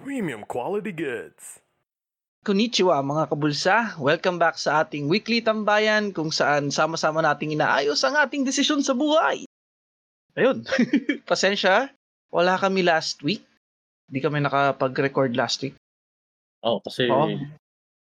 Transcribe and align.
Premium 0.00 0.48
quality 0.48 0.96
goods. 0.96 1.60
Konnichiwa 2.40 3.04
mga 3.04 3.28
kabulsa, 3.28 4.00
welcome 4.00 4.40
back 4.40 4.56
sa 4.56 4.80
ating 4.80 5.12
weekly 5.12 5.44
tambayan 5.44 6.16
kung 6.16 6.32
saan 6.32 6.72
sama-sama 6.72 7.20
nating 7.20 7.52
inaayos 7.52 8.00
ang 8.00 8.16
ating 8.16 8.48
desisyon 8.48 8.80
sa 8.80 8.96
buhay. 8.96 9.44
Ayun, 10.40 10.64
pasensya, 11.28 11.92
wala 12.32 12.56
kami 12.56 12.80
last 12.80 13.20
week. 13.20 13.44
Hindi 14.08 14.24
kami 14.24 14.40
nakapag-record 14.40 15.36
last 15.36 15.60
week. 15.60 15.76
Oo, 16.64 16.80
kasi 16.80 17.12
Oo. 17.12 17.28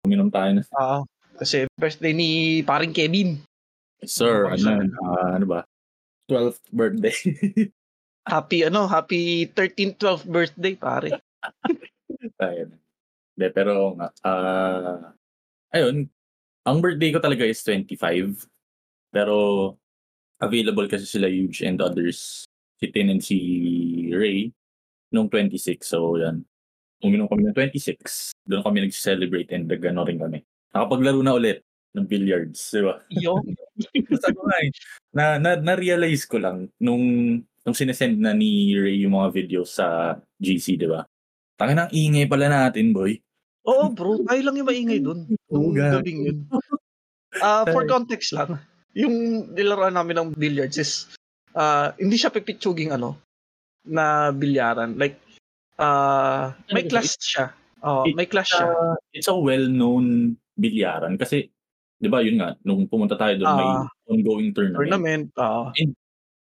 uminom 0.06 0.30
tayo 0.30 0.54
na. 0.54 0.62
Oo, 0.78 1.10
kasi 1.40 1.64
birthday 1.80 2.12
ni 2.12 2.60
paring 2.60 2.92
Kevin. 2.92 3.40
Sir, 4.04 4.52
ano, 4.52 4.84
ah, 5.08 5.40
ano 5.40 5.46
ba? 5.48 5.60
12th 6.28 6.62
birthday. 6.70 7.16
Happy 8.30 8.62
ano, 8.68 8.84
happy 8.84 9.48
13th 9.48 9.96
12th 9.96 10.26
birthday 10.28 10.74
pare. 10.76 11.08
Ayun. 12.44 12.76
De, 13.32 13.48
pero, 13.48 13.96
nga, 13.96 14.12
ah, 14.28 15.16
ayun, 15.72 16.04
ang 16.68 16.78
birthday 16.84 17.10
ko 17.16 17.18
talaga 17.24 17.48
is 17.48 17.64
25. 17.64 18.44
Pero, 19.08 19.34
available 20.36 20.84
kasi 20.86 21.08
sila 21.08 21.32
Huge 21.32 21.64
and 21.64 21.80
others, 21.80 22.44
si 22.76 22.92
Tin 22.92 23.08
and 23.08 23.24
si 23.24 23.38
Ray, 24.12 24.52
nung 25.10 25.32
26. 25.32 25.80
So, 25.80 26.20
yan. 26.20 26.44
Uminom 27.00 27.26
kami 27.32 27.48
ng 27.48 27.56
26. 27.56 28.36
Doon 28.44 28.60
kami 28.60 28.84
nag-celebrate 28.84 29.50
and 29.56 29.64
nag-ano 29.66 30.04
rin 30.04 30.20
kami. 30.20 30.44
Nakapaglaro 30.70 31.20
na 31.22 31.34
ulit 31.34 31.62
ng 31.90 32.06
billiards, 32.06 32.70
di 32.70 32.82
ba? 32.86 33.02
Yo. 33.10 33.42
Sabi 34.22 34.34
ko 34.38 34.42
nga 34.46 34.58
eh, 34.62 34.70
na, 35.10 35.24
na, 35.42 35.50
na-realize 35.58 36.22
ko 36.30 36.38
lang 36.38 36.70
nung, 36.78 37.02
nung 37.66 37.76
sinesend 37.76 38.22
na 38.22 38.30
ni 38.30 38.70
Ray 38.78 39.02
yung 39.02 39.18
mga 39.18 39.34
videos 39.34 39.74
sa 39.74 40.14
GC, 40.38 40.78
di 40.78 40.86
ba? 40.86 41.02
Tanga 41.58 41.86
ng 41.86 41.92
ingay 41.92 42.30
pala 42.30 42.46
natin, 42.46 42.94
boy. 42.94 43.18
Oo 43.66 43.90
bro, 43.92 44.22
tayo 44.24 44.40
lang 44.40 44.56
yung 44.56 44.68
maingay 44.70 45.00
dun. 45.04 45.28
Nung 45.52 45.76
gago. 45.76 46.00
gabing 46.00 46.20
yun. 46.24 46.38
Ah, 47.44 47.62
for 47.68 47.84
context 47.84 48.32
lang, 48.32 48.56
yung 48.96 49.46
nilaruan 49.52 49.92
namin 49.92 50.16
ng 50.16 50.28
billiards 50.32 50.80
is 50.80 51.12
ah, 51.52 51.92
hindi 52.00 52.16
siya 52.16 52.32
pipitsuging 52.32 52.90
ano 52.96 53.20
na 53.84 54.32
bilyaran. 54.32 54.96
Like 54.96 55.20
ah 55.76 56.56
may 56.72 56.88
Ano 56.88 56.90
class 56.96 57.20
siya. 57.20 57.52
Oh, 57.84 58.08
It- 58.08 58.16
may 58.16 58.24
class 58.24 58.48
siya. 58.48 58.64
Uh, 58.72 58.96
it's 59.12 59.28
a 59.28 59.36
well-known 59.36 60.36
bilyaran 60.60 61.16
kasi, 61.16 61.48
di 61.96 62.08
ba, 62.12 62.20
yun 62.20 62.38
nga, 62.40 62.54
nung 62.62 62.84
pumunta 62.86 63.16
tayo 63.16 63.40
doon, 63.40 63.52
may 63.56 63.68
Ah. 63.68 63.86
ongoing 64.10 64.50
tournament. 64.52 64.80
Tournament. 64.88 65.26
ah 65.40 65.72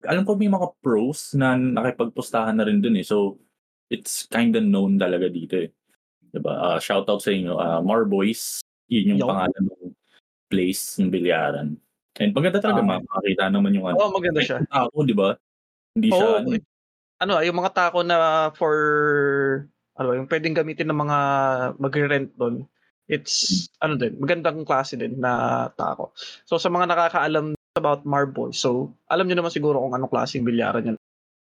Alam 0.04 0.24
ko 0.28 0.36
may 0.36 0.52
mga 0.52 0.68
pros 0.84 1.32
na 1.34 1.56
nakipagpustahan 1.56 2.56
na 2.60 2.64
rin 2.68 2.78
doon 2.84 3.00
eh. 3.00 3.06
So, 3.06 3.40
it's 3.90 4.28
kinda 4.28 4.60
known 4.60 5.00
talaga 5.00 5.28
dito 5.32 5.56
eh. 5.58 5.72
Di 6.32 6.40
ba? 6.42 6.76
Ah, 6.76 6.78
shout 6.82 7.08
out 7.08 7.20
sa 7.24 7.32
inyo. 7.32 7.56
Uh, 7.56 7.80
Marboys, 7.84 8.60
yun 8.92 9.16
yung 9.16 9.20
Yo. 9.24 9.28
pangalan 9.30 9.64
ng 9.64 9.92
place 10.52 11.00
ng 11.00 11.08
bilyaran. 11.10 11.76
And 12.20 12.30
maganda 12.36 12.60
talaga, 12.62 12.82
Ah. 12.84 13.00
makakita 13.00 13.44
naman 13.50 13.72
yung 13.74 13.86
ano. 13.90 13.96
oh, 13.98 14.12
maganda 14.12 14.40
siya. 14.44 14.62
Ako, 14.70 15.02
di 15.08 15.16
ba? 15.16 15.34
Hindi 15.96 16.08
siya, 16.12 16.26
Oo, 16.26 16.36
ano, 16.42 16.48
eh, 16.54 16.62
ano, 17.22 17.34
yung 17.44 17.58
mga 17.62 17.72
tako 17.74 17.98
na 18.04 18.18
for 18.58 18.76
ano, 19.96 20.10
yung 20.18 20.26
pwedeng 20.30 20.54
gamitin 20.58 20.90
ng 20.90 21.00
mga 21.06 21.18
magre-rent 21.78 22.30
doon. 22.36 22.66
It's 23.04 23.68
ano 23.84 24.00
din, 24.00 24.16
magandang 24.16 24.64
klase 24.64 24.96
din 24.96 25.20
na 25.20 25.68
tako. 25.76 26.16
So 26.48 26.56
sa 26.56 26.72
mga 26.72 26.88
nakakaalam 26.88 27.52
about 27.76 28.08
Marble, 28.08 28.54
so 28.56 28.96
alam 29.12 29.28
niyo 29.28 29.40
naman 29.40 29.52
siguro 29.52 29.82
kung 29.82 29.92
anong 29.92 30.12
klaseng 30.12 30.46
bilyaran 30.46 30.94
yan. 30.94 30.98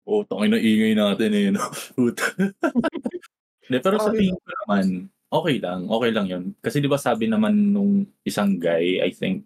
Oh, 0.09 0.25
tangin 0.25 0.55
na 0.55 0.63
ingay 0.63 0.97
natin 0.97 1.31
eh. 1.35 1.51
No? 1.53 1.69
De, 3.69 3.77
pero 3.85 4.01
sa 4.01 4.09
tingin 4.09 4.33
ko 4.33 4.51
naman, 4.65 4.85
okay 5.29 5.57
lang. 5.61 5.85
Okay 5.85 6.11
lang 6.11 6.27
yun. 6.27 6.45
Kasi 6.65 6.81
di 6.81 6.89
ba 6.89 6.97
sabi 6.97 7.29
naman 7.29 7.77
nung 7.77 8.09
isang 8.25 8.57
guy, 8.57 9.05
I 9.05 9.13
think, 9.13 9.45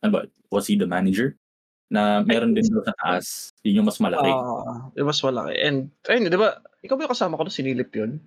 ano 0.00 0.10
ba, 0.16 0.20
was 0.48 0.64
he 0.72 0.80
the 0.80 0.88
manager? 0.88 1.36
Na 1.92 2.24
meron 2.24 2.56
din 2.56 2.64
doon 2.64 2.84
sa 2.84 2.96
taas. 3.04 3.52
Yun 3.64 3.84
yung 3.84 3.88
mas 3.88 4.00
malaki. 4.00 4.28
Ah, 4.28 4.88
it 4.96 5.04
was 5.04 5.20
malaki. 5.24 5.56
And 5.60 5.88
ayun, 6.08 6.28
'di 6.28 6.40
ba? 6.40 6.60
Ikaw 6.84 6.94
ba 6.96 7.04
yung 7.08 7.14
kasama 7.16 7.36
ko 7.40 7.48
nung 7.48 7.56
sinilip 7.56 7.88
'yun? 7.96 8.20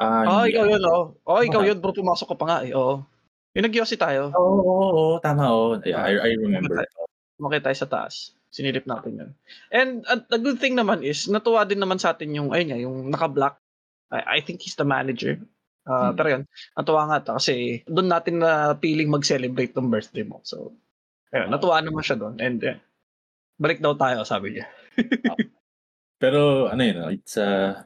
Ah, 0.00 0.24
Ah, 0.24 0.44
hindi. 0.46 0.56
ikaw 0.56 0.64
'yun, 0.68 0.82
oh. 0.88 1.04
Oh, 1.26 1.40
ikaw. 1.42 1.60
'yun, 1.66 1.78
bro, 1.82 1.92
pumasok 1.92 2.32
ka 2.32 2.36
pa 2.38 2.44
nga 2.48 2.58
eh. 2.64 2.72
Oo. 2.72 3.04
Yung 3.52 3.64
nag 3.68 3.76
tayo. 3.76 4.32
Oo, 4.32 4.56
oo, 4.64 4.86
oo, 4.88 5.14
tama, 5.20 5.52
oo. 5.52 5.76
Yeah, 5.84 6.00
I, 6.00 6.16
I 6.16 6.30
remember. 6.40 6.88
Kumakit 7.36 7.68
tayo 7.68 7.76
sa 7.76 7.88
taas. 7.88 8.32
Sinilip 8.48 8.88
natin 8.88 9.12
yun. 9.20 9.30
And 9.68 10.04
uh, 10.08 10.20
the 10.28 10.40
good 10.40 10.56
thing 10.56 10.76
naman 10.76 11.04
is, 11.04 11.28
natuwa 11.28 11.68
din 11.68 11.80
naman 11.80 12.00
sa 12.00 12.16
atin 12.16 12.32
yung, 12.32 12.52
ayun 12.52 12.68
nga, 12.72 12.78
yung 12.80 12.96
naka-black. 13.12 13.60
I, 14.12 14.36
I 14.36 14.44
think 14.44 14.60
he's 14.64 14.76
the 14.76 14.88
manager. 14.88 15.36
Uh, 15.84 16.12
Hmm. 16.12 16.16
Pero 16.16 16.28
yun, 16.30 16.42
natuwa 16.78 17.02
nga 17.10 17.18
ta 17.20 17.32
kasi 17.42 17.82
doon 17.90 18.06
natin 18.08 18.38
na 18.40 18.72
feeling 18.78 19.10
mag-celebrate 19.10 19.74
ng 19.74 19.90
birthday 19.90 20.22
mo. 20.24 20.38
So, 20.46 20.72
ayun, 21.34 21.50
natuwa 21.52 21.82
naman 21.82 22.06
siya 22.06 22.16
doon. 22.16 22.38
And 22.38 22.62
eh, 22.62 22.78
balik 23.58 23.82
daw 23.82 23.98
tayo, 23.98 24.22
sabi 24.22 24.56
niya. 24.56 24.66
Pero 26.22 26.70
ano 26.70 26.80
yun, 26.86 26.96
no, 27.02 27.08
it's 27.10 27.34
uh, 27.34 27.82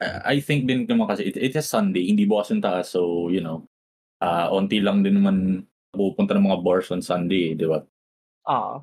I 0.00 0.36
I 0.36 0.36
think 0.40 0.66
din 0.66 0.88
naman 0.88 1.06
kasi 1.08 1.28
it, 1.28 1.36
it's 1.36 1.60
a 1.60 1.64
Sunday, 1.64 2.08
hindi 2.08 2.24
bukas 2.24 2.50
yung 2.50 2.64
taas. 2.64 2.92
So, 2.92 3.28
you 3.28 3.44
know, 3.44 3.68
ah 4.20 4.48
onti 4.52 4.80
lang 4.80 5.04
din 5.04 5.20
naman 5.20 5.68
pupunta 5.92 6.34
ng 6.34 6.46
mga 6.48 6.60
bars 6.64 6.88
on 6.90 7.04
Sunday, 7.04 7.52
eh, 7.52 7.58
di 7.58 7.66
ba? 7.68 7.84
Ah. 8.48 8.82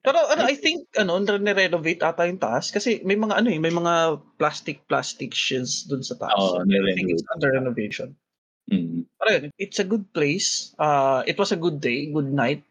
Pero 0.00 0.16
ano, 0.32 0.48
I 0.48 0.56
think 0.56 0.88
ano, 0.96 1.20
nire-renovate 1.20 2.00
ata 2.00 2.24
yung 2.24 2.40
taas 2.40 2.72
kasi 2.72 3.04
may 3.04 3.20
mga 3.20 3.36
ano 3.36 3.52
eh, 3.52 3.60
may 3.60 3.68
mga 3.68 4.16
plastic 4.40 4.80
plastic 4.88 5.36
shields 5.36 5.84
doon 5.84 6.00
sa 6.00 6.16
taas. 6.16 6.40
Oo, 6.40 6.64
I 6.64 6.96
think 6.96 7.12
it's 7.12 7.26
under 7.36 7.52
renovation. 7.52 8.16
Mm. 8.72 9.04
Pero 9.20 9.28
yun, 9.28 9.44
it's 9.60 9.76
a 9.76 9.84
good 9.84 10.08
place. 10.16 10.72
Uh, 10.80 11.20
it 11.28 11.36
was 11.36 11.52
a 11.52 11.60
good 11.60 11.84
day, 11.84 12.08
good 12.08 12.32
night. 12.32 12.64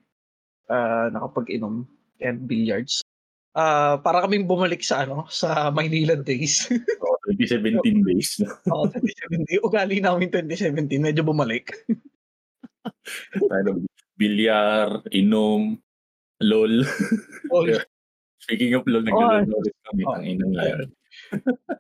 Uh, 0.66 1.14
nakapag-inom 1.14 1.86
and 2.18 2.50
billiards. 2.50 3.06
Uh, 3.54 4.02
para 4.02 4.26
kaming 4.26 4.50
bumalik 4.50 4.82
sa 4.82 5.06
ano, 5.06 5.30
sa 5.30 5.70
Maynila 5.70 6.18
days. 6.18 6.66
So, 7.00 7.19
2017 7.30 8.02
base. 8.02 8.42
no? 8.42 8.50
oh, 8.74 8.90
2017. 8.90 9.62
Ugali 9.68 10.02
namin 10.02 10.34
2017, 10.34 10.98
medyo 10.98 11.22
bumalik. 11.22 11.70
Tayo 13.50 13.86
bilyar, 14.20 15.06
inom, 15.14 15.78
lol. 16.42 16.84
Oh, 17.54 17.66
Yeah. 17.66 17.86
Speaking 18.40 18.74
of 18.74 18.88
lol, 18.88 19.04
nag-lol 19.04 19.46
ulit 19.46 19.76
kami. 19.86 20.02
Oh. 20.08 20.16
Ang 20.16 20.26
inang 20.26 20.54
Ayun. 20.58 20.90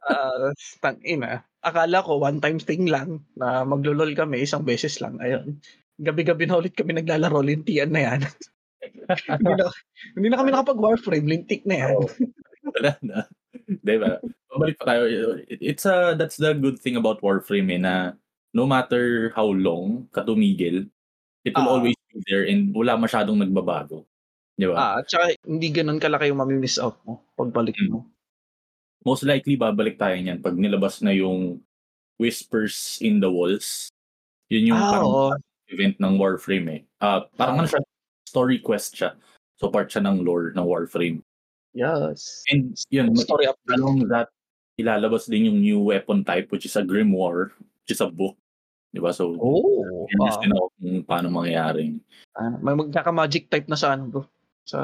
uh, 0.06 0.52
tang 0.84 1.00
ina. 1.02 1.42
Akala 1.64 2.04
ko 2.04 2.20
one 2.20 2.44
time 2.44 2.60
thing 2.60 2.86
lang 2.86 3.24
na 3.40 3.64
maglulol 3.64 4.12
kami 4.14 4.44
isang 4.44 4.68
beses 4.68 5.00
lang. 5.00 5.18
Ayun. 5.24 5.58
Gabi-gabi 5.98 6.46
na 6.46 6.60
ulit 6.60 6.76
kami 6.76 6.94
naglalaro, 7.00 7.42
lintian 7.42 7.96
na 7.96 8.02
yan. 8.12 8.22
hindi, 9.40 9.54
na, 9.56 9.66
hindi 10.16 10.28
na 10.30 10.38
kami 10.40 10.50
nakapag 10.52 10.80
Warframe, 10.84 11.28
lintik 11.28 11.64
na 11.64 11.76
yan. 11.80 11.96
Oo. 11.96 12.08
Wala 12.76 12.92
na. 13.02 13.26
Diba? 13.86 14.20
Balik 14.52 14.78
pa 14.80 14.86
tayo. 14.96 15.04
It- 15.48 15.62
It's 15.76 15.86
a, 15.86 16.14
that's 16.18 16.38
the 16.38 16.54
good 16.54 16.78
thing 16.80 16.96
about 16.98 17.22
Warframe 17.22 17.70
eh, 17.74 17.82
na 17.82 18.14
no 18.54 18.66
matter 18.66 19.30
how 19.36 19.46
long 19.50 20.10
ka 20.14 20.26
tumigil, 20.26 20.90
it 21.46 21.54
will 21.54 21.70
Ah. 21.70 21.74
always 21.78 21.98
be 22.10 22.22
there 22.30 22.46
and 22.46 22.74
wala 22.74 22.98
masyadong 22.98 23.38
nagbabago. 23.42 24.06
Di 24.58 24.68
ba? 24.68 24.76
Ah, 24.76 24.94
at 25.00 25.08
saka 25.08 25.34
hindi 25.48 25.70
ganun 25.72 26.02
kalaki 26.02 26.30
yung 26.34 26.42
mamimiss 26.44 26.78
out 26.82 27.00
mo 27.08 27.24
pagbalik 27.38 27.78
mo. 27.88 28.04
Most 29.08 29.24
likely, 29.24 29.56
babalik 29.56 29.96
tayo 29.96 30.20
niyan 30.20 30.44
pag 30.44 30.60
nilabas 30.60 31.00
na 31.00 31.16
yung 31.16 31.64
Whispers 32.20 33.00
in 33.00 33.24
the 33.24 33.32
Walls. 33.32 33.88
Yun 34.52 34.76
yung 34.76 34.82
Ah, 34.82 34.92
parang 34.92 35.08
oo. 35.08 35.30
event 35.72 35.96
ng 36.04 36.14
Warframe 36.20 36.68
eh. 36.68 36.82
Ah, 37.00 37.24
parang 37.40 37.62
Ah. 37.62 37.64
ano 37.64 37.70
siya, 37.72 37.82
story 38.28 38.60
quest 38.60 39.00
siya. 39.00 39.16
So 39.56 39.72
part 39.72 39.88
siya 39.88 40.04
ng 40.04 40.28
lore 40.28 40.52
ng 40.52 40.66
Warframe. 40.68 41.24
Yes. 41.80 42.44
And 42.52 42.76
yun, 42.92 43.16
Story 43.16 43.48
up. 43.48 43.56
along 43.72 44.12
that, 44.12 44.28
ilalabas 44.76 45.32
din 45.32 45.48
yung 45.48 45.60
new 45.64 45.80
weapon 45.80 46.28
type 46.28 46.52
which 46.52 46.68
is 46.68 46.76
a 46.76 46.84
Grimoire, 46.84 47.56
which 47.88 47.96
is 47.96 48.04
a 48.04 48.12
book. 48.12 48.36
Di 48.92 49.00
ba? 49.00 49.16
So, 49.16 49.40
Oh. 49.40 50.04
Ah, 50.20 50.36
din 50.44 50.52
ako 50.52 50.68
kung 50.76 50.96
paano 51.08 51.28
mangyayari. 51.32 51.96
ah, 52.36 52.52
may 52.60 52.76
magkaka-magic 52.76 53.48
type 53.48 53.72
na 53.72 53.80
sa 53.80 53.96
ano 53.96 54.04
bro. 54.12 54.24
Sa 54.68 54.78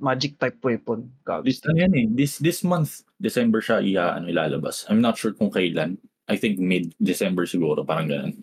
magic 0.00 0.40
type 0.40 0.56
weapon. 0.64 1.12
This, 1.44 1.60
ano 1.68 1.76
yan 1.76 1.92
eh, 1.92 2.06
this, 2.08 2.40
this 2.40 2.64
month, 2.64 3.04
December 3.20 3.60
siya 3.60 3.84
iya, 3.84 4.16
ano, 4.16 4.32
ilalabas. 4.32 4.88
I'm 4.88 5.04
not 5.04 5.20
sure 5.20 5.36
kung 5.36 5.52
kailan. 5.52 6.00
I 6.28 6.36
think 6.40 6.56
mid-December 6.60 7.44
siguro, 7.44 7.84
parang 7.84 8.08
ganun. 8.08 8.34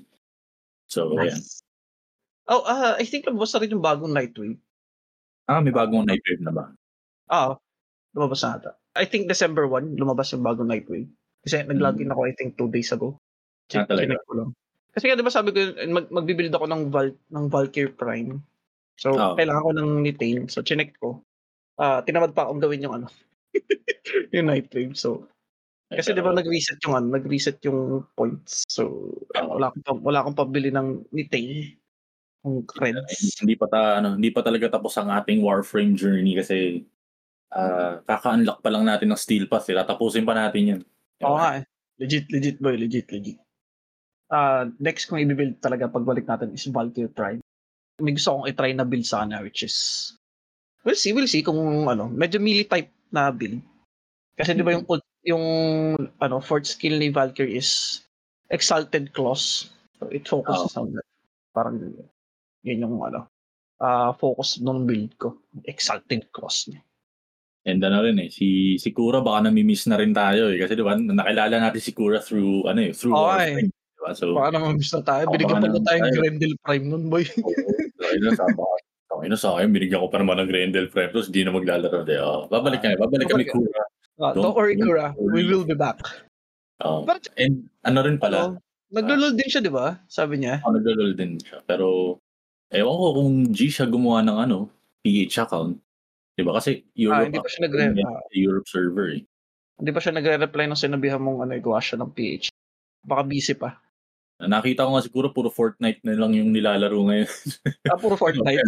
So, 0.85 1.17
ayan. 1.17 1.33
Nice. 1.39 1.65
Oh, 2.45 2.61
ah, 2.61 2.93
I 2.99 3.05
think 3.09 3.25
lumabas 3.25 3.57
na 3.57 3.65
rin 3.65 3.73
yung 3.73 3.81
bagong 3.81 4.13
Nightwave. 4.13 4.59
Ah, 5.45 5.61
may 5.61 5.69
bagong 5.73 6.09
night 6.09 6.25
wave 6.25 6.41
na 6.41 6.49
ba? 6.49 6.73
Ah, 7.29 7.57
lumabas 8.13 8.45
na 8.45 8.57
ata. 8.57 8.71
I 8.95 9.05
think 9.05 9.27
December 9.27 9.67
1, 9.67 9.97
lumabas 9.97 10.31
yung 10.31 10.45
bagong 10.45 10.69
Nightwave. 10.69 11.09
Kasi 11.45 11.61
nag-login 11.65 12.09
ako, 12.13 12.21
I 12.25 12.33
think, 12.37 12.57
two 12.57 12.69
days 12.69 12.89
ago. 12.93 13.17
Ah, 13.73 13.85
talaga? 13.85 14.13
chinek 14.13 14.23
ko 14.29 14.33
lang. 14.37 14.49
Kasi 14.95 15.11
nga 15.11 15.17
'di 15.19 15.25
ba 15.27 15.33
sabi 15.33 15.51
ko 15.51 15.59
yun, 15.59 15.91
mag 15.91 16.07
magbi-build 16.07 16.55
ako 16.55 16.65
ng 16.71 16.83
Val 16.87 17.11
ng 17.11 17.45
Valkyrie 17.51 17.91
Prime. 17.91 18.39
So, 18.95 19.19
Oo. 19.19 19.35
kailangan 19.35 19.65
ko 19.67 19.71
ng 19.75 19.89
Nitane. 20.07 20.47
So, 20.47 20.63
chineck 20.63 20.95
ko. 21.03 21.19
Ah, 21.75 21.99
tinamad 21.99 22.31
pa 22.31 22.47
akong 22.47 22.63
gawin 22.63 22.85
yung 22.87 22.95
ano, 22.95 23.07
yung 24.35 24.47
Night 24.47 24.71
Wave. 24.71 24.95
So, 24.95 25.27
Eh, 25.93 26.01
kasi 26.01 26.15
'di 26.17 26.23
ba 26.25 26.33
nag-reset 26.33 26.81
yung 26.87 26.95
ano, 26.97 27.07
nag-reset 27.13 27.59
yung 27.67 28.07
points. 28.17 28.65
So, 28.71 29.11
Oo. 29.37 29.59
wala 29.59 29.69
akong 29.69 30.01
wala 30.01 30.19
akong 30.23 30.37
pabili 30.39 30.71
ng 30.73 31.11
Nitane. 31.13 31.77
Yung 32.45 32.63
creds. 32.65 33.41
hindi 33.41 33.57
pa 33.57 33.67
ta, 33.69 33.99
ano, 34.01 34.17
hindi 34.17 34.29
pa 34.33 34.41
talaga 34.45 34.77
tapos 34.79 34.95
ang 34.97 35.09
ating 35.13 35.41
Warframe 35.43 35.93
journey 35.97 36.37
kasi 36.37 36.85
ah 37.55 38.03
kaka-unlock 38.03 38.59
pa 38.59 38.69
lang 38.69 38.83
natin 38.83 39.09
ng 39.09 39.19
Steel 39.19 39.47
Pass. 39.47 39.71
Eh. 39.71 39.75
Tatapusin 39.79 40.27
pa 40.27 40.35
natin 40.35 40.61
'yan. 40.75 40.81
Oo 41.23 41.39
nga 41.39 41.63
eh. 41.63 41.63
Legit, 41.95 42.27
legit 42.27 42.59
boy, 42.59 42.75
legit, 42.75 43.07
legit. 43.07 43.39
Ah, 44.27 44.67
next 44.83 45.07
kong 45.07 45.23
i-build 45.23 45.63
talaga 45.63 45.87
pagbalik 45.87 46.27
natin 46.27 46.51
is 46.51 46.67
Valkyrie 46.67 47.07
Prime. 47.07 47.39
May 48.03 48.11
gusto 48.11 48.35
akong 48.35 48.51
i-try 48.51 48.75
na 48.75 48.83
build 48.83 49.07
sana 49.07 49.39
which 49.39 49.63
is 49.63 49.75
we'll 50.83 50.99
see, 50.99 51.15
we'll 51.15 51.29
see 51.31 51.39
kung 51.45 51.87
ano, 51.87 52.11
medyo 52.11 52.43
melee 52.43 52.67
type 52.67 52.91
na 53.15 53.31
build. 53.31 53.63
Kasi 54.35 54.51
'di 54.51 54.65
ba 54.67 54.75
yung 54.75 54.85
yung 55.23 55.45
ano, 56.19 56.43
fourth 56.43 56.67
skill 56.67 56.99
ni 56.99 57.07
Valkyrie 57.09 57.55
is 57.55 58.03
Exalted 58.51 59.15
Claws. 59.15 59.71
So 59.95 60.11
it 60.11 60.27
focuses 60.27 60.75
on 60.75 60.91
that. 60.99 61.07
Parang 61.55 61.79
yun 62.67 62.83
yung 62.83 62.99
ano, 62.99 63.31
ah 63.79 64.11
focus 64.19 64.59
ng 64.59 64.83
build 64.83 65.15
ko. 65.15 65.39
Exalted 65.63 66.27
Claws 66.35 66.67
niya. 66.67 66.83
And 67.65 67.81
ano 67.81 68.05
rin 68.05 68.21
eh, 68.21 68.29
si 68.29 68.77
si 68.77 68.93
Kura 68.93 69.25
baka 69.25 69.49
nami-miss 69.49 69.89
na 69.89 69.97
rin 69.97 70.13
tayo 70.13 70.53
eh. 70.53 70.61
Kasi 70.61 70.77
di 70.77 70.85
ba, 70.85 70.93
nakilala 70.93 71.57
natin 71.57 71.81
si 71.81 71.97
Kura 71.97 72.21
through, 72.21 72.69
ano 72.69 72.79
eh, 72.85 72.93
through 72.93 73.17
Oo, 73.17 73.25
Warframe. 73.25 73.73
Di 73.73 73.99
ba? 74.05 74.11
So, 74.13 74.37
Baka 74.37 74.49
naman 74.53 74.77
miss 74.77 74.93
na 74.93 75.01
tayo. 75.01 75.23
Oo, 75.25 75.33
Binigyan 75.33 75.57
pa 75.57 75.67
na 75.67 75.81
tayong 75.81 76.05
tayo. 76.05 76.15
Grendel 76.21 76.53
Prime 76.61 76.85
nun, 76.85 77.03
boy. 77.09 77.25
okay 77.25 78.17
na 78.21 78.31
sa 78.37 78.45
Okay 79.15 79.27
na 79.31 79.37
sa 79.39 79.57
akin, 79.57 79.73
binigyan 79.73 80.03
ko 80.05 80.09
pa 80.13 80.21
naman 80.21 80.37
ng 80.45 80.49
Grendel 80.49 80.87
Prime, 80.93 81.09
tapos 81.09 81.33
di 81.33 81.41
na 81.41 81.49
maglalaro. 81.49 82.05
Di, 82.05 82.21
oh, 82.21 82.45
babalik 82.53 82.85
kami, 82.85 83.01
babalik 83.01 83.27
kami. 83.33 83.49
Kura. 83.49 83.81
Ah, 84.21 84.31
Don't- 84.31 84.45
don't 84.45 84.55
worry, 84.55 84.77
Kura. 84.77 85.17
We 85.17 85.49
will 85.49 85.65
be 85.65 85.73
back. 85.73 85.99
Oh. 86.85 87.01
But, 87.01 87.25
And 87.35 87.65
ano 87.81 88.05
rin 88.05 88.21
pala, 88.21 88.53
ano, 88.53 88.61
naglulol 88.93 89.33
din 89.33 89.49
siya, 89.49 89.65
di 89.65 89.73
ba? 89.73 89.97
Sabi 90.05 90.37
niya. 90.37 90.61
ako 90.61 90.69
naglalol 90.77 91.11
din 91.17 91.41
siya. 91.41 91.65
Pero, 91.65 92.19
ewan 92.69 92.93
ko 92.93 93.07
kung 93.17 93.31
G 93.49 93.73
siya 93.73 93.89
gumawa 93.89 94.21
ng 94.21 94.37
ano, 94.37 94.57
PH 95.01 95.49
account. 95.49 95.81
Di 96.35 96.43
ba? 96.43 96.51
Kasi 96.53 96.83
Ah, 96.83 96.91
Europe, 96.99 97.25
hindi 97.27 97.39
pa 97.39 97.49
siya 97.49 97.61
nagre 97.63 97.83
ah, 98.03 98.21
Europe 98.31 98.67
server 98.67 99.07
eh. 99.15 99.21
hindi 99.75 99.91
pa 99.91 99.99
siya 99.99 100.13
nagre-reply 100.15 100.65
nung 100.67 100.79
sinabihan 100.79 101.19
mong 101.19 101.43
ano, 101.43 101.51
gawa 101.59 101.79
siya 101.79 101.99
ng 101.99 102.11
PH. 102.11 102.47
Baka 103.03 103.21
busy 103.23 103.55
pa. 103.55 103.79
Nakita 104.35 104.83
ko 104.83 104.95
nga 104.95 105.03
siguro 105.03 105.31
puro 105.31 105.47
Fortnite 105.47 106.03
na 106.03 106.15
lang 106.15 106.35
yung 106.35 106.51
nilalaro 106.51 106.95
ngayon. 107.07 107.27
Ah, 107.87 107.99
puro 107.99 108.15
Fortnite. 108.21 108.59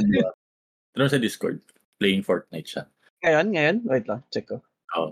Pero 0.92 1.08
sa 1.08 1.20
Discord, 1.20 1.60
playing 2.00 2.24
Fortnite 2.24 2.68
siya. 2.68 2.84
ngayon, 3.24 3.48
ngayon, 3.52 3.76
wait 3.86 4.06
lang, 4.08 4.24
check 4.32 4.48
ko. 4.48 4.60
Oh. 4.96 5.12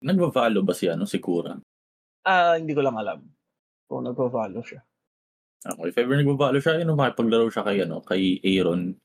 Nagva-follow 0.00 0.64
ba 0.64 0.72
si 0.72 0.88
ano 0.88 1.04
si 1.04 1.16
Kura? 1.20 1.56
Ah, 2.24 2.56
hindi 2.56 2.72
ko 2.72 2.80
lang 2.80 2.96
alam 2.96 3.20
kung 3.84 4.04
nagpo-follow 4.04 4.64
siya. 4.64 4.80
Okay, 5.64 5.88
if 5.88 5.96
ever 5.96 6.16
nagva-follow 6.16 6.60
siya, 6.60 6.80
yun, 6.80 6.92
makipaglaro 6.92 7.48
siya 7.48 7.64
kay 7.64 7.78
ano, 7.84 8.00
kay 8.04 8.36
Aaron. 8.42 8.96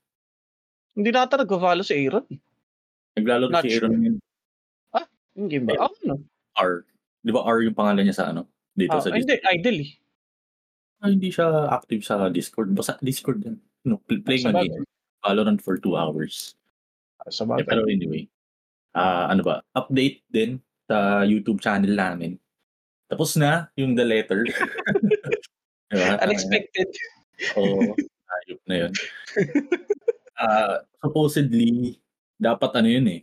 Hindi 0.94 1.08
na 1.10 1.22
ata 1.24 1.38
nagpo-follow 1.38 1.86
si 1.86 1.94
Aaron. 1.96 2.26
Naglalaro 3.14 3.50
Not 3.52 3.64
si 3.64 3.70
sure. 3.72 3.86
Aaron 3.86 3.98
ngayon. 3.98 4.16
Yung 5.38 5.46
game 5.48 5.64
ba? 5.70 5.86
Ah, 5.86 5.92
ano? 6.04 6.18
R. 6.58 6.82
Di 7.22 7.30
ba 7.30 7.46
R 7.46 7.62
yung 7.62 7.76
pangalan 7.78 8.02
niya 8.02 8.16
sa 8.18 8.26
ano? 8.34 8.50
Dito 8.74 8.98
Ah, 8.98 9.00
sa 9.00 9.14
hindi, 9.14 9.30
Discord. 9.30 9.46
idol 9.54 9.76
eh. 9.78 9.90
Ah, 11.00 11.08
hindi 11.08 11.28
siya 11.30 11.46
active 11.70 12.02
sa 12.02 12.28
Discord. 12.28 12.74
Basta 12.74 12.98
Discord 13.00 13.40
yan. 13.40 13.56
No, 13.86 14.02
pl- 14.04 14.20
playing 14.20 14.50
Sa 14.50 14.52
a 14.52 14.66
game. 14.66 14.84
Valorant 15.22 15.60
for 15.62 15.78
two 15.78 15.94
hours. 15.94 16.58
Ah, 17.22 17.30
Sa 17.30 17.46
Eh, 17.56 17.64
pero 17.64 17.86
anyway, 17.86 18.26
ah 18.92 19.30
ano 19.30 19.46
ba? 19.46 19.62
Update 19.72 20.26
din 20.28 20.58
sa 20.90 21.22
YouTube 21.22 21.62
channel 21.62 21.94
namin. 21.94 22.34
Tapos 23.06 23.38
na 23.38 23.70
yung 23.78 23.94
The 23.94 24.04
Letter. 24.04 24.44
diba? 25.90 26.18
Unexpected. 26.20 26.88
Oo, 27.56 27.94
ayop 28.44 28.60
na 28.66 28.76
yun. 28.86 28.92
Ah, 30.40 30.80
supposedly, 31.04 32.00
dapat 32.40 32.72
ano 32.72 32.88
yun 32.88 33.06
eh. 33.12 33.20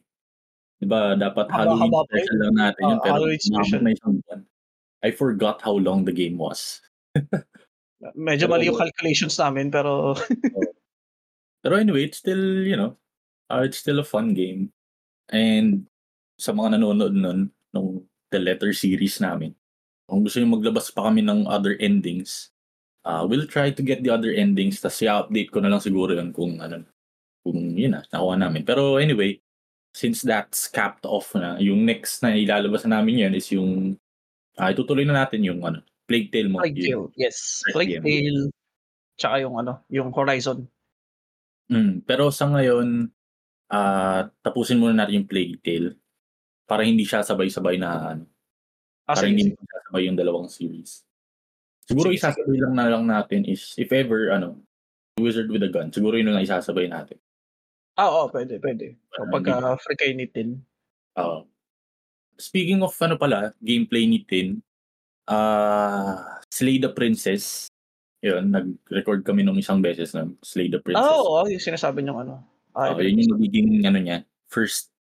Diba, 0.78 1.18
dapat 1.18 1.50
Haba- 1.50 1.74
Halloween 1.74 1.90
pa 1.90 1.98
yun. 1.98 2.06
special 2.14 2.38
lang 2.46 2.56
natin 2.56 2.82
yun. 2.86 2.90
Ah, 2.94 3.02
pero 3.02 3.14
Halloween 3.18 3.42
special. 3.42 3.82
na 3.82 3.92
isang 3.98 4.14
buwan. 4.22 4.42
I 5.02 5.10
forgot 5.10 5.58
how 5.62 5.74
long 5.74 6.06
the 6.06 6.14
game 6.14 6.38
was. 6.38 6.82
Medyo 8.14 8.46
mali 8.46 8.70
yung 8.70 8.78
calculations 8.78 9.42
namin, 9.42 9.74
pero 9.74 10.14
Pero 11.66 11.74
anyway, 11.82 12.06
it's 12.06 12.22
still, 12.22 12.62
you 12.64 12.78
know, 12.78 12.94
uh, 13.50 13.66
it's 13.66 13.82
still 13.82 13.98
a 14.00 14.06
fun 14.06 14.38
game. 14.38 14.70
And 15.34 15.90
sa 16.38 16.54
mga 16.54 16.78
nanonood 16.78 17.18
nun, 17.18 17.50
nung 17.74 18.06
The 18.30 18.38
Letter 18.40 18.72
series 18.72 19.18
namin, 19.18 19.58
kung 20.06 20.22
gusto 20.22 20.38
nyo 20.40 20.54
maglabas 20.62 20.94
pa 20.94 21.10
kami 21.10 21.26
ng 21.26 21.50
other 21.50 21.74
endings, 21.82 22.54
uh, 23.04 23.26
we'll 23.26 23.50
try 23.50 23.74
to 23.74 23.82
get 23.82 24.06
the 24.06 24.14
other 24.14 24.32
endings, 24.32 24.80
tapos 24.80 25.02
i-update 25.02 25.50
ko 25.50 25.60
na 25.60 25.74
lang 25.74 25.82
siguro 25.82 26.14
yun 26.14 26.30
kung 26.32 26.62
ano, 26.62 26.86
kung 27.48 27.78
yun 27.80 27.96
na, 27.96 28.04
nakuha 28.12 28.36
namin. 28.36 28.68
Pero 28.68 29.00
anyway, 29.00 29.40
since 29.96 30.22
that's 30.22 30.68
capped 30.68 31.08
off 31.08 31.32
na, 31.34 31.56
yung 31.58 31.88
next 31.88 32.20
na 32.22 32.36
ilalabas 32.36 32.84
na 32.86 33.00
namin 33.00 33.28
yan 33.30 33.34
is 33.34 33.48
yung, 33.56 33.96
ah 34.60 34.70
itutuloy 34.70 35.08
na 35.08 35.24
natin 35.26 35.42
yung 35.48 35.64
ano, 35.64 35.80
Plague 36.08 36.32
Tale 36.32 36.48
mo. 36.48 36.64
Plague. 36.64 36.80
Tale. 36.88 37.08
Yes. 37.20 37.64
Plague. 37.76 38.00
Tale. 38.00 38.52
Tsaka 39.20 39.44
yung 39.44 39.56
ano, 39.60 39.84
yung 39.92 40.14
Horizon. 40.14 40.64
Mm, 41.68 42.06
pero 42.08 42.32
sa 42.32 42.48
ngayon, 42.48 43.12
ah 43.68 44.32
tapusin 44.40 44.80
muna 44.80 44.96
natin 44.96 45.20
yung 45.24 45.28
Plague 45.28 45.60
Tale 45.60 46.00
para 46.64 46.88
hindi 46.88 47.04
siya 47.04 47.24
sabay-sabay 47.28 47.76
na 47.76 48.16
ano, 48.16 48.24
Ah, 49.08 49.16
para 49.16 49.28
sige, 49.28 49.40
hindi 49.40 49.56
sige. 49.56 49.84
sabay 49.88 50.04
yung 50.08 50.20
dalawang 50.20 50.48
series. 50.52 51.04
Siguro 51.88 52.12
Sige, 52.12 52.20
isasabay 52.20 52.60
lang 52.60 52.76
na 52.76 52.92
lang 52.92 53.04
natin 53.08 53.48
is 53.48 53.72
if 53.80 53.88
ever 53.96 54.36
ano, 54.36 54.60
Wizard 55.16 55.48
with 55.48 55.64
a 55.64 55.72
Gun, 55.72 55.90
siguro 55.96 56.20
yun 56.20 56.28
lang 56.28 56.44
isasabay 56.44 56.92
natin. 56.92 57.16
Ah, 57.98 58.10
oo, 58.14 58.30
pwede, 58.30 58.62
pwede. 58.62 58.94
So, 59.12 59.26
Para 59.26 59.32
pag 59.34 59.44
hindi- 59.50 59.66
uh, 59.66 59.78
free 59.82 59.98
kayo 59.98 60.14
nitin. 60.14 60.50
Oo. 61.18 61.50
speaking 62.38 62.86
of 62.86 62.94
ano 63.02 63.18
pala, 63.18 63.50
gameplay 63.66 64.06
ni 64.06 64.22
Tin, 64.22 64.62
ah 65.26 66.38
Slay 66.54 66.78
the 66.78 66.94
Princess, 66.94 67.66
yun, 68.22 68.54
nag-record 68.54 69.26
kami 69.26 69.42
nung 69.42 69.58
isang 69.58 69.82
beses 69.82 70.14
ng 70.14 70.38
Slay 70.46 70.70
the 70.70 70.78
Princess. 70.78 71.02
Ah, 71.02 71.18
oo, 71.18 71.50
yung 71.50 71.58
sinasabi 71.58 72.06
niyong 72.06 72.30
ano. 72.30 72.46
Ah, 72.78 72.94
Oo, 72.94 73.02
yun 73.02 73.26
yung 73.26 73.42
magiging 73.42 73.82
ano 73.90 73.98
niya, 73.98 74.18
first 74.54 74.94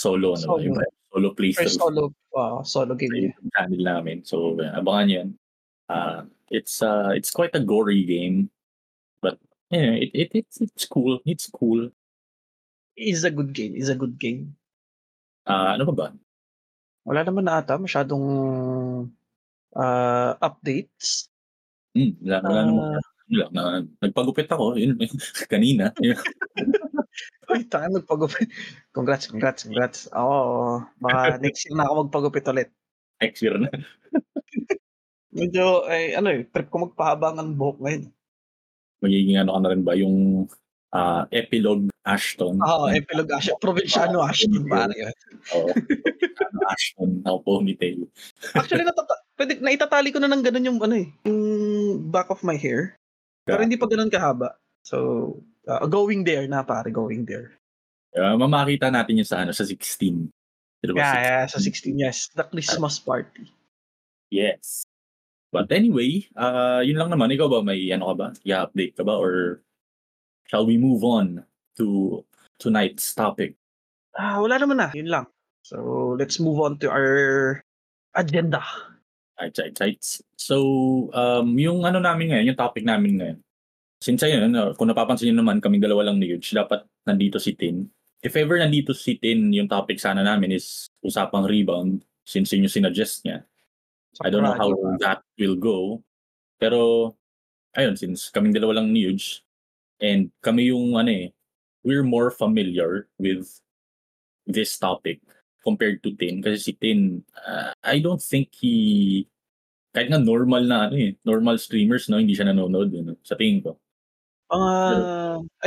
solo, 0.00 0.32
ano, 0.32 0.56
Solo. 0.56 0.64
yung 0.64 0.76
solo 1.12 1.28
playthrough. 1.36 1.68
first 1.68 1.76
solo, 1.76 2.02
ah, 2.32 2.64
solo 2.64 2.96
game. 2.96 3.28
YouTube 3.28 3.52
channel 3.52 3.82
namin. 3.84 4.24
So, 4.24 4.56
uh, 4.56 4.72
abangan 4.80 5.08
yan. 5.12 5.28
Uh, 5.92 6.24
it's 6.48 6.80
uh, 6.80 7.12
it's 7.12 7.30
quite 7.30 7.52
a 7.52 7.60
gory 7.60 8.00
game. 8.08 8.48
But, 9.20 9.36
yeah, 9.68 9.92
it, 9.96 10.10
it, 10.16 10.28
it's, 10.32 10.56
it's 10.64 10.88
cool. 10.88 11.20
It's 11.28 11.52
cool. 11.52 11.92
Is 12.96 13.28
a 13.28 13.30
good 13.30 13.52
game, 13.52 13.76
is 13.76 13.92
a 13.92 13.98
good 13.98 14.16
game. 14.16 14.56
Uh, 15.44 15.76
ano 15.76 15.84
pa 15.92 15.94
ba? 15.94 16.08
Wala 17.06 17.20
naman 17.22 17.44
na 17.44 17.60
ata 17.60 17.76
masyadong 17.78 18.26
ah, 19.76 20.32
updates. 20.42 21.30
Hmm, 21.92 22.16
wala, 22.24 22.36
wala 22.42 22.60
naman. 22.66 22.82
Ah, 22.96 23.04
Wala, 23.26 23.44
na, 23.50 23.62
nagpagupit 23.98 24.46
ako. 24.46 24.78
Yun, 24.78 25.02
kanina. 25.52 25.90
Uy, 27.50 27.62
tayo 27.66 27.86
magpagupit. 27.98 28.50
Congrats, 28.94 29.26
congrats, 29.26 29.66
congrats. 29.66 30.00
Oo, 30.14 30.82
baka 31.02 31.18
next 31.44 31.66
year 31.66 31.74
na 31.74 31.90
ako 31.90 32.06
magpagupit 32.06 32.46
ulit. 32.50 32.70
Next 33.18 33.42
year 33.42 33.58
na. 33.58 33.70
Medyo, 35.34 35.90
eh, 35.90 36.14
ano 36.14 36.30
eh, 36.30 36.46
trip 36.46 36.70
ko 36.70 36.86
magpahaba 36.86 37.34
ng 37.34 37.58
buhok 37.58 37.78
ngayon. 37.82 38.04
Magiging 39.02 39.38
ano 39.42 39.58
ka 39.58 39.60
na 39.60 39.70
rin 39.74 39.82
ba? 39.82 39.92
Yung 39.98 40.46
uh, 40.94 41.24
epilogue 41.34 41.90
Ashton. 42.06 42.58
Oo, 42.62 42.86
oh, 42.86 42.88
epilogue 42.92 43.32
Ash, 43.34 43.50
Provinciano 43.58 44.22
Ashton, 44.22 44.62
pare. 44.70 44.94
Oo. 45.58 45.70
ano, 45.72 46.58
Ashton. 46.70 47.10
Now 47.26 47.42
ponytail. 47.42 48.06
Actually, 48.54 48.86
natata- 48.86 49.22
pwede, 49.34 49.58
naitatali 49.58 50.14
ko 50.14 50.22
na 50.22 50.30
ng 50.30 50.42
ganun 50.44 50.68
yung, 50.68 50.78
ano 50.78 50.94
eh, 50.94 51.08
yung 51.26 51.40
back 52.14 52.30
of 52.30 52.46
my 52.46 52.54
hair. 52.54 52.94
Pero 53.46 53.62
hindi 53.62 53.78
pa 53.78 53.86
ganun 53.90 54.10
kahaba. 54.10 54.58
So, 54.86 55.38
uh, 55.66 55.86
going 55.86 56.22
there 56.22 56.46
na, 56.46 56.62
pare, 56.62 56.90
going 56.94 57.26
there. 57.26 57.58
Uh, 58.14 58.38
mamakita 58.38 58.90
natin 58.90 59.18
yun 59.22 59.28
sa 59.28 59.42
ano 59.42 59.50
sa 59.50 59.66
16. 59.66 60.30
Diba, 60.86 60.98
Yeah, 60.98 61.14
16? 61.14 61.26
yeah, 61.26 61.42
sa 61.46 61.58
16, 61.58 62.04
yes. 62.06 62.16
The 62.34 62.44
Christmas 62.46 63.02
party. 63.02 63.50
Yes. 64.30 64.86
But 65.50 65.70
anyway, 65.70 66.26
uh, 66.34 66.82
yun 66.82 66.98
lang 66.98 67.10
naman. 67.10 67.32
Ikaw 67.32 67.48
ba, 67.48 67.60
may 67.62 67.86
ano 67.90 68.12
ka 68.12 68.14
ba? 68.14 68.28
I-update 68.42 68.94
ka 68.98 69.02
ba? 69.06 69.14
Or 69.18 69.62
shall 70.46 70.66
we 70.66 70.78
move 70.78 71.02
on 71.02 71.42
to 71.76 72.22
tonight's 72.58 73.14
topic? 73.14 73.54
Ah, 74.16 74.40
wala 74.40 74.56
naman 74.56 74.80
na. 74.80 74.88
Yun 74.96 75.10
lang. 75.12 75.26
So, 75.66 76.14
let's 76.16 76.38
move 76.38 76.62
on 76.62 76.78
to 76.80 76.88
our 76.88 77.60
agenda. 78.14 78.62
Right, 79.36 79.52
right, 79.58 79.76
right. 79.76 80.00
So, 80.40 80.56
um, 81.12 81.58
yung 81.60 81.84
ano 81.84 82.00
namin 82.00 82.32
ngayon, 82.32 82.46
yung 82.54 82.60
topic 82.60 82.86
namin 82.86 83.20
ngayon. 83.20 83.38
Since 84.00 84.24
ayun, 84.24 84.48
ano, 84.48 84.72
kung 84.72 84.88
napapansin 84.88 85.32
nyo 85.32 85.44
naman, 85.44 85.60
kaming 85.60 85.84
dalawa 85.84 86.08
lang 86.08 86.16
ni 86.16 86.32
Yuj, 86.32 86.56
dapat 86.56 86.88
nandito 87.04 87.36
si 87.36 87.52
Tin. 87.52 87.88
If 88.24 88.36
ever 88.36 88.56
nandito 88.56 88.96
si 88.96 89.20
Tin, 89.20 89.52
yung 89.52 89.68
topic 89.68 90.00
sana 90.00 90.24
namin 90.24 90.56
is 90.56 90.88
usapang 91.04 91.44
rebound, 91.44 92.04
since 92.24 92.52
yun 92.52 92.64
yung 92.64 92.72
sinuggest 92.72 93.24
niya. 93.28 93.44
I 94.24 94.32
don't 94.32 94.40
know 94.40 94.56
how 94.56 94.72
that 95.04 95.20
will 95.36 95.60
go. 95.60 96.00
Pero, 96.56 97.12
ayun, 97.76 98.00
since 98.00 98.32
kaming 98.32 98.56
dalawa 98.56 98.80
lang 98.80 98.88
ni 98.92 99.04
Yuj, 99.04 99.44
and 100.00 100.30
kami 100.42 100.68
yung 100.72 100.96
ano 100.96 101.10
eh, 101.10 101.28
we're 101.84 102.02
more 102.04 102.30
familiar 102.30 103.08
with 103.18 103.46
this 104.46 104.76
topic 104.78 105.20
compared 105.62 106.02
to 106.02 106.14
Tin. 106.14 106.42
Kasi 106.42 106.58
si 106.58 106.72
Tin, 106.78 107.22
uh, 107.46 107.72
I 107.82 107.98
don't 107.98 108.22
think 108.22 108.54
he, 108.54 109.26
kahit 109.94 110.10
nga 110.10 110.18
normal 110.22 110.62
na 110.66 110.86
ano 110.90 110.94
eh, 110.98 111.14
normal 111.26 111.58
streamers, 111.58 112.06
no, 112.10 112.18
hindi 112.22 112.34
siya 112.34 112.50
nanonood, 112.50 112.90
ano, 112.94 113.16
sa 113.26 113.34
tingin 113.34 113.62
ko. 113.64 113.78
Mga, 114.52 114.70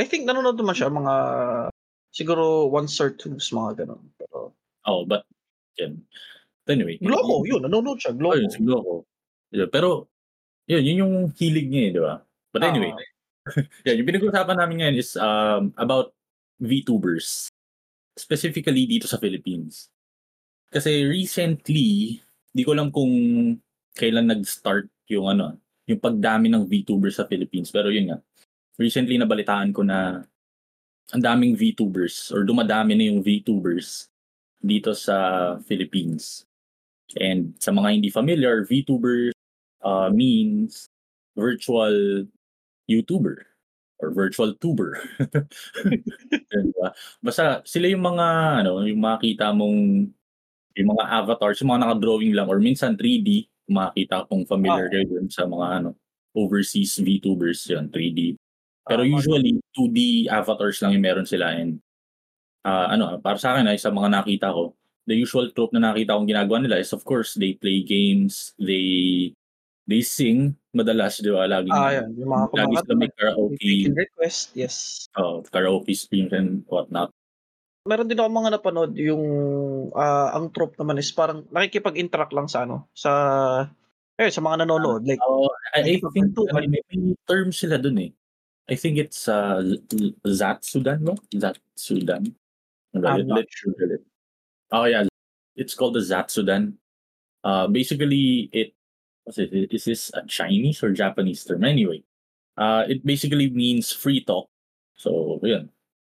I 0.00 0.04
think 0.08 0.24
nanonood 0.24 0.56
naman 0.56 0.72
siya, 0.76 0.88
mga, 0.88 1.14
siguro 2.16 2.68
once 2.72 2.96
or 3.00 3.12
two's, 3.12 3.52
mga 3.52 3.84
ganun. 3.84 4.00
Pero, 4.16 4.52
Oh, 4.88 5.04
but, 5.04 5.28
yan. 5.76 6.00
But 6.64 6.80
anyway. 6.80 6.96
Gloco, 6.96 7.44
yun, 7.44 7.60
nanonood 7.68 8.00
siya, 8.00 8.16
Oh, 8.16 8.20
Gloco. 8.20 8.40
yun, 8.40 8.48
si 8.52 8.60
Gloco. 8.64 8.94
Yeah, 9.52 9.68
pero, 9.68 10.08
yun, 10.64 10.80
yun 10.84 10.96
yung 11.04 11.14
hilig 11.36 11.68
niya 11.68 11.82
eh, 11.88 11.92
di 11.92 12.00
ba? 12.00 12.14
But 12.54 12.64
anyway, 12.64 12.96
Ah. 12.96 13.04
yeah, 13.86 13.96
yung 13.96 14.08
pinag-usapan 14.08 14.56
namin 14.56 14.76
ngayon 14.80 14.96
is 15.00 15.16
um, 15.16 15.72
about 15.76 16.12
VTubers. 16.60 17.48
Specifically 18.16 18.84
dito 18.84 19.08
sa 19.08 19.16
Philippines. 19.16 19.88
Kasi 20.70 21.08
recently, 21.08 22.20
di 22.52 22.62
ko 22.62 22.76
alam 22.76 22.92
kung 22.92 23.10
kailan 23.96 24.30
nag-start 24.30 24.86
yung 25.10 25.26
ano, 25.32 25.58
yung 25.88 25.98
pagdami 25.98 26.46
ng 26.52 26.68
VTubers 26.68 27.18
sa 27.18 27.26
Philippines. 27.26 27.72
Pero 27.74 27.90
yun 27.90 28.14
nga, 28.14 28.18
recently 28.78 29.18
nabalitaan 29.18 29.74
ko 29.74 29.82
na 29.82 30.22
ang 31.10 31.22
daming 31.22 31.58
VTubers 31.58 32.30
or 32.30 32.46
dumadami 32.46 32.94
na 32.94 33.10
yung 33.10 33.20
VTubers 33.20 34.06
dito 34.62 34.94
sa 34.94 35.56
Philippines. 35.66 36.46
And 37.18 37.58
sa 37.58 37.74
mga 37.74 37.98
hindi 37.98 38.08
familiar, 38.12 38.62
VTuber 38.62 39.34
uh, 39.82 40.10
means 40.14 40.86
virtual 41.34 42.26
YouTuber 42.90 43.46
or 44.02 44.08
virtual 44.12 44.52
tuber. 44.58 44.98
diba? 46.50 46.88
Basta 47.22 47.62
sila 47.68 47.86
yung 47.90 48.04
mga 48.04 48.26
ano, 48.64 48.82
yung 48.84 49.00
makita 49.00 49.52
mong 49.54 50.08
yung 50.78 50.88
mga 50.96 51.04
avatars, 51.22 51.60
yung 51.62 51.74
mga 51.76 51.82
naka-drawing 51.86 52.32
lang 52.34 52.48
or 52.48 52.58
minsan 52.62 52.94
3D, 52.96 53.46
makita 53.70 54.26
kung 54.30 54.46
familiar 54.46 54.88
Ah. 54.88 54.92
kayo 54.92 55.06
dun 55.06 55.28
sa 55.30 55.44
mga 55.46 55.66
ano, 55.82 55.90
overseas 56.34 56.98
VTubers 57.02 57.66
yun, 57.70 57.90
3D. 57.90 58.38
Pero 58.86 59.02
Ah, 59.04 59.08
usually 59.08 59.58
2D 59.74 60.26
avatars 60.30 60.78
lang 60.82 60.94
yung 60.98 61.04
meron 61.06 61.26
sila 61.28 61.54
and 61.54 61.78
ah, 62.66 62.92
ano, 62.94 63.18
para 63.22 63.38
sa 63.40 63.54
akin 63.56 63.68
ay 63.70 63.78
sa 63.80 63.90
mga 63.94 64.10
nakita 64.22 64.52
ko, 64.52 64.74
the 65.08 65.16
usual 65.16 65.48
trope 65.54 65.74
na 65.74 65.92
nakita 65.92 66.14
kong 66.16 66.28
ginagawa 66.30 66.58
nila 66.62 66.78
is 66.80 66.92
of 66.94 67.02
course 67.06 67.34
they 67.38 67.54
play 67.58 67.82
games, 67.84 68.54
they 68.60 69.30
they 69.88 70.02
sing 70.04 70.56
madalas, 70.74 71.20
di 71.20 71.30
ba? 71.32 71.48
Lagi, 71.48 71.70
Ah, 71.72 72.00
yan, 72.00 72.14
yung 72.16 72.30
mga 72.30 72.46
lagi 72.50 72.52
kumanta 72.52 72.80
sila 72.84 72.94
may 72.96 73.10
karaoke, 73.12 73.56
freaking 73.58 73.96
request, 73.96 74.40
yes. 74.54 74.74
oh, 75.18 75.42
karaoke 75.48 75.94
streams 75.96 76.32
and 76.32 76.62
whatnot. 76.70 77.10
Meron 77.88 78.06
din 78.06 78.20
ako 78.20 78.28
mga 78.28 78.52
napanood 78.60 78.92
yung 79.00 79.24
ah, 79.96 80.36
ang 80.36 80.52
trope 80.52 80.76
naman 80.76 81.00
is 81.00 81.10
parang 81.10 81.48
nakikipag-interact 81.48 82.32
lang 82.36 82.46
sa 82.46 82.68
ano, 82.68 82.92
sa 82.92 83.12
eh 84.20 84.28
sa 84.28 84.44
mga 84.44 84.68
nanonood 84.68 85.08
like 85.08 85.16
Oh, 85.24 85.48
I, 85.72 85.80
I 85.80 85.96
think 86.12 86.36
ano, 86.36 86.44
may, 86.68 86.84
may 86.92 87.16
term 87.24 87.56
sila 87.56 87.80
dun 87.80 87.96
eh. 88.04 88.12
I 88.70 88.76
think 88.76 89.00
it's 89.00 89.26
uh, 89.26 89.64
Zatsudan, 90.22 91.02
no? 91.02 91.18
Zatsudan. 91.34 92.30
I'm 92.94 93.26
not 93.26 93.42
it. 93.42 94.02
Oh 94.70 94.84
yeah, 94.84 95.08
it's 95.56 95.74
called 95.74 95.98
the 95.98 96.04
Zatsudan. 96.04 96.78
Uh, 97.42 97.66
basically, 97.66 98.46
it 98.52 98.76
it? 99.38 99.52
Is 99.70 99.84
this 99.84 100.10
a 100.14 100.24
Chinese 100.26 100.82
or 100.82 100.90
Japanese 100.90 101.44
term? 101.44 101.62
Anyway, 101.64 102.02
uh, 102.58 102.84
it 102.88 103.04
basically 103.04 103.50
means 103.50 103.92
free 103.92 104.24
talk. 104.24 104.48
So, 104.96 105.38
yun. 105.42 105.70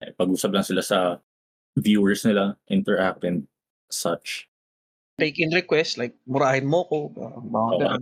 Eh, 0.01 0.13
Pag-usap 0.13 0.53
lang 0.53 0.63
sila 0.63 0.82
sa 0.82 1.20
viewers 1.75 2.24
nila, 2.25 2.58
interact 2.70 3.24
and 3.24 3.48
such. 3.89 4.51
take 5.22 5.38
in 5.38 5.53
request 5.53 6.01
like 6.01 6.18
murahin 6.25 6.65
mo 6.65 6.82
ko, 6.89 7.13
ganun. 7.13 8.01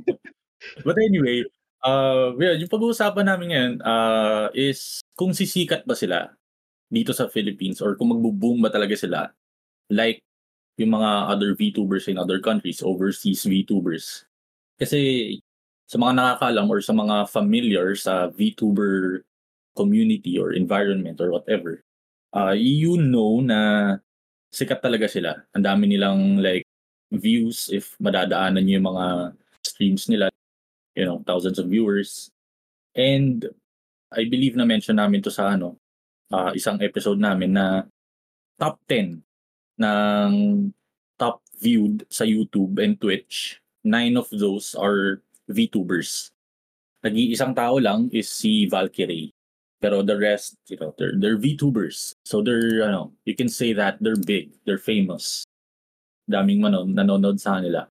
But 0.86 0.96
anyway, 0.96 1.44
uh, 1.84 2.32
yeah, 2.40 2.56
yung 2.56 2.72
pag-uusapan 2.72 3.28
namin 3.28 3.46
ngayon 3.52 3.74
uh, 3.84 4.48
is 4.56 5.04
kung 5.16 5.36
sisikat 5.36 5.84
ba 5.84 5.92
sila 5.92 6.32
dito 6.88 7.12
sa 7.12 7.28
Philippines 7.28 7.84
or 7.84 7.96
kung 8.00 8.12
magbo-boom 8.16 8.64
ba 8.64 8.72
talaga 8.72 8.96
sila 8.96 9.28
like 9.92 10.24
yung 10.80 10.96
mga 10.96 11.28
other 11.28 11.52
VTubers 11.52 12.08
in 12.08 12.16
other 12.16 12.40
countries, 12.40 12.80
overseas 12.80 13.44
VTubers. 13.44 14.24
Kasi 14.80 15.36
sa 15.84 16.00
mga 16.00 16.16
nakakaalam 16.16 16.66
or 16.72 16.80
sa 16.80 16.96
mga 16.96 17.28
familiar 17.28 17.92
sa 17.92 18.32
VTuber 18.32 19.20
community 19.76 20.40
or 20.40 20.56
environment 20.56 21.20
or 21.20 21.28
whatever, 21.28 21.84
uh, 22.32 22.56
you 22.56 22.96
know 22.96 23.44
na 23.44 23.60
sikat 24.48 24.80
talaga 24.80 25.04
sila. 25.04 25.36
Ang 25.52 25.64
dami 25.68 25.84
nilang 25.84 26.40
like 26.40 26.64
views 27.12 27.68
if 27.68 27.92
madadaanan 28.00 28.64
niyo 28.64 28.80
yung 28.80 28.88
mga 28.96 29.06
streams 29.60 30.08
nila 30.08 30.32
you 30.94 31.04
know, 31.04 31.22
thousands 31.26 31.58
of 31.58 31.68
viewers. 31.68 32.30
And 32.94 33.46
I 34.10 34.26
believe 34.26 34.56
na 34.56 34.66
mention 34.66 34.98
namin 34.98 35.22
to 35.22 35.30
sa 35.30 35.54
ano, 35.54 35.78
ah, 36.34 36.52
isang 36.52 36.82
episode 36.82 37.18
namin 37.18 37.54
na 37.54 37.86
top 38.58 38.76
10 38.88 39.22
ng 39.80 40.72
top 41.18 41.42
viewed 41.60 42.04
sa 42.12 42.24
YouTube 42.24 42.78
and 42.78 43.00
Twitch. 43.00 43.60
Nine 43.84 44.16
of 44.16 44.28
those 44.30 44.76
are 44.76 45.24
VTubers. 45.48 46.30
Nag-iisang 47.00 47.56
tao 47.56 47.80
lang 47.80 48.12
is 48.12 48.28
si 48.28 48.68
Valkyrie. 48.68 49.32
Pero 49.80 50.04
the 50.04 50.16
rest, 50.16 50.60
you 50.68 50.76
know, 50.76 50.92
they're, 51.00 51.16
they're 51.16 51.40
VTubers. 51.40 52.12
So 52.28 52.44
they're, 52.44 52.84
ano, 52.84 53.12
you 53.24 53.34
can 53.34 53.48
say 53.48 53.72
that 53.72 53.96
they're 54.00 54.20
big, 54.20 54.52
they're 54.68 54.76
famous. 54.80 55.44
Daming 56.28 56.60
mano, 56.60 56.84
nanonood 56.84 57.40
sa 57.40 57.56
kanila. 57.56 57.88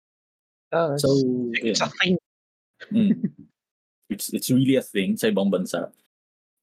Ah, 0.71 0.95
So, 0.95 1.11
it's 1.59 1.83
yeah. 1.83 1.87
a 1.87 1.89
thing. 1.99 2.15
Mm. 2.91 3.31
it's 4.09 4.33
it's 4.33 4.49
really 4.49 4.75
a 4.75 4.81
thing 4.83 5.15
sa 5.17 5.27
ibang 5.27 5.51
bansa. 5.51 5.91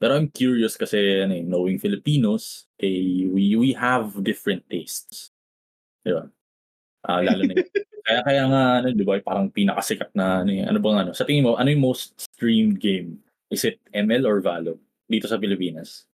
Pero 0.00 0.16
I'm 0.16 0.32
curious 0.32 0.80
kasi 0.80 0.96
ano, 1.28 1.36
eh, 1.36 1.44
knowing 1.44 1.76
Filipinos, 1.76 2.64
eh, 2.80 3.28
we 3.28 3.52
we 3.60 3.76
have 3.76 4.16
different 4.24 4.64
tastes. 4.72 5.28
Di 6.04 6.12
ba? 6.16 6.24
Ah, 7.04 7.20
lalo 7.24 7.44
na 7.44 7.54
kaya 8.08 8.20
kaya 8.24 8.42
nga 8.48 8.62
ano, 8.82 8.88
'di 8.96 9.04
ba, 9.04 9.20
parang 9.20 9.52
pinakasikat 9.52 10.10
na 10.16 10.42
ano, 10.44 10.50
eh, 10.56 10.64
ano 10.64 10.78
bang 10.80 10.98
ano? 11.06 11.12
Sa 11.16 11.24
tingin 11.28 11.44
mo, 11.46 11.56
ano 11.60 11.68
yung 11.68 11.84
most 11.84 12.16
streamed 12.16 12.80
game? 12.80 13.20
Is 13.52 13.64
it 13.68 13.80
ML 13.92 14.24
or 14.28 14.40
Valo 14.40 14.80
dito 15.10 15.28
sa 15.28 15.36
Pilipinas? 15.40 16.08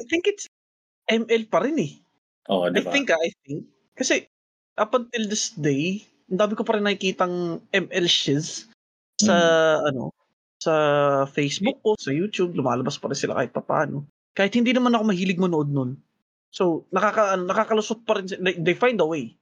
I 0.00 0.04
think 0.08 0.24
it's 0.30 0.48
ML 1.10 1.44
pa 1.50 1.64
rin 1.66 1.76
eh. 1.80 1.92
Oh, 2.48 2.68
I 2.68 2.72
'di 2.72 2.82
ba? 2.84 2.92
think, 2.94 3.12
ah, 3.12 3.20
I 3.20 3.30
think. 3.44 3.68
Kasi, 3.98 4.24
up 4.80 4.96
until 4.96 5.28
this 5.28 5.52
day, 5.58 6.00
ang 6.32 6.40
dami 6.40 6.54
ko 6.56 6.64
pa 6.64 6.78
rin 6.80 6.86
nakikitang 6.88 7.60
ML 7.74 8.06
shiz 8.08 8.70
sa, 9.20 9.34
ano, 9.84 10.14
sa 10.60 10.74
Facebook 11.24 11.80
ko, 11.80 11.96
sa 11.96 12.12
YouTube, 12.12 12.52
lumalabas 12.52 13.00
pa 13.00 13.08
rin 13.08 13.16
sila 13.16 13.40
kahit 13.40 13.50
papaano. 13.56 14.04
Kahit 14.36 14.52
hindi 14.54 14.76
naman 14.76 14.92
ako 14.92 15.08
mahilig 15.08 15.40
manood 15.40 15.72
nun. 15.72 15.96
So, 16.52 16.84
nakaka, 16.92 17.40
nakakalusot 17.40 18.04
pa 18.04 18.20
rin, 18.20 18.28
they, 18.28 18.54
they 18.60 18.76
find 18.76 19.00
a 19.00 19.08
way. 19.08 19.34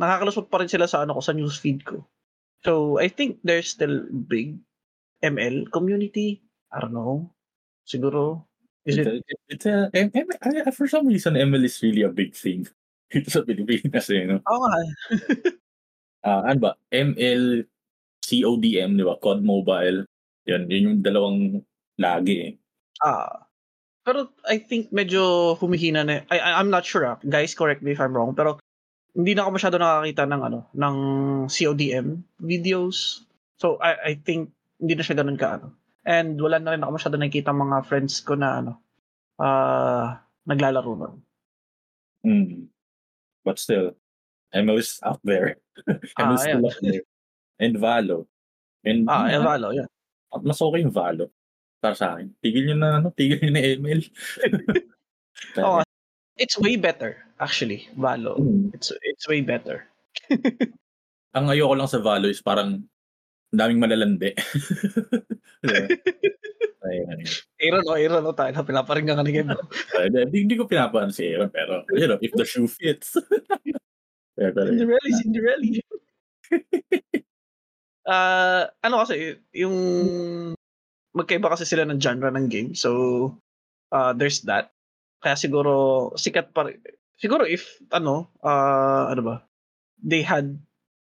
Nakakalusot 0.00 0.48
pa 0.48 0.64
rin 0.64 0.72
sila 0.72 0.88
sa, 0.88 1.04
ano 1.04 1.12
ko, 1.12 1.20
sa 1.20 1.36
newsfeed 1.36 1.84
ko. 1.84 2.08
So, 2.64 2.96
I 2.96 3.12
think 3.12 3.44
there's 3.44 3.68
still 3.68 4.08
big 4.08 4.56
ML 5.20 5.68
community. 5.68 6.40
I 6.72 6.80
don't 6.80 6.96
know. 6.96 7.28
Siguro, 7.84 8.48
is 8.88 8.96
It's 8.98 9.06
it, 9.06 9.06
a, 9.06 9.14
it's 9.52 9.66
a, 9.68 9.76
M- 9.92 10.14
M- 10.14 10.38
I- 10.40 10.70
for 10.72 10.88
some 10.88 11.06
reason, 11.06 11.34
ML 11.34 11.62
is 11.68 11.78
really 11.82 12.02
a 12.02 12.10
big 12.10 12.32
thing 12.34 12.66
dito 13.12 13.28
sa 13.28 13.44
Pilipinas 13.44 14.08
eh, 14.08 14.24
no? 14.24 14.40
oo 14.40 14.58
nga, 14.64 14.72
Ah, 16.22 16.46
ano 16.46 16.70
ba? 16.70 16.72
ML, 16.88 17.66
CODM, 18.22 18.94
di 18.94 19.02
ba? 19.02 19.18
COD 19.18 19.42
Mobile. 19.42 20.06
Yan, 20.46 20.66
yun 20.66 20.82
yung 20.90 20.98
dalawang 21.00 21.38
lagi 21.96 22.34
eh. 22.40 22.52
Ah. 23.00 23.46
Pero 24.02 24.34
I 24.50 24.58
think 24.58 24.90
medyo 24.90 25.54
humihina 25.56 26.02
na. 26.02 26.26
I, 26.26 26.38
I- 26.38 26.56
I'm 26.58 26.70
not 26.70 26.82
sure 26.82 27.06
ah. 27.06 27.18
Guys, 27.22 27.54
correct 27.54 27.82
me 27.82 27.94
if 27.94 28.02
I'm 28.02 28.10
wrong. 28.10 28.34
Pero 28.34 28.58
hindi 29.14 29.36
na 29.36 29.46
ako 29.46 29.50
masyado 29.54 29.76
nakakita 29.78 30.26
ng 30.26 30.42
ano, 30.42 30.58
ng 30.74 30.96
CODM 31.46 32.06
videos. 32.42 33.22
So 33.62 33.78
I 33.78 34.14
I 34.14 34.18
think 34.18 34.50
hindi 34.82 34.98
na 34.98 35.06
siya 35.06 35.14
ganun 35.14 35.38
ka 35.38 35.62
ano. 35.62 35.70
And 36.02 36.34
wala 36.34 36.58
na 36.58 36.74
rin 36.74 36.82
ako 36.82 36.90
masyado 36.98 37.14
nakikita 37.14 37.54
mga 37.54 37.86
friends 37.86 38.18
ko 38.26 38.34
na 38.34 38.58
ano, 38.58 38.72
ah 39.38 40.18
naglalaro 40.50 40.92
nun. 40.98 41.14
Mm. 42.26 42.66
But 43.46 43.58
still, 43.58 43.94
ML 44.50 44.78
is 44.78 44.98
up 45.02 45.22
there. 45.22 45.62
Is 46.02 46.10
Ah, 46.18 46.34
still 46.34 46.58
ayan. 46.58 46.66
up 46.66 46.78
there. 46.82 47.02
and 47.58 47.74
Valo. 47.78 48.26
And 48.82 49.06
Ah, 49.06 49.30
yun, 49.30 49.42
Evalo, 49.42 49.68
yeah. 49.70 49.86
Mas 50.40 50.60
okay 50.62 50.80
yung 50.80 50.94
Valo 50.94 51.28
para 51.82 51.98
sa 51.98 52.16
akin. 52.16 52.30
Tigil 52.38 52.72
nyo 52.72 52.76
na, 52.78 52.88
ano, 53.02 53.08
tigil 53.12 53.42
nyo 53.42 53.52
na 53.52 53.62
ML. 53.76 54.00
Oo, 55.66 55.82
it's 56.38 56.56
way 56.56 56.78
better, 56.78 57.18
actually, 57.42 57.90
Valo. 57.98 58.38
Hmm. 58.38 58.70
It's 58.72 58.94
it's 59.02 59.26
way 59.26 59.42
better. 59.42 59.90
Ang 61.36 61.50
ayoko 61.50 61.74
lang 61.74 61.90
sa 61.90 61.98
Valo 61.98 62.30
is 62.30 62.44
parang 62.44 62.86
ang 63.52 63.58
daming 63.60 63.80
malalandi. 63.84 64.32
Diba? 65.62 65.88
Aaron, 67.60 67.84
oh, 67.86 67.96
Aaron, 67.96 68.26
oh, 68.26 68.36
tayo 68.36 68.50
na 68.52 68.64
pinaparinggan 68.64 69.16
ka 69.20 69.24
ni 69.24 69.32
Game. 69.32 69.52
Hindi, 70.32 70.56
ko 70.56 70.66
pinapaano 70.66 71.12
si 71.12 71.30
Aaron, 71.30 71.52
pero, 71.52 71.84
you 71.94 72.08
know, 72.08 72.18
if 72.18 72.32
the 72.32 72.44
shoe 72.48 72.66
fits. 72.66 73.16
pero, 74.36 74.56
Cinderella, 74.66 75.10
Cinderella. 75.20 75.68
Ah, 78.06 78.66
ano 78.82 79.02
kasi, 79.06 79.38
yung 79.54 79.76
magkaiba 81.14 81.52
kasi 81.52 81.68
sila 81.68 81.86
ng 81.86 82.00
genre 82.00 82.32
ng 82.32 82.48
game. 82.50 82.70
So, 82.74 82.90
uh, 83.94 84.12
there's 84.16 84.42
that. 84.48 84.72
Kaya 85.22 85.38
siguro, 85.38 86.10
sikat 86.18 86.50
pa. 86.50 86.66
Siguro 87.20 87.46
if, 87.46 87.78
ano, 87.94 88.32
uh, 88.42 89.06
ano 89.12 89.22
ba, 89.22 89.36
they 90.02 90.24
had 90.26 90.58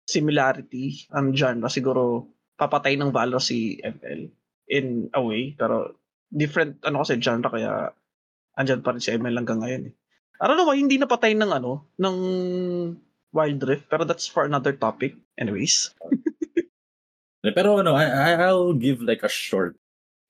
similarity 0.07 1.03
ang 1.11 1.33
genre, 1.35 1.67
siguro 1.67 2.29
papatay 2.55 2.95
ng 2.95 3.11
Valor 3.11 3.41
si 3.43 3.81
ML 3.83 4.31
in 4.71 5.11
a 5.11 5.19
way. 5.19 5.51
Pero 5.59 5.99
different, 6.31 6.79
ano 6.87 7.03
kasi 7.03 7.19
genre, 7.19 7.51
kaya 7.51 7.91
andyan 8.55 8.79
pa 8.85 8.95
rin 8.95 9.03
si 9.03 9.11
ML 9.11 9.35
hanggang 9.43 9.59
ngayon 9.59 9.91
eh. 9.91 9.93
I 10.39 10.47
don't 10.47 10.59
know 10.59 10.67
why 10.67 10.79
hindi 10.79 10.99
napatay 10.99 11.35
ng 11.35 11.51
ano, 11.51 11.87
ng 11.99 12.15
Wild 13.35 13.61
Rift, 13.67 13.91
pero 13.91 14.07
that's 14.07 14.27
for 14.27 14.47
another 14.47 14.71
topic. 14.71 15.15
Anyways. 15.35 15.91
Pero 17.51 17.83
ano, 17.83 17.93
I, 17.93 18.39
I'll 18.39 18.73
give 18.73 19.01
like 19.01 19.21
a 19.21 19.29
short 19.29 19.75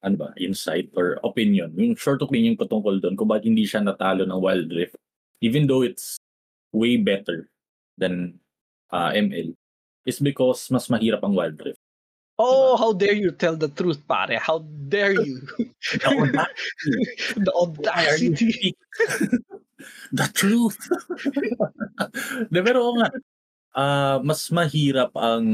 ano 0.05 0.15
ba, 0.21 0.29
insight 0.37 0.93
or 0.93 1.17
opinion. 1.25 1.73
Yung 1.73 1.97
short 1.97 2.21
opinion 2.21 2.53
ko 2.53 2.69
tungkol 2.69 3.01
doon 3.01 3.17
kung 3.17 3.25
bakit 3.25 3.49
hindi 3.49 3.65
siya 3.65 3.81
natalo 3.81 4.21
ng 4.21 4.37
Wild 4.37 4.69
Rift. 4.69 4.95
Even 5.41 5.65
though 5.65 5.81
it's 5.81 6.21
way 6.69 6.95
better 7.01 7.49
than 7.97 8.37
uh, 8.93 9.09
ML, 9.17 9.57
is 10.05 10.21
because 10.21 10.69
mas 10.69 10.85
mahirap 10.93 11.25
ang 11.25 11.33
Wild 11.33 11.57
Rift. 11.57 11.81
Oh, 12.37 12.75
how 12.75 12.91
dare 12.91 13.15
you 13.15 13.31
tell 13.31 13.55
the 13.55 13.71
truth, 13.71 14.03
pare? 14.05 14.37
How 14.37 14.59
dare 14.91 15.15
you? 15.15 15.39
the 17.39 17.51
audacity. 17.55 18.75
the 20.11 20.27
truth. 20.37 20.75
De, 22.51 22.59
pero 22.59 22.91
nga, 22.99 23.07
uh, 23.71 24.17
mas 24.19 24.51
mahirap 24.51 25.15
ang 25.15 25.47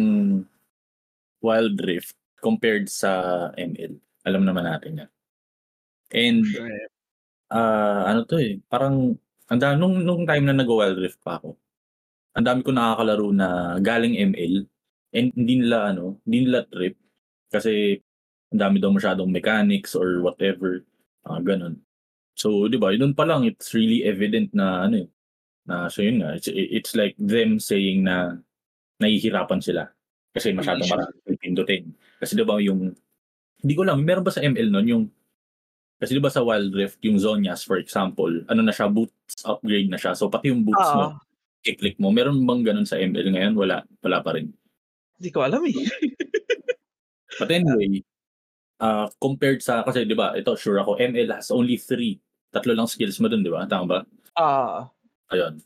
Wild 1.42 1.78
Rift 1.82 2.16
compared 2.40 2.90
sa 2.90 3.50
ML. 3.58 3.98
Alam 4.26 4.46
naman 4.46 4.66
natin 4.66 5.06
yan. 5.06 5.12
And, 6.12 6.44
uh, 7.50 8.02
ano 8.06 8.20
to 8.30 8.38
eh, 8.38 8.62
parang, 8.70 9.18
ang 9.52 9.60
dami, 9.60 9.76
nung, 9.82 9.96
nung 10.06 10.24
time 10.24 10.46
na 10.48 10.56
nag-Wild 10.56 10.98
Rift 11.02 11.20
pa 11.22 11.42
ako, 11.42 11.58
ang 12.38 12.46
dami 12.48 12.60
ko 12.64 12.72
nakakalaro 12.72 13.28
na 13.36 13.78
galing 13.84 14.16
ML, 14.16 14.64
and 15.12 15.36
hindi 15.36 15.60
nila, 15.60 15.92
ano, 15.92 16.20
hindi 16.24 16.48
nila 16.48 16.64
trip, 16.72 16.96
kasi 17.52 18.00
ang 18.52 18.60
dami 18.60 18.80
daw 18.80 18.92
masyadong 18.92 19.28
mechanics 19.32 19.96
or 19.96 20.24
whatever, 20.24 20.84
uh, 21.28 21.40
ganun. 21.44 21.80
So, 22.40 22.72
di 22.72 22.80
ba, 22.80 22.96
yun 22.96 23.12
pa 23.12 23.28
lang, 23.28 23.44
it's 23.44 23.76
really 23.76 24.08
evident 24.08 24.56
na, 24.56 24.88
ano 24.88 25.04
eh, 25.04 25.10
na, 25.68 25.92
so 25.92 26.00
yun 26.00 26.24
nga, 26.24 26.40
it's, 26.40 26.48
it's 26.52 26.96
like 26.96 27.16
them 27.20 27.60
saying 27.60 28.08
na 28.08 28.40
nahihirapan 29.04 29.60
sila. 29.60 29.92
Kasi 30.32 30.56
masyadong 30.56 30.88
maraming 30.88 31.40
pindutin. 31.40 31.84
Kasi 32.20 32.40
di 32.40 32.44
ba 32.48 32.56
yung, 32.64 32.96
hindi 33.62 33.74
ko 33.76 33.84
lang, 33.84 34.00
meron 34.02 34.24
ba 34.24 34.32
sa 34.32 34.40
ML 34.40 34.72
nun 34.72 34.88
yung, 34.88 35.04
kasi 36.02 36.18
di 36.18 36.24
ba 36.24 36.34
sa 36.34 36.42
Wild 36.42 36.74
Rift, 36.74 36.98
yung 37.06 37.22
Zonias, 37.22 37.62
for 37.62 37.78
example, 37.78 38.32
ano 38.50 38.62
na 38.66 38.74
siya, 38.74 38.90
boots 38.90 39.46
upgrade 39.46 39.92
na 39.92 40.00
siya. 40.02 40.18
So, 40.18 40.34
pati 40.34 40.50
yung 40.50 40.66
boots 40.66 40.90
mo, 40.98 41.20
i-click 41.62 42.02
mo. 42.02 42.10
Meron 42.10 42.42
bang 42.42 42.66
ganun 42.66 42.90
sa 42.90 42.98
ML 42.98 43.38
ngayon? 43.38 43.54
Wala, 43.54 43.86
wala 44.02 44.18
pa 44.26 44.34
rin. 44.34 44.50
Hindi 45.22 45.30
ko 45.30 45.46
alam 45.46 45.62
eh. 45.70 45.78
But 47.40 47.54
anyway, 47.54 48.02
uh, 48.82 49.14
compared 49.22 49.62
sa, 49.62 49.86
kasi 49.86 50.10
di 50.10 50.18
ba, 50.18 50.34
ito, 50.34 50.58
sure 50.58 50.82
ako, 50.82 50.98
ML 50.98 51.38
has 51.38 51.54
only 51.54 51.78
three. 51.78 52.18
Tatlo 52.50 52.74
lang 52.74 52.90
skills 52.90 53.22
mo 53.22 53.30
dun, 53.30 53.46
di 53.46 53.54
ba? 53.54 53.70
Tama 53.70 53.86
ba? 53.86 54.00
Ah. 54.34 54.90
Ayun. 55.30 55.62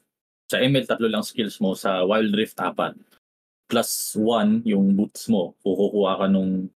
Sa 0.51 0.59
ML, 0.59 0.83
tatlo 0.83 1.07
lang 1.07 1.23
skills 1.23 1.63
mo. 1.63 1.73
Sa 1.79 2.03
Wild 2.03 2.35
Rift, 2.35 2.59
apat. 2.59 2.93
Plus 3.65 4.13
one, 4.17 4.61
yung 4.63 4.93
boots 4.93 5.25
mo. 5.27 5.57
Kukukuha 5.65 6.21
ka 6.21 6.25
nung 6.29 6.69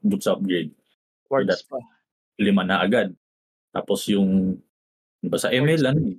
boots 0.00 0.26
upgrade. 0.26 0.72
Words 1.28 1.62
pa. 1.68 1.78
Lima 2.40 2.64
na 2.64 2.80
agad. 2.80 3.12
Tapos 3.70 4.08
yung, 4.08 4.56
di 5.20 5.28
ba 5.28 5.36
sa 5.36 5.52
ML, 5.52 5.82
ano 5.84 6.00
eh? 6.10 6.18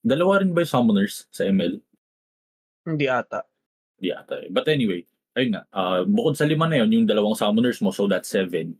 Dalawa 0.00 0.40
rin 0.40 0.56
ba 0.56 0.64
yung 0.64 0.72
summoners 0.72 1.28
sa 1.28 1.44
ML? 1.44 1.76
Hindi 2.88 3.06
ata. 3.06 3.44
Hindi 4.00 4.10
ata 4.16 4.40
eh. 4.40 4.48
But 4.48 4.66
anyway, 4.72 5.04
ayun 5.36 5.60
nga, 5.60 5.62
uh, 5.76 6.02
bukod 6.08 6.34
sa 6.34 6.48
lima 6.48 6.66
na 6.66 6.80
yun, 6.80 6.90
yung 6.90 7.06
dalawang 7.06 7.36
summoners 7.36 7.78
mo, 7.84 7.92
so 7.92 8.08
that's 8.08 8.32
seven. 8.32 8.74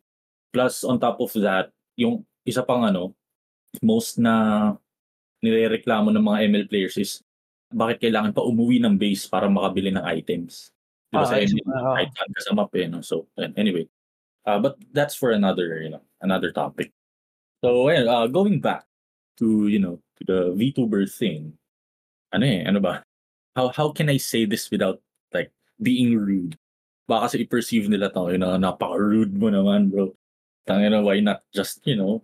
Plus, 0.50 0.82
on 0.82 0.98
top 0.98 1.20
of 1.20 1.30
that, 1.38 1.70
yung 1.94 2.24
isa 2.42 2.64
pang 2.64 2.82
ano, 2.82 3.14
most 3.84 4.18
na 4.18 4.74
nirereklamo 5.44 6.10
ng 6.10 6.24
mga 6.24 6.38
ML 6.50 6.66
players 6.66 6.96
is 6.98 7.22
bakit 7.70 8.02
kailangan 8.02 8.34
pa 8.34 8.42
umuwi 8.42 8.82
ng 8.82 8.98
base 8.98 9.30
para 9.30 9.46
makabili 9.46 9.94
ng 9.94 10.02
items. 10.02 10.74
Di 11.10 11.18
ba 11.18 11.26
Ah, 11.26 11.30
sa 11.30 11.38
ML, 11.38 11.66
ah. 11.70 11.94
kahit 11.98 12.10
saan 12.14 12.30
ka 12.30 12.40
sa 12.42 12.52
map 12.54 12.72
eh, 12.74 12.86
no? 12.86 13.02
So, 13.02 13.30
anyway. 13.38 13.86
Uh, 14.46 14.58
but 14.58 14.78
that's 14.90 15.14
for 15.14 15.30
another, 15.30 15.82
you 15.82 15.90
know, 15.90 16.02
another 16.22 16.50
topic. 16.50 16.90
So, 17.62 17.92
ayun, 17.92 18.08
uh, 18.08 18.26
going 18.26 18.58
back 18.58 18.86
to, 19.38 19.68
you 19.68 19.78
know, 19.78 20.00
to 20.18 20.22
the 20.24 20.40
VTuber 20.56 21.06
thing, 21.06 21.54
ano 22.32 22.44
eh, 22.46 22.64
ano 22.64 22.80
ba? 22.80 23.04
How, 23.54 23.68
how 23.68 23.90
can 23.92 24.08
I 24.08 24.16
say 24.16 24.46
this 24.46 24.70
without, 24.70 25.02
like, 25.34 25.52
being 25.82 26.16
rude? 26.16 26.56
Baka 27.10 27.26
kasi 27.26 27.36
i-perceive 27.44 27.90
nila 27.90 28.08
to, 28.14 28.30
you 28.32 28.38
know, 28.38 28.54
napaka-rude 28.56 29.34
mo 29.34 29.50
naman, 29.50 29.90
bro. 29.90 30.14
Tangina, 30.64 31.02
why 31.02 31.20
not 31.20 31.42
just, 31.52 31.82
you 31.84 31.98
know, 31.98 32.22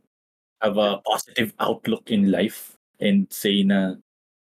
have 0.63 0.79
a 0.79 1.03
positive 1.05 1.53
outlook 1.61 2.09
in 2.11 2.31
life 2.31 2.79
and 3.01 3.29
say 3.29 3.61
na 3.61 4.01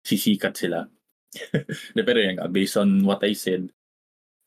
sisikat 0.04 0.56
sila. 0.56 0.86
De, 1.96 2.02
pero 2.02 2.18
yan, 2.18 2.38
nga, 2.40 2.50
based 2.50 2.76
on 2.80 3.06
what 3.06 3.22
I 3.22 3.34
said, 3.36 3.70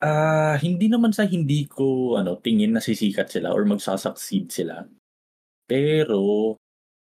ah 0.04 0.58
hindi 0.60 0.90
naman 0.90 1.16
sa 1.16 1.24
hindi 1.24 1.64
ko 1.64 2.18
ano 2.20 2.36
tingin 2.36 2.76
na 2.76 2.82
sisikat 2.82 3.30
sila 3.30 3.56
or 3.56 3.64
magsasucceed 3.64 4.52
sila. 4.52 4.84
Pero 5.64 6.54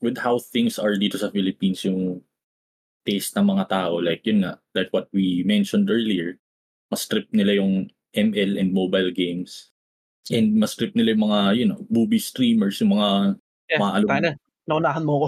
with 0.01 0.17
how 0.17 0.41
things 0.41 0.81
are 0.81 0.97
dito 0.97 1.19
sa 1.21 1.29
Philippines 1.29 1.85
yung 1.85 2.25
taste 3.05 3.37
ng 3.37 3.45
mga 3.53 3.69
tao 3.69 4.01
like 4.01 4.25
yun 4.25 4.41
nga 4.41 4.57
like 4.73 4.89
what 4.91 5.07
we 5.13 5.45
mentioned 5.45 5.87
earlier 5.87 6.35
mas 6.89 7.05
strip 7.05 7.29
nila 7.31 7.61
yung 7.61 7.87
ML 8.17 8.57
and 8.59 8.73
mobile 8.73 9.13
games 9.13 9.69
and 10.33 10.57
mas 10.57 10.73
strip 10.73 10.91
nila 10.97 11.13
yung 11.13 11.23
mga 11.29 11.39
you 11.55 11.65
know 11.69 11.79
movie 11.87 12.21
streamers 12.21 12.81
yung 12.81 12.97
mga 12.97 13.37
Yeah, 13.67 13.83
tayo 13.83 14.21
na. 14.23 14.33
Naunahan 14.67 15.03
mo 15.03 15.27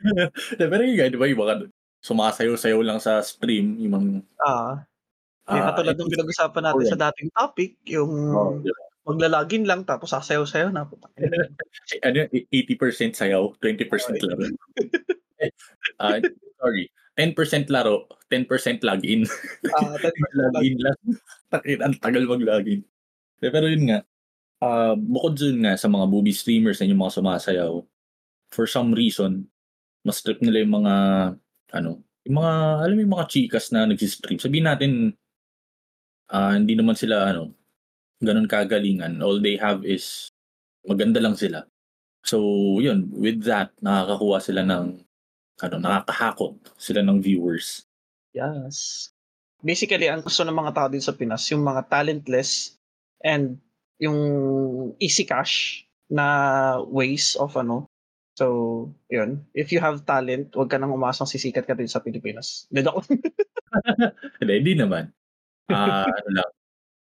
Pero 0.60 0.82
yun 0.84 0.96
nga, 0.96 1.12
di 1.12 1.16
ba 1.20 1.28
yung 1.28 1.40
mga 1.44 1.56
sumasayaw-sayaw 2.00 2.80
lang 2.80 2.98
sa 3.00 3.20
stream 3.20 3.76
yung 3.80 3.92
mga 3.92 4.08
ah. 4.44 4.84
Yung 5.50 5.64
ah, 5.66 5.68
katulad 5.74 5.96
ng 5.98 6.12
pinag-usapan 6.14 6.62
natin 6.62 6.86
sa 6.86 7.00
dating 7.10 7.30
topic, 7.34 7.70
yung 7.90 8.12
oh, 8.32 8.54
ba? 8.62 8.90
maglalagin 9.08 9.64
lang 9.66 9.82
tapos 9.82 10.14
sasayaw-sayaw 10.14 10.70
na. 10.70 10.86
Ano, 12.06 12.22
80% 12.30 13.18
sayaw, 13.18 13.58
20% 13.58 14.22
laro. 14.24 14.44
Ah, 15.96 16.20
sorry. 16.60 16.92
10% 17.16 17.72
laro, 17.72 18.04
10% 18.28 18.84
login. 18.84 19.24
Ah, 19.72 19.96
10% 19.96 20.12
login 20.36 20.76
lang. 20.84 20.98
Takit, 21.48 21.80
ang 21.80 21.96
tagal 21.96 22.28
mag-login. 22.28 22.84
Eh, 23.40 23.48
Pero 23.48 23.66
yun 23.68 23.88
nga, 23.88 24.04
ah 24.60 24.92
bukod 24.92 25.40
dun 25.40 25.64
nga 25.64 25.80
sa 25.80 25.88
mga 25.88 26.04
movie 26.04 26.36
streamers 26.36 26.76
na 26.80 26.92
yung 26.92 27.00
mga 27.00 27.16
sumasayaw, 27.16 27.80
for 28.52 28.68
some 28.68 28.92
reason, 28.92 29.48
mas 30.04 30.20
trip 30.20 30.44
nila 30.44 30.60
yung 30.60 30.84
mga, 30.84 30.94
ano, 31.74 32.00
yung 32.24 32.36
mga, 32.38 32.52
alam 32.84 32.94
mo 32.94 33.02
yung 33.02 33.16
mga 33.16 33.28
chikas 33.28 33.72
na 33.74 33.88
nagsistream. 33.88 34.38
Sabihin 34.38 34.68
natin, 34.68 34.92
ah 36.30 36.54
hindi 36.54 36.78
naman 36.78 36.94
sila, 36.94 37.32
ano, 37.34 37.50
ganun 38.22 38.46
kagalingan. 38.46 39.18
All 39.18 39.42
they 39.42 39.58
have 39.58 39.82
is, 39.82 40.30
maganda 40.86 41.18
lang 41.18 41.34
sila. 41.34 41.66
So, 42.22 42.38
yun, 42.78 43.08
with 43.10 43.42
that, 43.48 43.72
nakakakuha 43.80 44.38
sila 44.44 44.62
ng, 44.62 45.00
ano, 45.60 45.76
nakakahakot 45.80 46.56
sila 46.76 47.00
ng 47.02 47.18
viewers. 47.18 47.84
Yes. 48.36 49.08
Basically, 49.60 50.08
ang 50.08 50.24
gusto 50.24 50.46
ng 50.46 50.56
mga 50.56 50.72
tao 50.72 50.88
din 50.88 51.04
sa 51.04 51.12
Pinas, 51.12 51.44
yung 51.52 51.66
mga 51.66 51.88
talentless 51.90 52.80
and 53.20 53.60
yung 54.00 54.16
easy 54.96 55.28
cash 55.28 55.84
na 56.08 56.80
ways 56.88 57.36
of 57.36 57.52
ano. 57.58 57.89
So, 58.40 58.88
yun. 59.12 59.44
If 59.52 59.68
you 59.68 59.84
have 59.84 60.08
talent, 60.08 60.56
huwag 60.56 60.72
ka 60.72 60.80
nang 60.80 60.96
umasang 60.96 61.28
sisikat 61.28 61.68
ka 61.68 61.76
din 61.76 61.92
sa 61.92 62.00
Pilipinas. 62.00 62.64
Hindi 62.72 62.88
ako. 62.88 63.04
Hindi, 64.40 64.54
hindi 64.64 64.74
naman. 64.80 65.12
Ah, 65.68 66.08
ano 66.08 66.30
lang. 66.40 66.50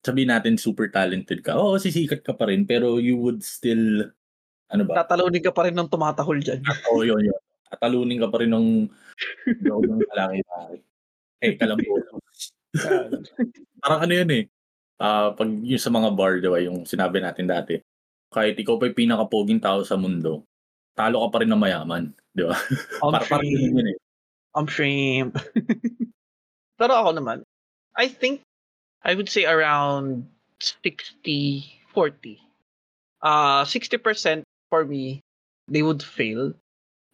sabihin 0.04 0.30
natin 0.30 0.60
super 0.60 0.92
talented 0.92 1.40
ka. 1.40 1.56
Oo, 1.56 1.80
sisikat 1.80 2.20
ka 2.20 2.36
pa 2.36 2.52
rin, 2.52 2.68
pero 2.68 3.00
you 3.00 3.16
would 3.16 3.40
still, 3.40 4.12
ano 4.68 4.82
ba? 4.84 5.02
Tatalunin 5.02 5.40
ka 5.40 5.50
pa 5.56 5.66
rin 5.66 5.74
ng 5.74 5.88
tumatahol 5.88 6.38
dyan. 6.38 6.60
Oo, 6.92 7.02
yun, 7.02 7.32
yun. 7.32 7.40
Tatalunin 7.72 8.20
ka 8.20 8.28
pa 8.28 8.44
rin 8.44 8.52
ng 8.52 8.86
loob 9.64 9.88
ng 9.88 10.04
kalaki-laki. 10.12 10.78
Eh, 11.42 11.56
kalambulo. 11.56 12.20
Parang 13.82 14.00
ano 14.04 14.12
yun 14.12 14.30
eh. 14.36 14.44
Ah, 15.00 15.32
pag 15.34 15.48
yung 15.48 15.82
sa 15.82 15.90
mga 15.90 16.12
bar, 16.12 16.38
di 16.38 16.50
ba, 16.50 16.60
yung 16.60 16.84
sinabi 16.84 17.18
natin 17.18 17.48
dati, 17.48 17.80
kahit 18.30 18.54
ikaw 18.54 18.76
pa 18.78 18.86
yung 18.92 19.00
pinakapoging 19.00 19.62
tao 19.62 19.82
sa 19.82 19.98
mundo, 19.98 20.46
talo 20.98 21.24
ka 21.26 21.28
pa 21.32 21.38
rin 21.42 21.50
ng 21.50 21.62
mayaman. 21.62 22.04
Di 22.32 22.44
ba? 22.44 22.56
I'm 23.04 23.12
Para 23.12 23.24
parang 23.28 23.46
shame. 23.48 23.60
yun 23.60 23.78
yun 23.80 23.88
eh. 23.92 23.98
I'm 24.52 24.68
shame. 24.68 25.28
Pero 26.80 26.92
ako 26.96 27.10
naman, 27.16 27.44
I 27.96 28.08
think, 28.08 28.42
I 29.04 29.14
would 29.14 29.28
say 29.28 29.44
around 29.44 30.28
60-40. 30.60 32.38
Uh, 33.22 33.62
60% 33.64 34.42
for 34.68 34.84
me, 34.84 35.20
they 35.68 35.82
would 35.82 36.02
fail. 36.02 36.52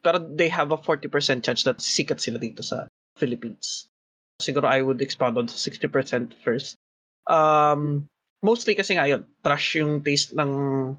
Pero 0.03 0.19
they 0.19 0.49
have 0.49 0.71
a 0.73 0.79
40% 0.79 1.43
chance 1.43 1.63
that 1.67 1.79
sikat 1.79 2.21
sila 2.23 2.39
dito 2.39 2.63
sa 2.63 2.87
Philippines. 3.19 3.91
Siguro 4.39 4.71
I 4.71 4.83
would 4.83 5.03
expound 5.03 5.37
on 5.39 5.51
60% 5.51 6.35
first. 6.47 6.79
Um, 7.27 8.07
mostly 8.43 8.75
kasi 8.79 8.95
nga 8.95 9.11
yun, 9.11 9.27
trash 9.43 9.75
yung 9.77 10.01
taste 10.07 10.33
ng 10.39 10.95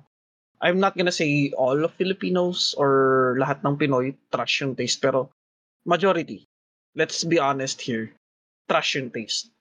I'm 0.60 0.80
not 0.80 0.96
gonna 1.00 1.14
say 1.14 1.52
all 1.56 1.88
of 1.88 1.96
Filipinos 1.96 2.76
or 2.76 3.36
lahat 3.40 3.64
ng 3.64 3.80
Pinoy 3.80 4.16
trash 4.32 4.62
yung 4.64 4.76
taste 4.76 5.00
pero 5.00 5.32
majority 5.88 6.44
let's 6.96 7.24
be 7.24 7.40
honest 7.40 7.80
here 7.80 8.12
trash 8.68 9.00
yung 9.00 9.10
taste 9.12 9.52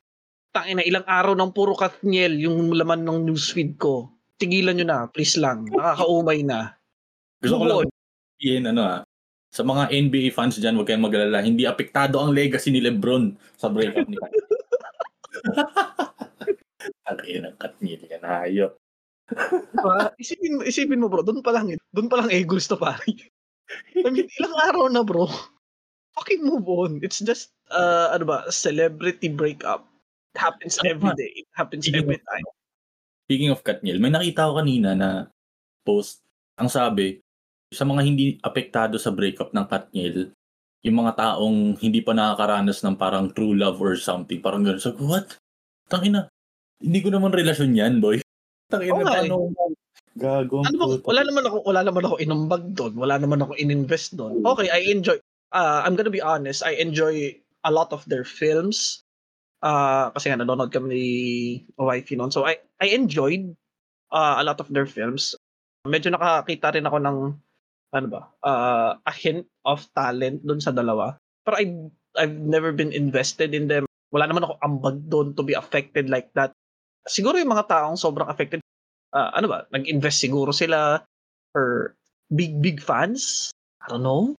tangina 0.51 0.83
ilang 0.83 1.07
araw 1.07 1.39
ng 1.39 1.55
puro 1.55 1.79
katniel 1.79 2.35
yung 2.35 2.75
laman 2.75 3.07
ng 3.07 3.31
newsfeed 3.31 3.79
ko 3.79 4.11
tigilan 4.43 4.75
nyo 4.79 4.87
na 4.87 4.99
please 5.07 5.39
lang 5.39 5.67
nakakaumay 5.71 6.43
na 6.43 6.75
Gusto 7.39 7.63
ko 7.63 7.65
lang 7.67 7.95
sabihin, 8.39 8.71
ano 8.71 8.83
ah, 8.87 9.01
sa 9.51 9.67
mga 9.67 9.91
NBA 9.91 10.31
fans 10.31 10.63
dyan, 10.63 10.79
huwag 10.79 10.87
kayong 10.87 11.03
magalala. 11.03 11.43
Hindi 11.43 11.67
apektado 11.67 12.23
ang 12.23 12.31
legacy 12.31 12.71
ni 12.71 12.79
Lebron 12.79 13.35
sa 13.59 13.67
breakup 13.67 14.07
ni 14.07 14.15
Kyrie. 14.15 14.47
Ang 17.09 17.21
ina, 17.25 17.51
katnil 17.57 18.05
yan, 18.05 18.23
hayop. 18.23 18.77
Diba? 19.29 20.13
isipin, 20.17 20.65
isipin 20.65 21.01
mo 21.05 21.13
bro 21.13 21.21
doon 21.21 21.45
pa 21.45 21.53
lang 21.53 21.69
doon 21.93 22.09
pa 22.09 22.25
lang 22.25 22.33
Eagles 22.33 22.65
to 22.65 22.81
pare 22.81 23.01
I 23.93 24.09
mean 24.09 24.25
ilang 24.41 24.57
araw 24.73 24.85
na 24.89 25.05
bro 25.05 25.29
fucking 26.17 26.41
move 26.41 26.65
on 26.65 27.05
it's 27.05 27.21
just 27.21 27.53
uh, 27.69 28.09
ano 28.17 28.25
ba 28.25 28.39
celebrity 28.49 29.29
breakup 29.29 29.85
it 30.33 30.41
happens 30.41 30.81
every 30.81 31.13
day 31.21 31.45
it 31.45 31.49
happens 31.53 31.85
Speaking 31.85 32.09
every 32.09 32.17
of- 32.17 32.29
time 32.29 32.49
Speaking 33.29 33.53
of 33.53 33.61
Katniel, 33.61 34.01
may 34.01 34.09
nakita 34.09 34.49
ko 34.49 34.57
kanina 34.57 34.97
na 34.97 35.29
post, 35.85 36.25
ang 36.57 36.73
sabi, 36.73 37.21
sa 37.69 37.85
mga 37.85 38.01
hindi 38.01 38.41
apektado 38.41 38.97
sa 38.97 39.13
breakup 39.13 39.53
ng 39.53 39.69
Katniel, 39.69 40.33
yung 40.81 40.97
mga 41.05 41.13
taong 41.13 41.77
hindi 41.77 42.01
pa 42.01 42.17
nakakaranas 42.17 42.81
ng 42.81 42.97
parang 42.97 43.29
true 43.37 43.53
love 43.53 43.77
or 43.85 44.01
something, 44.01 44.41
parang 44.41 44.65
gano'n. 44.65 44.81
So, 44.81 44.97
what? 45.05 45.37
Tangina, 45.93 46.33
hindi 46.81 47.05
ko 47.05 47.13
naman 47.13 47.37
relasyon 47.37 47.77
yan, 47.77 48.01
boy. 48.01 48.25
Tangina, 48.69 48.93
Oo 48.93 49.01
nga 49.01 49.17
eh. 49.25 49.33
paano 49.33 49.37
gagawin 50.19 50.67
ano 50.67 50.77
ba, 50.77 50.87
wala 51.07 51.23
naman 51.23 51.45
ako 51.47 51.57
wala 51.63 51.81
naman 51.87 52.05
ako 52.05 52.15
inumbag 52.19 52.65
doon. 52.75 52.93
Wala 52.99 53.17
naman 53.23 53.41
ako 53.41 53.53
ininvest 53.55 54.19
doon. 54.19 54.43
Okay 54.43 54.69
I 54.69 54.91
enjoy 54.91 55.17
uh, 55.55 55.81
I'm 55.87 55.95
gonna 55.95 56.13
be 56.13 56.21
honest 56.21 56.67
I 56.67 56.77
enjoy 56.77 57.39
a 57.63 57.71
lot 57.73 57.95
of 57.95 58.03
their 58.11 58.27
films. 58.27 59.07
Uh, 59.59 60.11
kasi 60.15 60.31
nga 60.31 60.39
nanonood 60.43 60.71
kami 60.75 60.87
ni 60.91 61.05
wifey 61.79 62.19
noon. 62.19 62.35
So 62.35 62.45
I 62.45 62.59
I 62.83 62.93
enjoyed 62.93 63.55
uh, 64.11 64.43
a 64.43 64.45
lot 64.45 64.59
of 64.59 64.69
their 64.69 64.87
films. 64.91 65.39
Medyo 65.87 66.13
nakakita 66.13 66.75
rin 66.75 66.85
ako 66.85 66.99
ng 66.99 67.19
ano 67.89 68.07
ba 68.11 68.23
uh, 68.45 68.93
a 69.01 69.13
hint 69.15 69.47
of 69.65 69.87
talent 69.95 70.43
doon 70.43 70.61
sa 70.61 70.75
dalawa. 70.75 71.15
Pero 71.47 71.55
I 71.57 71.65
I've 72.19 72.35
never 72.35 72.75
been 72.75 72.91
invested 72.91 73.55
in 73.55 73.71
them. 73.71 73.87
Wala 74.11 74.27
naman 74.27 74.45
ako 74.45 74.59
ambag 74.67 74.99
doon 75.07 75.39
to 75.39 75.47
be 75.47 75.55
affected 75.55 76.11
like 76.11 76.35
that 76.35 76.58
siguro 77.09 77.41
yung 77.41 77.51
mga 77.51 77.67
taong 77.67 77.97
sobrang 77.99 78.29
affected 78.29 78.61
ah, 79.17 79.33
ano 79.35 79.49
ba, 79.49 79.65
nag-invest 79.73 80.21
siguro 80.21 80.53
sila 80.53 81.01
or 81.57 81.97
big 82.29 82.61
big 82.61 82.79
fans. 82.85 83.49
I 83.85 83.97
don't 83.97 84.05
know. 84.05 84.37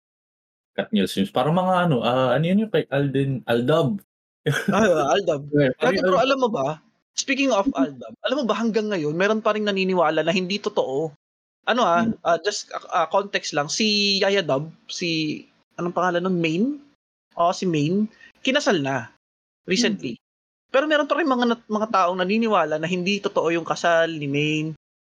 Katniel 0.77 1.09
Sims? 1.09 1.33
Parang 1.33 1.57
mga 1.57 1.89
ano, 1.89 2.05
ah, 2.05 2.37
ano 2.37 2.43
yun 2.45 2.63
yung 2.67 2.71
kay 2.73 2.85
Alden, 2.93 3.43
Aldab. 3.49 3.99
Ah, 4.71 5.13
Aldab. 5.13 5.49
Grabe 5.51 5.99
yung 5.99 6.07
bro, 6.07 6.21
alam 6.21 6.39
mo 6.39 6.49
ba? 6.49 6.79
Speaking 7.19 7.51
of 7.51 7.67
Aldab, 7.75 8.13
alam 8.23 8.37
mo 8.39 8.45
ba 8.47 8.55
hanggang 8.55 8.87
ngayon 8.87 9.11
meron 9.17 9.43
pa 9.43 9.51
ring 9.51 9.67
naniniwala 9.67 10.23
na 10.23 10.31
hindi 10.31 10.61
totoo. 10.61 11.11
Ano 11.67 11.81
ah, 11.83 12.07
Hmm. 12.07 12.15
ah, 12.23 12.39
just 12.39 12.71
ah, 12.93 13.09
context 13.11 13.51
lang, 13.51 13.67
si 13.67 14.17
Yaya 14.23 14.45
Dub, 14.45 14.71
si 14.87 15.43
anong 15.75 15.93
pangalan 15.97 16.23
nun, 16.23 16.39
Main? 16.39 16.63
Oo, 17.35 17.51
si 17.51 17.67
Main, 17.67 18.07
kinasal 18.45 18.79
na 18.79 19.11
recently. 19.67 20.15
Pero 20.69 20.85
meron 20.85 21.09
pa 21.09 21.17
rin 21.17 21.25
mga 21.25 21.65
mga 21.65 21.87
taong 21.89 22.17
naniniwala 22.21 22.77
na 22.77 22.85
hindi 22.85 23.17
totoo 23.17 23.49
yung 23.49 23.65
kasal 23.65 24.09
ni 24.13 24.29
Main. 24.29 24.67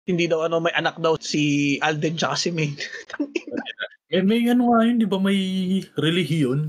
Hindi 0.09 0.25
daw 0.27 0.49
ano, 0.49 0.59
may 0.59 0.75
anak 0.75 0.99
daw 0.99 1.15
si 1.21 1.77
Alden 1.79 2.17
tsaka 2.17 2.37
si 2.37 2.51
Main. 2.51 2.77
Eh, 4.13 4.21
may 4.21 4.45
ano 4.45 4.69
nga 4.69 4.85
yun, 4.85 5.01
di 5.01 5.09
ba 5.09 5.17
may 5.17 5.41
relihiyon? 5.97 6.69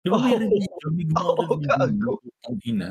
Di 0.00 0.08
ba 0.08 0.24
may 0.24 0.32
Oo. 0.32 0.40
relihiyon? 0.40 0.92
May 0.96 1.04
gumawa 1.04 1.36
Oo, 1.36 1.60
ng 1.60 1.68
gago. 1.68 2.12
Ang 2.48 2.58
ina. 2.64 2.88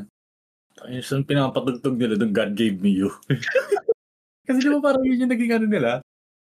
Saan 1.02 1.26
pinapatugtog 1.26 1.98
nila 1.98 2.14
doon, 2.14 2.30
God 2.30 2.54
gave 2.54 2.78
me 2.78 2.94
you. 2.94 3.10
Kasi 4.46 4.62
di 4.62 4.70
ba 4.70 4.86
parang 4.86 5.02
yun 5.02 5.26
yung 5.26 5.34
naging 5.34 5.50
ano 5.50 5.66
nila? 5.66 5.92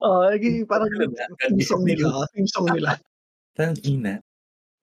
Oo, 0.04 0.28
naging 0.28 0.68
parang 0.68 0.92
theme 0.92 1.64
song 1.64 1.88
nila. 1.88 2.28
Theme 2.36 2.52
song 2.52 2.68
nila. 2.68 3.00
Tang 3.56 3.80
ina. 3.88 4.20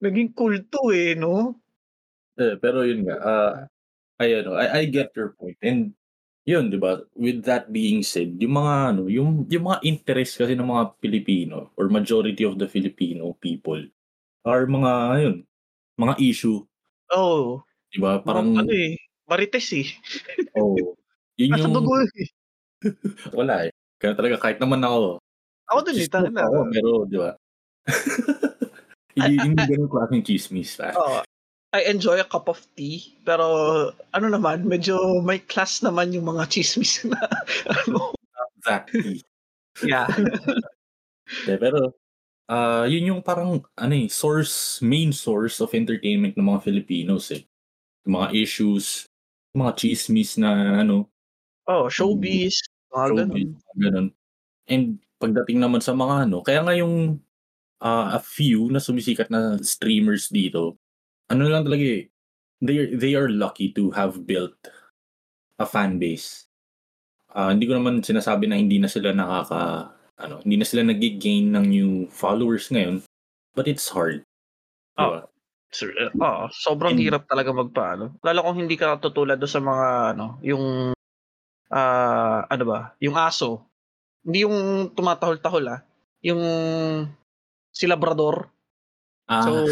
Naging 0.00 0.32
kulto 0.32 0.88
eh, 0.88 1.12
no? 1.20 1.60
Eh, 2.40 2.56
pero 2.56 2.80
yun 2.88 3.04
nga, 3.04 3.16
ah, 3.20 3.52
ay 4.24 4.32
ano, 4.40 4.56
I, 4.56 4.66
I 4.80 4.82
get 4.88 5.12
your 5.12 5.36
point. 5.36 5.60
And 5.60 5.92
yun, 6.44 6.68
di 6.72 6.76
ba, 6.80 7.00
with 7.16 7.44
that 7.44 7.72
being 7.72 8.00
said, 8.04 8.36
yung 8.40 8.56
mga 8.60 8.74
ano, 8.96 9.02
yung, 9.08 9.44
yung 9.48 9.64
mga 9.68 9.80
interest 9.84 10.40
kasi 10.40 10.56
ng 10.56 10.68
mga 10.68 10.96
Pilipino 11.00 11.72
or 11.76 11.88
majority 11.88 12.44
of 12.44 12.56
the 12.60 12.68
Filipino 12.68 13.36
people 13.40 13.80
are 14.44 14.64
mga, 14.68 14.92
yun, 15.24 15.36
mga 16.00 16.14
issue. 16.20 16.60
Oh, 17.12 17.64
di 17.92 18.00
ba? 18.00 18.20
parang 18.20 18.56
ano 18.60 18.72
eh, 18.72 18.96
marites 19.28 19.72
eh. 19.72 19.88
oh, 20.60 20.76
yun 21.40 21.52
Nasa 21.56 21.68
yung, 21.68 21.74
dugo 21.80 21.96
eh. 22.00 22.28
wala 23.38 23.68
eh. 23.68 23.72
Kaya 23.96 24.12
talaga, 24.12 24.36
kahit 24.40 24.60
naman 24.60 24.84
ako, 24.84 25.20
Ako 25.72 25.80
din 25.88 25.96
eh, 26.04 26.08
talaga. 26.12 26.44
ako, 26.44 26.58
pero, 26.68 26.88
di 27.08 27.16
ba? 27.16 27.30
hindi, 29.16 29.34
hindi 29.40 29.62
ganun 29.64 29.88
klaseng 29.88 30.24
chismis. 30.28 30.76
Ah. 30.76 30.92
Oo. 30.92 31.23
I 31.74 31.90
enjoy 31.90 32.22
a 32.22 32.28
cup 32.28 32.46
of 32.46 32.62
tea, 32.78 33.02
pero 33.26 33.90
ano 34.14 34.26
naman, 34.30 34.62
medyo 34.62 34.94
may 35.26 35.42
class 35.42 35.82
naman 35.82 36.14
yung 36.14 36.30
mga 36.30 36.46
chismis 36.46 37.02
na 37.02 37.18
ano. 37.82 38.14
Exactly. 38.62 39.26
Yeah. 39.82 40.06
De, 41.50 41.58
pero, 41.58 41.98
ah 42.46 42.86
yun 42.86 43.10
yung 43.16 43.20
parang, 43.26 43.58
ano 43.74 43.94
eh, 43.98 44.06
source, 44.06 44.78
main 44.86 45.10
source 45.10 45.58
of 45.58 45.74
entertainment 45.74 46.38
ng 46.38 46.46
mga 46.46 46.62
Filipinos 46.62 47.34
eh. 47.34 47.42
Yung 48.06 48.22
mga 48.22 48.28
issues, 48.38 49.10
yung 49.52 49.66
mga 49.66 49.74
chismis 49.82 50.38
na, 50.38 50.80
ano, 50.86 51.10
Oh, 51.66 51.88
showbiz, 51.88 52.60
mga 52.92 53.06
showbiz, 53.10 53.50
ganun. 53.50 53.80
ganun. 53.80 54.06
And 54.68 54.84
pagdating 55.18 55.58
naman 55.64 55.80
sa 55.82 55.96
mga 55.96 56.28
ano, 56.28 56.44
kaya 56.44 56.60
nga 56.62 56.74
yung 56.76 57.18
ah, 57.82 58.16
a 58.16 58.20
few 58.22 58.68
na 58.70 58.80
sumisikat 58.80 59.28
na 59.32 59.56
streamers 59.64 60.28
dito, 60.30 60.76
ano 61.30 61.42
lang 61.48 61.64
talaga 61.64 61.84
eh, 61.84 62.02
they, 62.60 62.92
they 62.96 63.12
are 63.14 63.28
lucky 63.28 63.72
to 63.72 63.90
have 63.92 64.24
built 64.26 64.56
a 65.58 65.66
fan 65.66 65.96
base. 65.98 66.46
Ah, 67.34 67.50
hindi 67.50 67.66
ko 67.66 67.74
naman 67.78 68.02
sinasabi 68.02 68.46
na 68.46 68.58
hindi 68.58 68.78
na 68.78 68.86
sila 68.86 69.10
nakaka, 69.10 69.90
ano, 70.22 70.38
hindi 70.46 70.56
na 70.62 70.66
sila 70.66 70.86
nag-gain 70.86 71.50
ng 71.50 71.66
new 71.66 71.90
followers 72.10 72.70
ngayon, 72.70 73.02
but 73.58 73.66
it's 73.66 73.90
hard. 73.90 74.22
Diba? 74.94 75.26
Sir, 75.74 75.90
eh, 75.98 76.14
Oo, 76.14 76.46
sobrang 76.54 76.94
And- 76.94 77.02
hirap 77.02 77.26
talaga 77.26 77.50
magpaano. 77.50 78.22
Lalo 78.22 78.38
kung 78.46 78.62
hindi 78.62 78.78
ka 78.78 79.02
tutulad 79.02 79.42
doon 79.42 79.50
sa 79.50 79.58
mga 79.58 79.86
ano, 80.14 80.38
yung 80.46 80.94
ah 81.74 82.46
ano 82.46 82.62
ba, 82.62 82.94
yung 83.02 83.18
aso. 83.18 83.66
Hindi 84.22 84.46
yung 84.46 84.88
tumatahol-tahol 84.94 85.64
ah, 85.74 85.80
yung 86.22 86.38
si 87.74 87.90
Labrador. 87.90 88.53
Ah, 89.24 89.40
So, 89.40 89.64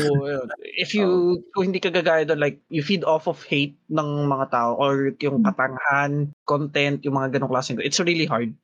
if 0.65 0.97
you 0.97 1.41
kung 1.53 1.69
hindi 1.69 1.81
ka 1.81 1.93
gagaya 1.93 2.25
doon, 2.25 2.41
like 2.41 2.57
you 2.73 2.81
feed 2.81 3.05
off 3.05 3.29
of 3.29 3.45
hate 3.45 3.77
ng 3.93 4.25
mga 4.25 4.49
tao 4.49 4.81
or 4.81 5.13
yung 5.21 5.45
katanghan, 5.45 6.33
content, 6.49 7.05
yung 7.05 7.21
mga 7.21 7.37
ganong 7.37 7.53
klaseng 7.53 7.77
it's 7.77 8.01
really 8.01 8.25
hard. 8.25 8.57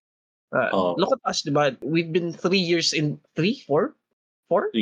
Uh, 0.49 0.73
Oo. 0.73 0.91
Look 0.97 1.13
at 1.13 1.21
us, 1.29 1.45
diba? 1.45 1.77
We've 1.85 2.09
been 2.09 2.33
three 2.33 2.61
years 2.63 2.97
in, 2.97 3.21
three, 3.37 3.61
four? 3.69 3.93
Four? 4.49 4.73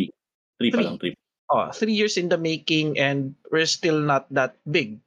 three 0.62 0.70
pa 0.70 0.78
three. 0.78 0.86
lang, 0.86 0.98
three. 1.02 1.14
Oh, 1.50 1.70
three 1.74 1.94
years 1.94 2.14
in 2.18 2.30
the 2.30 2.38
making 2.38 2.98
and 2.98 3.34
we're 3.50 3.66
still 3.66 3.98
not 3.98 4.26
that 4.30 4.58
big. 4.70 4.98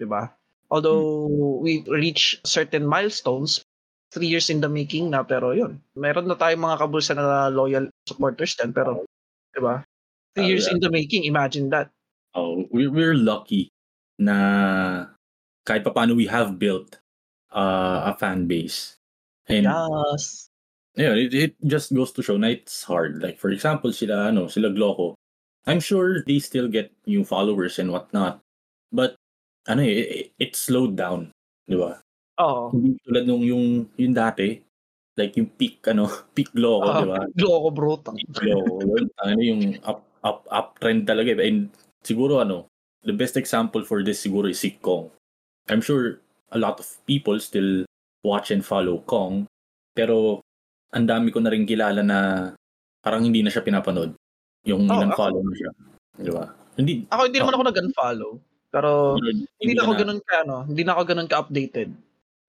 Diba? 0.00 0.32
Although 0.72 1.28
we 1.60 1.84
reach 1.88 2.40
certain 2.44 2.84
milestones, 2.84 3.64
three 4.12 4.28
years 4.28 4.48
in 4.48 4.60
the 4.60 4.68
making 4.68 5.12
na, 5.12 5.24
pero 5.24 5.52
yun. 5.52 5.80
Meron 5.96 6.28
na 6.28 6.36
tayong 6.36 6.64
mga 6.64 6.80
kabulsa 6.80 7.12
na 7.16 7.48
loyal 7.48 7.88
supporters 8.08 8.56
din, 8.56 8.72
pero, 8.72 9.04
di 9.52 9.60
ba? 9.60 9.84
Ah, 10.38 10.42
years 10.48 10.66
yeah. 10.66 10.74
in 10.74 10.80
the 10.80 10.90
making, 10.90 11.24
imagine 11.24 11.68
that. 11.70 11.90
Oh, 12.34 12.64
we're, 12.72 12.90
we're 12.90 13.14
lucky 13.14 13.68
na 14.18 15.12
kahit 15.68 15.84
papaano 15.84 16.16
we 16.16 16.24
have 16.26 16.58
built 16.58 17.00
uh, 17.52 18.08
a 18.08 18.16
fan 18.16 18.48
base. 18.48 18.96
And 19.48 19.68
Yes. 19.68 20.48
yeah, 20.96 21.12
it, 21.12 21.34
it 21.34 21.52
just 21.66 21.92
goes 21.92 22.12
to 22.16 22.22
show 22.22 22.36
na 22.40 22.48
it's 22.56 22.84
hard. 22.84 23.20
Like 23.20 23.36
for 23.36 23.50
example, 23.52 23.92
sila 23.92 24.32
ano, 24.32 24.48
sila 24.48 24.72
Gloco. 24.72 25.14
I'm 25.66 25.78
sure 25.78 26.24
they 26.24 26.40
still 26.40 26.66
get 26.66 26.90
new 27.06 27.22
followers 27.22 27.78
and 27.78 27.92
whatnot. 27.92 28.40
But 28.90 29.14
ano 29.68 29.82
eh, 29.84 30.26
it, 30.26 30.26
it 30.38 30.52
slowed 30.56 30.96
down, 30.96 31.30
'di 31.68 31.76
ba? 31.76 32.00
Oo. 32.40 32.72
Hindi 32.72 32.96
tulad 33.04 33.24
nung 33.28 33.44
yung 33.44 33.86
yung 34.00 34.14
dati, 34.16 34.58
like 35.20 35.36
yung 35.36 35.52
peak 35.54 35.84
ano, 35.86 36.08
peak 36.34 36.50
Gloco, 36.56 36.88
Ah, 36.88 36.96
'di 36.98 37.06
ba? 37.06 37.20
Gloco 37.40 37.68
bro. 37.70 37.90
Peak 38.16 38.30
Gloco. 38.32 38.88
ano 39.22 39.38
yung 39.38 39.76
up 39.84 40.11
up 40.22 40.46
uptrend 40.48 41.04
talaga. 41.04 41.34
eh. 41.34 41.48
And 41.48 41.70
siguro 42.00 42.40
ano, 42.40 42.66
the 43.02 43.12
best 43.12 43.34
example 43.36 43.82
for 43.82 44.02
this 44.02 44.18
siguro 44.18 44.46
is 44.46 44.58
si 44.58 44.78
Kong. 44.78 45.10
I'm 45.66 45.82
sure 45.82 46.18
a 46.50 46.58
lot 46.58 46.78
of 46.78 46.86
people 47.06 47.38
still 47.38 47.86
watch 48.22 48.50
and 48.50 48.62
follow 48.62 49.02
Kong, 49.02 49.46
pero 49.92 50.38
ang 50.92 51.08
dami 51.08 51.32
ko 51.32 51.40
na 51.40 51.50
rin 51.50 51.64
kilala 51.64 52.04
na 52.04 52.18
parang 53.00 53.24
hindi 53.24 53.42
na 53.42 53.50
siya 53.50 53.64
pinapanood. 53.64 54.14
Yung 54.62 54.86
Oh, 54.86 54.94
in-unfollow 54.94 55.42
na 55.42 55.54
siya. 55.56 55.70
Di 56.14 56.30
ba? 56.30 56.44
Hindi, 56.78 57.04
Ako 57.08 57.20
hindi 57.26 57.38
naman 57.40 57.54
ako 57.56 57.64
nag-unfollow. 57.66 58.30
Pero 58.72 58.90
hindi 59.58 59.72
na 59.74 59.82
ako 59.82 59.92
na- 59.92 60.00
ganun 60.00 60.20
ka 60.22 60.34
ano, 60.40 60.56
hindi 60.64 60.82
na 60.82 60.92
ako 60.94 61.02
ganun 61.04 61.28
ka-updated. 61.28 61.88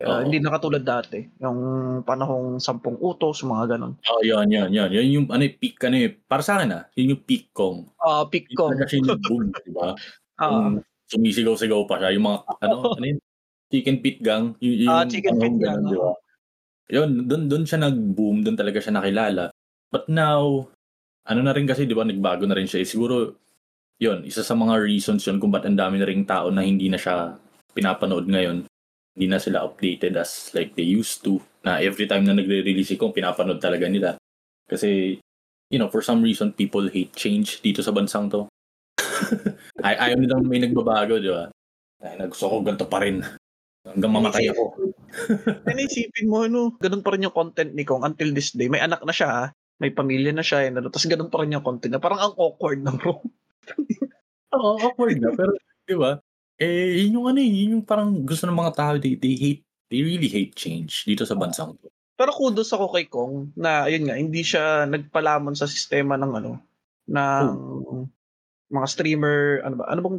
Uh, 0.04 0.20
Oo. 0.20 0.22
hindi 0.28 0.44
na 0.44 0.52
katulad 0.52 0.84
dati. 0.84 1.24
Yung 1.39 1.60
panahong 2.04 2.60
sampung 2.60 3.00
utos, 3.00 3.39
mga 3.42 3.80
ganun. 3.80 3.96
Oh, 4.12 4.20
yun, 4.20 4.52
yun, 4.52 4.68
yun. 4.68 4.92
Yun 4.92 5.08
yung 5.08 5.28
ano, 5.32 5.48
yung 5.48 5.56
peak, 5.56 5.80
ano 5.80 5.96
eh. 5.96 6.12
Para 6.12 6.44
sa 6.44 6.60
akin 6.60 6.76
ah, 6.76 6.84
yun 6.92 7.16
yung 7.16 7.24
peak 7.24 7.56
Kong. 7.56 7.88
Ah, 8.04 8.28
pick 8.28 8.52
Yun 8.52 8.58
ko. 8.60 8.63
talaga 8.68 8.84
siya 8.92 9.00
yung 9.00 9.24
boom, 9.24 9.44
di 9.56 9.72
ba? 9.72 9.96
Ah, 10.34 10.50
Yung 10.50 10.82
sumisigaw-sigaw 11.08 11.86
pa 11.88 12.02
siya. 12.02 12.10
Yung 12.18 12.26
mga, 12.26 12.38
ano, 12.60 12.76
ano 13.00 13.06
yun? 13.06 13.20
Chicken 13.72 13.98
pit 14.04 14.18
gang. 14.20 14.58
Yung, 14.60 14.76
yung 14.86 14.92
Ah, 14.92 15.06
chicken 15.08 15.38
pit 15.39 15.56
gang, 15.56 15.80
ganun, 15.86 15.94
di 15.94 15.98
ba? 16.02 16.12
Yun, 16.92 17.10
dun, 17.30 17.44
dun 17.48 17.63
siya 17.63 17.80
nag-boom. 17.80 18.44
Dun 18.44 18.58
talaga 18.60 18.82
siya 18.84 18.98
nakilala. 18.98 19.54
But 19.88 20.10
now, 20.12 20.68
ano 21.24 21.39
na 21.39 21.54
rin 21.56 21.63
kasi, 21.63 21.88
di 21.88 21.96
ba, 21.96 22.04
nagbago 22.04 22.44
na 22.44 22.58
rin 22.60 22.68
siya. 22.68 22.84
Eh, 22.84 22.89
siguro, 22.89 23.39
yun, 24.02 24.26
isa 24.28 24.44
sa 24.44 24.58
mga 24.58 24.84
reasons 24.84 25.24
yun 25.24 25.39
kung 25.39 25.54
ba't 25.54 25.63
ang 25.63 25.80
dami 25.80 26.02
na 26.02 26.10
rin 26.10 26.26
tao 26.28 26.50
na 26.52 26.60
hindi 26.60 26.89
na 26.92 27.00
siya 27.00 27.38
pinapanood 27.72 28.28
ngayon. 28.28 28.68
Hindi 29.13 29.26
na 29.30 29.38
sila 29.38 29.62
updated 29.65 30.17
as 30.17 30.49
like 30.58 30.73
they 30.73 30.86
used 30.86 31.21
to. 31.21 31.38
Na 31.62 31.78
every 31.80 32.10
time 32.10 32.26
na 32.26 32.34
nagre-release 32.34 32.97
Kong, 32.97 33.13
pinapanood 33.13 33.62
talaga 33.62 33.86
nila. 33.86 34.17
Kasi, 34.65 35.21
you 35.69 35.78
know, 35.78 35.89
for 35.89 36.02
some 36.02 36.26
reason, 36.26 36.52
people 36.54 36.89
hate 36.89 37.13
change 37.13 37.62
dito 37.62 37.86
sa 37.86 37.93
bansang 37.93 38.28
to. 38.34 38.49
Ay 39.86 39.95
ayaw 39.99 40.17
nilang 40.17 40.43
may 40.49 40.60
nagbabago, 40.62 41.21
di 41.21 41.30
ba? 41.30 41.49
Ay, 42.02 42.19
gusto 42.26 42.49
ko 42.49 42.56
ganito 42.65 42.89
pa 42.89 43.06
rin. 43.06 43.21
Hanggang 43.84 44.13
mamatay 44.15 44.49
ako. 44.49 44.63
Ano 45.69 45.78
isipin 45.78 46.26
mo, 46.26 46.41
ano, 46.49 46.73
ganun 46.82 47.06
pa 47.06 47.13
rin 47.13 47.30
yung 47.30 47.38
content 47.38 47.69
ni 47.69 47.86
Kong 47.86 48.02
until 48.02 48.34
this 48.34 48.58
day. 48.58 48.65
May 48.65 48.82
anak 48.82 49.06
na 49.06 49.13
siya, 49.13 49.30
ah. 49.30 49.47
may 49.78 49.93
pamilya 49.93 50.34
na 50.34 50.41
siya, 50.41 50.73
ano, 50.73 50.89
tapos 50.89 51.06
ganun 51.06 51.30
pa 51.30 51.45
rin 51.45 51.54
yung 51.54 51.62
content 51.62 51.93
na 51.93 52.02
parang 52.02 52.17
ang 52.17 52.34
awkward 52.34 52.82
na 52.82 52.97
bro. 52.97 53.21
Oo, 54.58 54.71
awkward 54.82 55.21
na. 55.21 55.38
Pero, 55.38 55.54
di 55.86 55.93
ba? 55.93 56.17
Eh, 56.62 57.02
yun 57.06 57.18
yung 57.22 57.28
ano 57.34 57.39
eh, 57.42 57.50
yun 57.50 57.74
yung 57.80 57.86
parang 57.86 58.13
gusto 58.22 58.46
ng 58.46 58.56
mga 58.58 58.74
tao, 58.78 58.94
they, 59.02 59.18
they 59.18 59.34
hate, 59.34 59.63
they 59.89 60.06
really 60.06 60.30
hate 60.30 60.54
change 60.54 61.06
dito 61.06 61.26
sa 61.26 61.34
bansang 61.34 61.74
to. 61.82 61.89
Pero 62.13 62.30
kudos 62.30 62.70
ako 62.70 62.94
kay 62.94 63.10
Kong 63.10 63.58
na, 63.58 63.89
ayun 63.89 64.06
nga, 64.06 64.16
hindi 64.16 64.46
siya 64.46 64.86
nagpalamon 64.86 65.58
sa 65.58 65.66
sistema 65.66 66.13
ng 66.13 66.34
ano, 66.38 66.52
ng 67.10 67.46
mga 68.70 68.88
streamer, 68.89 69.66
ano 69.66 69.76
ba, 69.82 69.86
ano 69.89 70.00
bang 70.06 70.18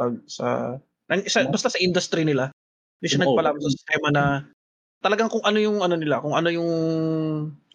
pag 0.00 0.14
sa, 0.24 0.80
sa- 1.28 1.48
basta 1.52 1.68
sa 1.68 1.80
industry 1.80 2.24
nila, 2.24 2.48
hindi 2.98 3.08
siya 3.12 3.20
Oo. 3.20 3.36
nagpalamon 3.36 3.62
sa 3.62 3.74
sistema 3.76 4.08
na 4.08 4.24
talagang 5.04 5.28
kung 5.28 5.44
ano 5.44 5.60
yung 5.60 5.84
ano 5.84 5.94
nila, 5.94 6.24
kung 6.24 6.32
ano 6.32 6.48
yung 6.48 6.70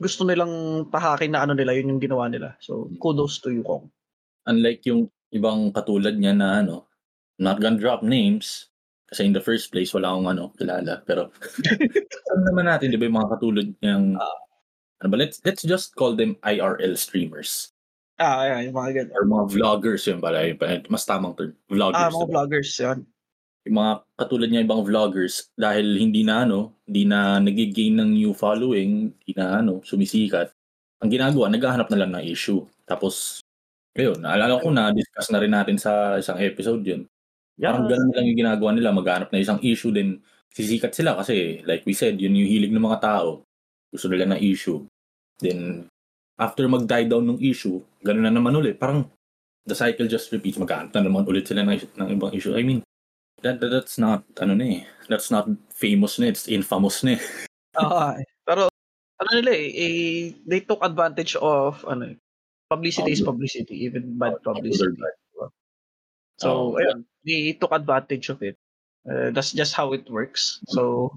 gusto 0.01 0.25
nilang 0.25 0.85
tahakin 0.89 1.37
na 1.37 1.45
ano 1.45 1.53
nila, 1.53 1.77
yun 1.77 1.95
yung 1.95 2.01
ginawa 2.01 2.25
nila. 2.27 2.57
So, 2.59 2.89
kudos 2.97 3.39
to 3.45 3.53
you, 3.53 3.61
Kong. 3.61 3.87
Unlike 4.49 4.89
yung 4.89 5.07
ibang 5.29 5.69
katulad 5.69 6.17
niya 6.17 6.33
na 6.33 6.65
ano, 6.65 6.90
not 7.39 7.61
gonna 7.61 7.79
drop 7.79 8.03
names, 8.03 8.71
kasi 9.11 9.27
in 9.27 9.35
the 9.35 9.43
first 9.43 9.75
place, 9.75 9.91
wala 9.91 10.15
akong 10.15 10.31
ano, 10.31 10.55
kilala. 10.55 11.03
Pero, 11.03 11.35
alam 12.31 12.43
naman 12.47 12.71
natin, 12.71 12.95
di 12.95 12.97
ba, 12.97 13.11
yung 13.11 13.19
mga 13.19 13.31
katulad 13.35 13.67
niyang, 13.83 14.15
ano 15.03 15.07
ba, 15.11 15.17
let's, 15.19 15.43
let's 15.43 15.67
just 15.67 15.91
call 15.99 16.15
them 16.15 16.39
IRL 16.47 16.95
streamers. 16.95 17.75
Ah, 18.15 18.47
ayan, 18.47 18.71
yung 18.71 18.77
mga 18.79 18.91
ganun. 19.03 19.13
Or 19.19 19.23
mga 19.27 19.45
vloggers, 19.51 20.07
yun 20.07 20.23
pala, 20.23 20.47
yun 20.47 20.55
pala, 20.55 20.79
mas 20.87 21.03
tamang 21.03 21.35
term, 21.35 21.51
vloggers. 21.67 21.99
Ah, 21.99 22.07
mga 22.07 22.23
diba? 22.23 22.31
vloggers, 22.31 22.71
yan. 22.79 22.99
yung 23.67 23.77
mga 23.77 23.93
katulad 24.15 24.47
niya 24.47 24.65
ibang 24.65 24.83
vloggers 24.87 25.51
dahil 25.59 25.85
hindi 25.99 26.23
na 26.23 26.47
ano, 26.47 26.79
hindi 26.87 27.03
na 27.03 27.37
nag-gain 27.43 27.99
ng 27.99 28.09
new 28.15 28.31
following, 28.31 29.11
hindi 29.11 29.33
na 29.35 29.59
ano, 29.59 29.83
sumisikat. 29.83 30.55
Ang 31.03 31.11
ginagawa, 31.11 31.51
naghahanap 31.51 31.91
na 31.91 31.99
lang 31.99 32.11
ng 32.15 32.25
issue. 32.31 32.63
Tapos, 32.87 33.43
ayun, 33.91 34.23
naalala 34.23 34.63
ko 34.63 34.71
na 34.71 34.95
discuss 34.95 35.27
na 35.33 35.41
rin 35.43 35.51
natin 35.51 35.75
sa 35.75 36.15
isang 36.15 36.39
episode 36.39 36.85
yun. 36.87 37.03
Parang 37.61 37.85
ganun 37.85 38.09
na 38.09 38.15
lang 38.17 38.25
yung 38.25 38.39
ginagawa 38.41 38.69
nila, 38.73 38.89
maghanap 38.89 39.29
na 39.29 39.37
isang 39.37 39.61
issue 39.61 39.93
din. 39.93 40.17
Sisikat 40.51 40.97
sila 40.97 41.13
kasi, 41.15 41.61
like 41.69 41.85
we 41.85 41.93
said, 41.93 42.17
yun 42.17 42.33
yung 42.33 42.49
hilig 42.49 42.73
ng 42.73 42.81
mga 42.81 42.99
tao. 43.05 43.45
Gusto 43.93 44.09
nila 44.09 44.33
ng 44.33 44.41
issue. 44.41 44.81
Then, 45.37 45.85
after 46.41 46.65
mag-die 46.65 47.05
down 47.07 47.29
ng 47.29 47.39
issue, 47.39 47.79
ganun 48.01 48.25
na 48.25 48.33
naman 48.33 48.57
ulit. 48.57 48.81
Parang, 48.81 49.05
the 49.69 49.77
cycle 49.77 50.09
just 50.09 50.33
repeats. 50.33 50.57
Maghanap 50.57 50.89
na 50.91 51.05
naman 51.05 51.23
ulit 51.29 51.45
sila 51.45 51.61
ng, 51.61 51.77
ng 52.01 52.09
ibang 52.17 52.33
issue. 52.33 52.57
I 52.57 52.65
mean, 52.65 52.81
that, 53.45 53.61
that 53.61 53.69
that's 53.69 54.01
not, 54.01 54.25
ano 54.41 54.57
na 54.57 54.65
eh, 54.65 54.81
that's 55.05 55.29
not 55.29 55.45
famous 55.69 56.17
na, 56.17 56.33
it's 56.33 56.49
infamous 56.49 57.05
na 57.05 57.17
eh. 57.17 57.21
Ah, 57.79 58.19
pero 58.43 58.67
ano 59.15 59.29
nila 59.31 59.55
eh, 59.55 59.69
eh, 59.71 60.35
they 60.43 60.59
took 60.59 60.83
advantage 60.83 61.39
of 61.39 61.79
ano 61.87 62.11
eh, 62.11 62.19
publicity 62.67 63.15
is 63.15 63.23
publicity, 63.23 63.87
even 63.87 64.19
bad 64.19 64.35
Oh, 64.43 64.51
publicity. 64.51 64.91
diba? 64.91 65.47
So, 66.35 66.75
Oh, 66.75 66.75
ayun, 66.75 67.07
they 67.25 67.53
took 67.57 67.71
advantage 67.71 68.29
of 68.29 68.41
it. 68.41 68.57
Uh, 69.05 69.33
that's 69.33 69.51
just 69.51 69.73
how 69.73 69.93
it 69.93 70.05
works. 70.09 70.61
So, 70.69 71.13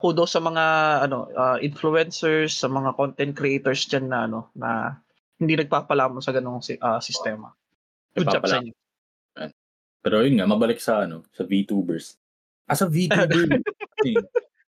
kudos 0.00 0.32
sa 0.36 0.40
mga 0.40 0.64
ano 1.08 1.28
uh, 1.32 1.56
influencers, 1.60 2.56
sa 2.56 2.68
mga 2.68 2.96
content 2.96 3.32
creators 3.36 3.84
diyan 3.88 4.06
na 4.08 4.18
ano 4.24 4.40
na 4.56 5.00
hindi 5.36 5.56
nagpapalamon 5.56 6.24
sa 6.24 6.32
ganong 6.32 6.64
si- 6.64 6.80
ah, 6.80 7.00
sistema. 7.00 7.52
Good 8.16 8.32
job 8.32 8.44
sa 8.48 8.60
inyo. 8.60 8.72
Pero 10.00 10.22
yun 10.22 10.38
nga, 10.38 10.48
mabalik 10.48 10.78
sa 10.78 11.04
ano, 11.04 11.26
sa 11.34 11.42
VTubers. 11.42 12.14
As 12.70 12.80
a 12.80 12.88
VTuber, 12.88 13.58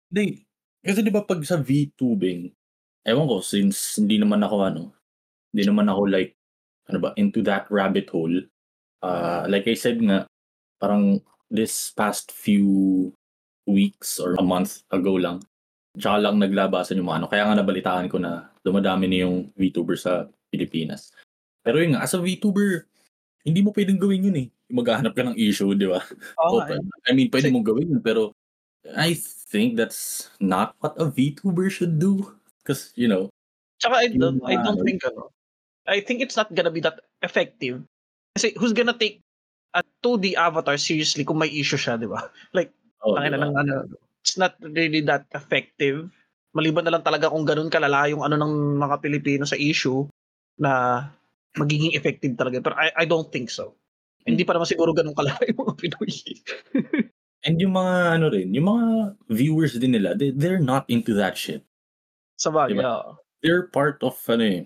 hindi, 0.09 0.47
kasi 0.79 1.03
di 1.03 1.11
ba 1.11 1.27
pag 1.27 1.43
sa 1.43 1.59
VTubing, 1.59 2.49
ewan 3.03 3.27
ko, 3.27 3.43
since 3.43 3.99
hindi 3.99 4.15
naman 4.15 4.41
ako 4.41 4.55
ano, 4.63 4.83
hindi 5.51 5.67
naman 5.67 5.91
ako 5.91 6.01
like, 6.07 6.39
ano 6.87 6.97
ba, 7.03 7.11
into 7.19 7.43
that 7.43 7.67
rabbit 7.67 8.07
hole. 8.09 8.47
Uh, 9.03 9.43
like 9.51 9.67
I 9.67 9.75
said 9.75 9.99
nga, 10.01 10.23
parang 10.81 11.19
this 11.49 11.93
past 11.93 12.31
few 12.33 13.11
weeks 13.65 14.19
or 14.21 14.35
a 14.37 14.45
month 14.45 14.85
ago 14.91 15.17
lang, 15.17 15.41
tsaka 15.97 16.21
lang 16.21 16.37
naglabasan 16.41 16.99
yung 16.99 17.09
mga 17.09 17.17
ano. 17.23 17.27
Kaya 17.31 17.43
nga 17.47 17.57
nabalitaan 17.57 18.07
ko 18.11 18.17
na 18.21 18.49
dumadami 18.61 19.07
na 19.09 19.25
yung 19.25 19.49
VTuber 19.55 19.97
sa 19.97 20.27
Pilipinas. 20.51 21.13
Pero 21.65 21.81
yun 21.81 21.97
nga, 21.97 22.05
as 22.05 22.13
a 22.13 22.21
VTuber, 22.21 22.85
hindi 23.45 23.61
mo 23.61 23.73
pwedeng 23.73 23.97
gawin 23.97 24.29
yun 24.29 24.37
eh. 24.45 24.47
Maghahanap 24.69 25.13
ka 25.13 25.21
ng 25.25 25.37
issue, 25.37 25.73
di 25.77 25.85
ba? 25.89 26.01
Oh. 26.41 26.61
I 26.61 27.11
mean, 27.13 27.29
pwede 27.29 27.49
mong 27.53 27.65
gawin 27.65 27.93
yun, 27.97 28.01
pero 28.01 28.33
I 28.97 29.17
think 29.49 29.77
that's 29.77 30.29
not 30.37 30.77
what 30.81 30.93
a 31.01 31.09
VTuber 31.09 31.69
should 31.73 31.97
do. 31.97 32.33
Because, 32.61 32.93
you 32.97 33.09
know, 33.09 33.29
Tsaka 33.81 33.95
I 33.97 34.07
don't, 34.13 34.41
I 34.45 34.55
don't 34.61 34.81
mga- 34.81 34.85
think 34.85 34.99
ano. 35.05 35.29
I 35.85 36.01
think 36.01 36.21
it's 36.21 36.33
not 36.37 36.49
gonna 36.53 36.73
be 36.73 36.81
that 36.81 36.97
effective. 37.21 37.85
Kasi 38.33 38.57
who's 38.57 38.73
gonna 38.73 38.97
take 38.97 39.21
a 39.75 39.83
2D 39.99 40.39
avatar 40.39 40.79
seriously 40.79 41.27
kung 41.27 41.43
may 41.43 41.51
issue 41.51 41.75
siya, 41.75 41.99
di 41.99 42.07
ba? 42.07 42.31
Like, 42.55 42.71
oh, 43.03 43.19
diba? 43.19 43.35
ng 43.35 43.55
ano, 43.59 43.73
it's 44.23 44.39
not 44.39 44.55
really 44.63 45.03
that 45.03 45.27
effective. 45.35 46.07
Maliban 46.55 46.87
na 46.87 46.95
lang 46.95 47.03
talaga 47.03 47.27
kung 47.27 47.43
ganun 47.43 47.67
kalala 47.67 48.07
yung 48.07 48.23
ano 48.23 48.39
ng 48.39 48.79
mga 48.79 48.95
Pilipino 49.03 49.43
sa 49.43 49.59
issue 49.59 50.07
na 50.55 51.03
magiging 51.59 51.91
effective 51.91 52.39
talaga. 52.39 52.63
Pero 52.63 52.75
I, 52.79 53.03
I 53.03 53.05
don't 53.05 53.27
think 53.27 53.51
so. 53.51 53.75
Hindi 54.23 54.47
pa 54.47 54.55
naman 54.55 54.65
siguro 54.65 54.95
ganun 54.95 55.13
kalala 55.13 55.37
yung 55.43 55.59
mga 55.59 55.73
Pinoy. 55.75 56.11
And 57.45 57.61
yung 57.61 57.77
mga, 57.77 58.17
ano 58.17 58.25
rin, 58.33 58.49
yung 58.57 58.67
mga 58.73 58.85
viewers 59.29 59.77
din 59.77 59.93
nila, 59.93 60.17
they, 60.17 60.33
they're 60.33 60.63
not 60.63 60.89
into 60.89 61.13
that 61.13 61.37
shit. 61.37 61.61
sa 62.39 62.49
bagay. 62.49 62.73
Diba? 62.73 62.89
oo. 62.89 63.11
They're 63.45 63.69
part 63.69 64.01
of, 64.01 64.17
ano 64.25 64.43
eh, 64.43 64.61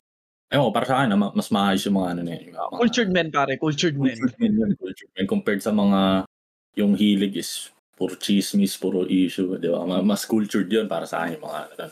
Ewan 0.50 0.66
ko, 0.66 0.72
para 0.74 0.86
sa 0.90 0.96
akin, 1.02 1.14
ah, 1.14 1.20
ma- 1.20 1.36
mas 1.38 1.50
maayos 1.54 1.86
yung 1.86 1.98
mga 2.02 2.10
ano 2.10 2.22
na 2.26 2.32
yun. 2.34 2.44
yung 2.50 2.56
mga- 2.58 2.80
Cultured 2.82 3.12
men, 3.14 3.28
pare. 3.30 3.54
Cultured 3.62 3.98
men. 4.02 4.18
Cultured 4.18 4.38
men 4.42 4.54
yun, 4.58 4.72
cultured 4.82 5.12
men. 5.14 5.26
Compared 5.30 5.62
sa 5.62 5.70
mga, 5.70 6.26
yung 6.74 6.94
hilig 6.98 7.38
is 7.38 7.70
puro 7.94 8.18
chismis, 8.18 8.74
puro 8.80 9.06
issue, 9.06 9.54
di 9.62 9.70
ba? 9.70 9.86
Ma- 9.86 10.02
Mas 10.02 10.26
cultured 10.26 10.66
yun 10.72 10.90
para 10.90 11.06
sa 11.06 11.22
akin 11.22 11.38
yung 11.38 11.46
mga 11.46 11.60
ano. 11.78 11.86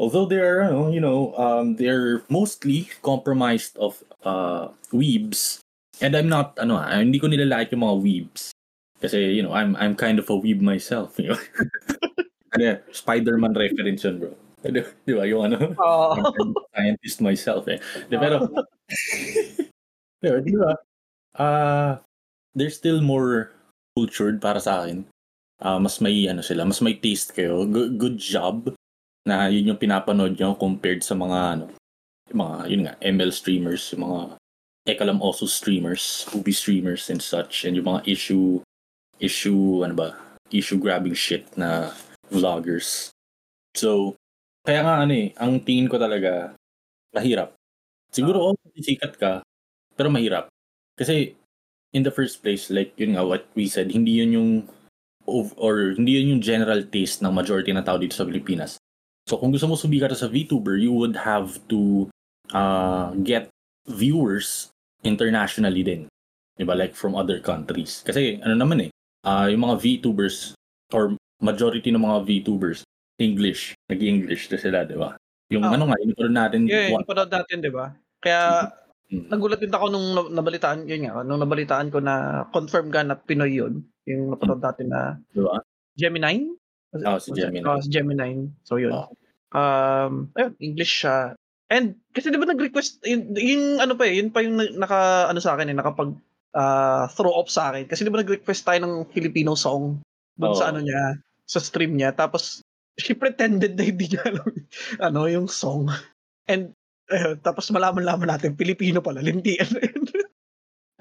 Although 0.00 0.26
they're, 0.26 0.66
ano, 0.66 0.90
you 0.90 0.98
know, 0.98 1.30
um, 1.38 1.76
they're 1.78 2.26
mostly 2.26 2.90
compromised 3.06 3.76
of 3.78 4.02
uh, 4.26 4.72
weebs. 4.90 5.60
And 6.02 6.16
I'm 6.18 6.26
not, 6.26 6.58
ano, 6.58 6.80
ah, 6.80 6.98
hindi 6.98 7.22
ko 7.22 7.30
nilalait 7.30 7.70
yung 7.70 7.86
mga 7.86 7.96
weebs. 8.02 8.50
Kasi, 8.98 9.34
you 9.34 9.42
know, 9.42 9.52
I'm 9.54 9.74
I'm 9.78 9.94
kind 9.98 10.18
of 10.18 10.26
a 10.30 10.34
weeb 10.38 10.62
myself, 10.62 11.18
you 11.18 11.34
know. 11.34 11.40
ano, 12.56 12.78
Spider-Man 12.90 13.54
reference 13.54 14.02
yun, 14.06 14.18
bro. 14.18 14.32
Di, 14.62 14.80
di 15.02 15.12
ba? 15.14 15.26
Yung 15.26 15.50
ano, 15.50 15.74
a 15.78 16.22
scientist 16.74 17.18
myself, 17.18 17.66
eh. 17.66 17.82
Di, 18.06 18.14
pero, 18.14 18.46
ba? 18.46 18.62
Di 20.46 20.54
ba? 20.54 20.72
Ah, 21.34 21.98
they're 22.54 22.70
still 22.70 23.02
more 23.02 23.50
cultured 23.98 24.38
para 24.38 24.62
sa 24.62 24.86
akin. 24.86 25.02
Ah, 25.58 25.78
mas 25.78 25.98
may 25.98 26.26
ano 26.30 26.42
sila, 26.42 26.62
mas 26.62 26.82
may 26.82 26.94
taste 26.94 27.34
kayo. 27.34 27.66
Good, 27.66 27.98
good 27.98 28.18
job 28.18 28.70
na 29.26 29.46
yun 29.46 29.74
yung 29.74 29.80
pinapanood 29.80 30.34
nyo 30.34 30.58
compared 30.58 31.02
sa 31.02 31.14
mga 31.14 31.38
ano, 31.58 31.66
mga 32.30 32.56
yun 32.70 32.82
nga 32.86 32.94
ML 33.02 33.30
streamers, 33.30 33.90
yung 33.94 34.06
mga 34.06 34.20
Ekalam 34.82 35.22
also 35.22 35.46
streamers, 35.46 36.26
Ubi 36.34 36.50
streamers 36.50 37.06
and 37.06 37.22
such 37.22 37.62
and 37.62 37.78
yung 37.78 37.86
mga 37.86 38.02
issue 38.02 38.58
issue 39.22 39.86
ano 39.86 39.94
ba, 39.94 40.08
issue 40.50 40.74
grabbing 40.74 41.14
shit 41.14 41.46
na 41.54 41.94
vloggers. 42.34 43.14
So, 43.78 44.18
kaya 44.62 44.80
nga 44.86 44.94
ano 45.02 45.12
eh, 45.14 45.34
ang 45.38 45.58
tingin 45.62 45.90
ko 45.90 45.98
talaga 45.98 46.54
mahirap. 47.12 47.54
Siguro 48.12 48.52
oh, 48.52 48.54
sikat 48.78 49.18
ka, 49.18 49.42
pero 49.94 50.08
mahirap. 50.08 50.48
Kasi 50.96 51.34
in 51.92 52.02
the 52.02 52.14
first 52.14 52.40
place, 52.40 52.72
like 52.72 52.96
yun 52.96 53.16
nga 53.16 53.24
what 53.26 53.46
we 53.54 53.68
said, 53.68 53.92
hindi 53.92 54.18
yun 54.22 54.32
yung 54.32 54.50
or 55.28 55.94
hindi 55.94 56.18
yun 56.18 56.38
yung 56.38 56.42
general 56.42 56.82
taste 56.82 57.22
ng 57.22 57.30
majority 57.30 57.70
ng 57.70 57.84
tao 57.84 57.98
dito 58.00 58.16
sa 58.16 58.26
Pilipinas. 58.26 58.78
So 59.26 59.38
kung 59.38 59.54
gusto 59.54 59.70
mo 59.70 59.78
sumikat 59.78 60.12
sa 60.18 60.26
VTuber, 60.26 60.78
you 60.78 60.90
would 60.90 61.14
have 61.14 61.62
to 61.70 62.10
uh, 62.50 63.14
get 63.22 63.48
viewers 63.86 64.70
internationally 65.06 65.86
din. 65.86 66.02
Diba? 66.58 66.74
Like 66.74 66.98
from 66.98 67.14
other 67.14 67.38
countries. 67.38 68.02
Kasi 68.02 68.42
ano 68.42 68.58
naman 68.58 68.88
eh, 68.88 68.90
uh, 69.24 69.46
yung 69.46 69.62
mga 69.66 69.78
VTubers 69.78 70.58
or 70.90 71.14
majority 71.38 71.90
ng 71.90 72.02
mga 72.02 72.18
VTubers, 72.26 72.82
English. 73.18 73.74
Nag-English 73.92 74.48
na 74.48 74.58
sila, 74.58 74.78
di 74.88 74.96
ba? 74.96 75.14
Yung 75.52 75.68
Ah. 75.68 75.76
ano 75.76 75.92
nga, 75.92 75.96
yung 76.00 76.12
natin, 76.32 76.64
Yeah, 76.64 76.96
panood 77.04 77.28
natin, 77.28 77.60
di 77.60 77.68
ba? 77.68 77.92
Kaya, 78.24 78.72
Mm. 79.12 79.28
nagulat 79.28 79.60
din 79.60 79.68
ako 79.68 79.86
nung 79.92 80.08
na- 80.16 80.32
nabalitaan, 80.40 80.88
yun 80.88 81.04
nga, 81.04 81.20
nung 81.20 81.44
nabalitaan 81.44 81.92
ko 81.92 82.00
na 82.00 82.48
confirm 82.48 82.88
ka 82.88 83.04
na 83.04 83.20
Pinoy 83.20 83.52
yun, 83.52 83.84
yung 84.08 84.32
napanood 84.32 84.64
natin 84.64 84.88
na 84.88 85.20
di 85.36 85.44
ba? 85.44 85.60
Gemini? 85.92 86.48
Oh, 87.04 87.20
si 87.20 87.36
Gemini. 87.36 87.64
Oh, 87.68 87.76
si 87.80 87.92
Gemini. 87.92 88.48
So, 88.64 88.80
yun. 88.80 88.96
Oh. 88.96 89.12
Um, 89.52 90.32
ayun, 90.32 90.52
English 90.64 91.04
siya. 91.04 91.36
And, 91.68 92.00
kasi 92.12 92.32
di 92.32 92.40
ba 92.40 92.48
nag-request, 92.48 93.04
yung, 93.04 93.36
yung 93.36 93.64
ano 93.80 93.92
pa 93.96 94.08
eh, 94.08 94.16
yun 94.16 94.32
pa 94.32 94.40
yung 94.40 94.56
na- 94.56 94.76
naka, 94.76 95.28
ano 95.28 95.40
sa 95.40 95.56
akin 95.56 95.72
eh, 95.72 95.76
nakapag 95.76 96.16
ah, 96.52 97.08
throw 97.16 97.32
off 97.32 97.48
sa 97.48 97.72
akin. 97.72 97.88
Kasi 97.88 98.04
di 98.04 98.12
ba 98.12 98.20
nag-request 98.20 98.64
tayo 98.68 98.84
ng 98.84 99.08
Filipino 99.08 99.56
song 99.56 100.04
doon 100.36 100.52
sa 100.52 100.68
Oo. 100.68 100.70
ano 100.76 100.80
niya, 100.84 101.16
sa 101.48 101.60
stream 101.60 101.96
niya. 101.96 102.12
Tapos, 102.12 102.60
she 103.02 103.18
pretended 103.18 103.74
na 103.74 103.82
hindi 103.82 104.06
niya 104.06 104.22
alam, 104.30 104.46
ano, 105.02 105.26
yung 105.26 105.50
song. 105.50 105.90
And, 106.46 106.70
ayun, 107.10 107.42
tapos 107.42 107.66
malaman-laman 107.74 108.30
natin, 108.30 108.54
Filipino 108.54 109.02
pala, 109.02 109.18
lintian 109.18 109.66
na 109.74 109.82
yun. 109.82 110.04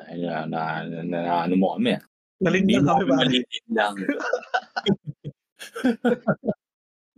Ay, 0.02 0.18
na, 0.26 0.50
na, 0.50 0.62
na, 0.90 1.00
na, 1.06 1.46
ano 1.46 1.54
mo 1.56 1.78
kami. 1.78 1.94
ah. 1.96 2.04
Nalintian 2.42 2.90
kami 2.90 3.04
ba? 3.06 3.22
malitin 3.22 3.66
lang. 3.70 3.94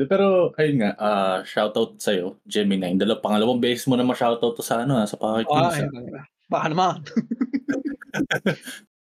Pero, 0.03 0.51
ayun 0.59 0.83
nga, 0.83 0.91
uh, 0.99 1.39
shoutout 1.47 1.95
sa'yo, 1.95 2.43
Gemini. 2.43 2.99
Dalaw, 2.99 3.23
pangalawang 3.23 3.63
beses 3.63 3.87
mo 3.87 3.95
na 3.95 4.03
ma-shoutout 4.03 4.59
to 4.59 4.65
sa 4.65 4.83
ano, 4.83 4.99
ah, 4.99 5.07
sa 5.07 5.15
Pocket 5.15 5.47
ah. 5.47 5.71
ayun. 5.71 6.11
Baka 6.51 6.67
naman. 6.69 6.99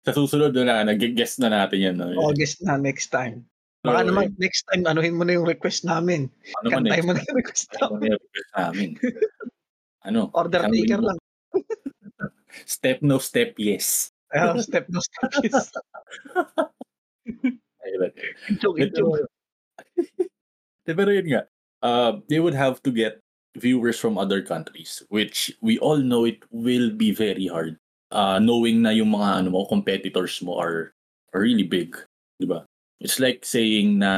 Sa 0.07 0.15
susunod 0.15 0.55
na, 0.55 0.87
nag-guess 0.87 1.43
na 1.43 1.51
natin 1.51 1.83
yan. 1.83 1.99
No? 1.99 2.15
August 2.23 2.63
na 2.63 2.79
next 2.79 3.11
time. 3.11 3.43
Baka 3.87 4.03
naman 4.07 4.35
next 4.43 4.67
time 4.71 4.83
anuhin 4.87 5.15
mo 5.15 5.23
na 5.23 5.39
yung 5.39 5.47
request 5.47 5.87
namin. 5.87 6.27
ano 6.65 6.83
next 6.83 7.07
mo 7.07 7.13
na 7.15 7.23
yung 7.23 7.39
request 7.39 7.67
Ano 7.79 7.95
namin. 7.97 8.09
yung 8.11 8.21
request 8.23 8.51
namin? 8.57 8.89
Ano? 10.07 10.31
Order 10.39 10.71
taker 10.71 11.03
lang. 11.03 11.19
Step 12.63 13.03
no 13.03 13.19
step, 13.19 13.59
yes. 13.59 14.15
Ayun, 14.31 14.63
step 14.63 14.87
no 14.87 15.03
step. 15.03 15.35
Ayun. 17.83 18.11
Joke, 18.63 18.87
joke. 18.95 19.27
Pero 20.87 21.11
yun 21.11 21.27
nga, 21.27 21.43
uh, 21.83 22.13
they 22.31 22.39
would 22.39 22.55
have 22.55 22.79
to 22.87 22.91
get 22.95 23.19
viewers 23.59 23.99
from 23.99 24.19
other 24.19 24.43
countries, 24.43 25.03
which 25.11 25.51
we 25.61 25.79
all 25.83 25.99
know 25.99 26.25
it 26.25 26.43
will 26.51 26.91
be 26.95 27.11
very 27.11 27.47
hard. 27.51 27.77
Uh, 28.15 28.39
knowing 28.39 28.83
na 28.83 28.91
yung 28.95 29.11
mga 29.11 29.43
ano 29.43 29.51
mo, 29.51 29.67
competitors 29.67 30.39
mo 30.43 30.55
are, 30.55 30.95
are 31.35 31.43
really 31.43 31.67
big. 31.67 31.97
Di 32.39 32.47
ba? 32.47 32.63
It's 32.97 33.21
like 33.21 33.45
saying 33.45 34.01
na, 34.01 34.13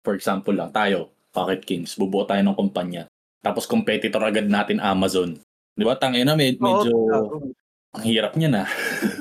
for 0.00 0.16
example 0.16 0.56
lang, 0.56 0.72
tayo, 0.72 1.12
Pocket 1.30 1.62
Kings, 1.62 1.94
bubuo 1.94 2.26
tayo 2.26 2.40
ng 2.42 2.56
kumpanya. 2.56 3.06
Tapos 3.40 3.64
competitor 3.64 4.20
agad 4.20 4.48
natin 4.48 4.80
Amazon. 4.82 5.38
Di 5.76 5.84
ba? 5.86 5.96
Tangin 5.96 6.26
na, 6.26 6.36
med- 6.36 6.60
medyo 6.60 6.92
Oo. 6.92 7.52
ang 7.94 8.04
hirap 8.04 8.34
niya 8.36 8.50
na. 8.50 8.62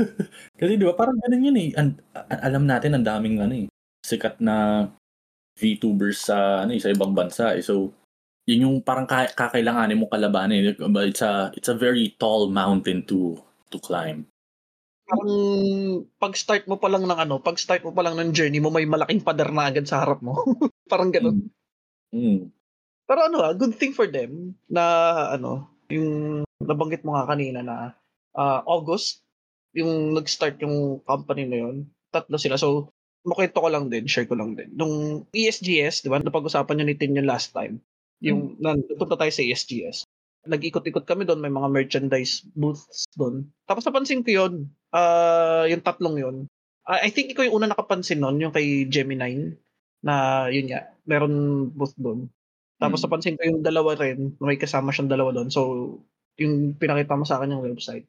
Kasi 0.60 0.76
di 0.76 0.84
ba 0.84 0.96
parang 0.98 1.16
ganun 1.20 1.48
yun 1.52 1.58
eh. 1.60 1.70
An- 1.78 2.00
a- 2.16 2.44
alam 2.50 2.68
natin 2.68 2.96
ang 2.96 3.06
daming 3.06 3.40
ano 3.40 3.54
eh, 3.56 3.68
sikat 4.04 4.42
na 4.44 4.88
VTubers 5.60 6.28
sa 6.32 6.64
ano 6.64 6.76
eh, 6.76 6.82
sa 6.82 6.92
ibang 6.92 7.16
bansa 7.16 7.56
eh. 7.56 7.64
So 7.64 7.92
yun 8.50 8.66
yung 8.68 8.76
parang 8.82 9.06
ka- 9.08 9.32
kakailanganin 9.36 10.00
mong 10.00 10.12
kalabanin. 10.12 10.74
But 10.90 11.14
It's 11.14 11.22
a 11.24 11.54
it's 11.56 11.70
a 11.72 11.78
very 11.78 12.16
tall 12.20 12.50
mountain 12.52 13.06
to 13.08 13.40
to 13.70 13.78
climb. 13.80 14.26
Parang 15.10 15.34
pag-start 16.22 16.70
mo 16.70 16.78
pa 16.78 16.86
lang 16.86 17.10
ng 17.10 17.18
ano, 17.18 17.42
pag-start 17.42 17.82
mo 17.82 17.90
pa 17.90 18.06
lang 18.06 18.14
ng 18.22 18.30
journey 18.30 18.62
mo, 18.62 18.70
may 18.70 18.86
malaking 18.86 19.26
pader 19.26 19.50
na 19.50 19.74
agad 19.74 19.90
sa 19.90 20.06
harap 20.06 20.22
mo. 20.22 20.38
Parang 20.92 21.10
ganun. 21.10 21.50
Mm. 22.14 22.54
Pero 23.10 23.20
ano 23.26 23.42
ah, 23.42 23.58
good 23.58 23.74
thing 23.74 23.90
for 23.90 24.06
them 24.06 24.54
na 24.70 24.86
ano, 25.34 25.66
yung 25.90 26.42
nabanggit 26.62 27.02
mo 27.02 27.18
nga 27.18 27.26
kanina 27.26 27.66
na 27.66 27.98
ah, 28.38 28.62
August, 28.70 29.26
yung 29.74 30.14
nag-start 30.14 30.62
yung 30.62 31.02
company 31.02 31.50
na 31.50 31.58
yun. 31.66 31.90
Tatlo 32.14 32.38
sila. 32.38 32.62
So, 32.62 32.94
makwento 33.26 33.66
ko 33.66 33.70
lang 33.70 33.90
din, 33.90 34.06
share 34.06 34.30
ko 34.30 34.38
lang 34.38 34.54
din. 34.54 34.70
Nung 34.78 35.26
ESGS, 35.34 36.06
di 36.06 36.10
ba, 36.14 36.22
napag-usapan 36.22 36.78
nyo 36.78 36.86
ni 36.86 36.96
Tin 36.98 37.18
yun 37.18 37.26
last 37.26 37.50
time. 37.54 37.82
Yung, 38.22 38.62
mm. 38.62 38.94
napunta 38.94 39.18
tayo 39.18 39.32
sa 39.34 39.42
ESGS. 39.42 40.06
Nag-ikot-ikot 40.48 41.04
kami 41.04 41.28
doon, 41.28 41.44
may 41.44 41.52
mga 41.52 41.68
merchandise 41.68 42.48
booths 42.56 43.04
doon. 43.20 43.44
Tapos 43.68 43.84
napansin 43.84 44.24
ko 44.24 44.32
yun, 44.32 44.54
ah 44.96 45.68
yung 45.68 45.84
tatlong 45.84 46.16
yun. 46.16 46.36
Ah, 46.88 47.04
I 47.04 47.12
think 47.12 47.36
ikaw 47.36 47.44
yung 47.44 47.60
una 47.60 47.68
nakapansin 47.76 48.24
nun, 48.24 48.40
yung 48.40 48.56
kay 48.56 48.88
Gemini, 48.88 49.52
na 50.00 50.48
yun 50.48 50.72
nga, 50.72 50.96
meron 51.04 51.68
booth 51.76 51.94
doon. 52.00 52.32
Tapos 52.80 53.04
Mm. 53.04 53.06
napansin 53.12 53.36
ko 53.36 53.44
yung 53.52 53.60
dalawa 53.62 54.00
rin, 54.00 54.40
may 54.40 54.56
kasama 54.56 54.96
siyang 54.96 55.12
dalawa 55.12 55.36
doon. 55.36 55.52
So, 55.52 55.62
yung 56.40 56.80
pinakita 56.80 57.20
mo 57.20 57.28
sa 57.28 57.36
akin 57.36 57.60
yung 57.60 57.66
website. 57.68 58.08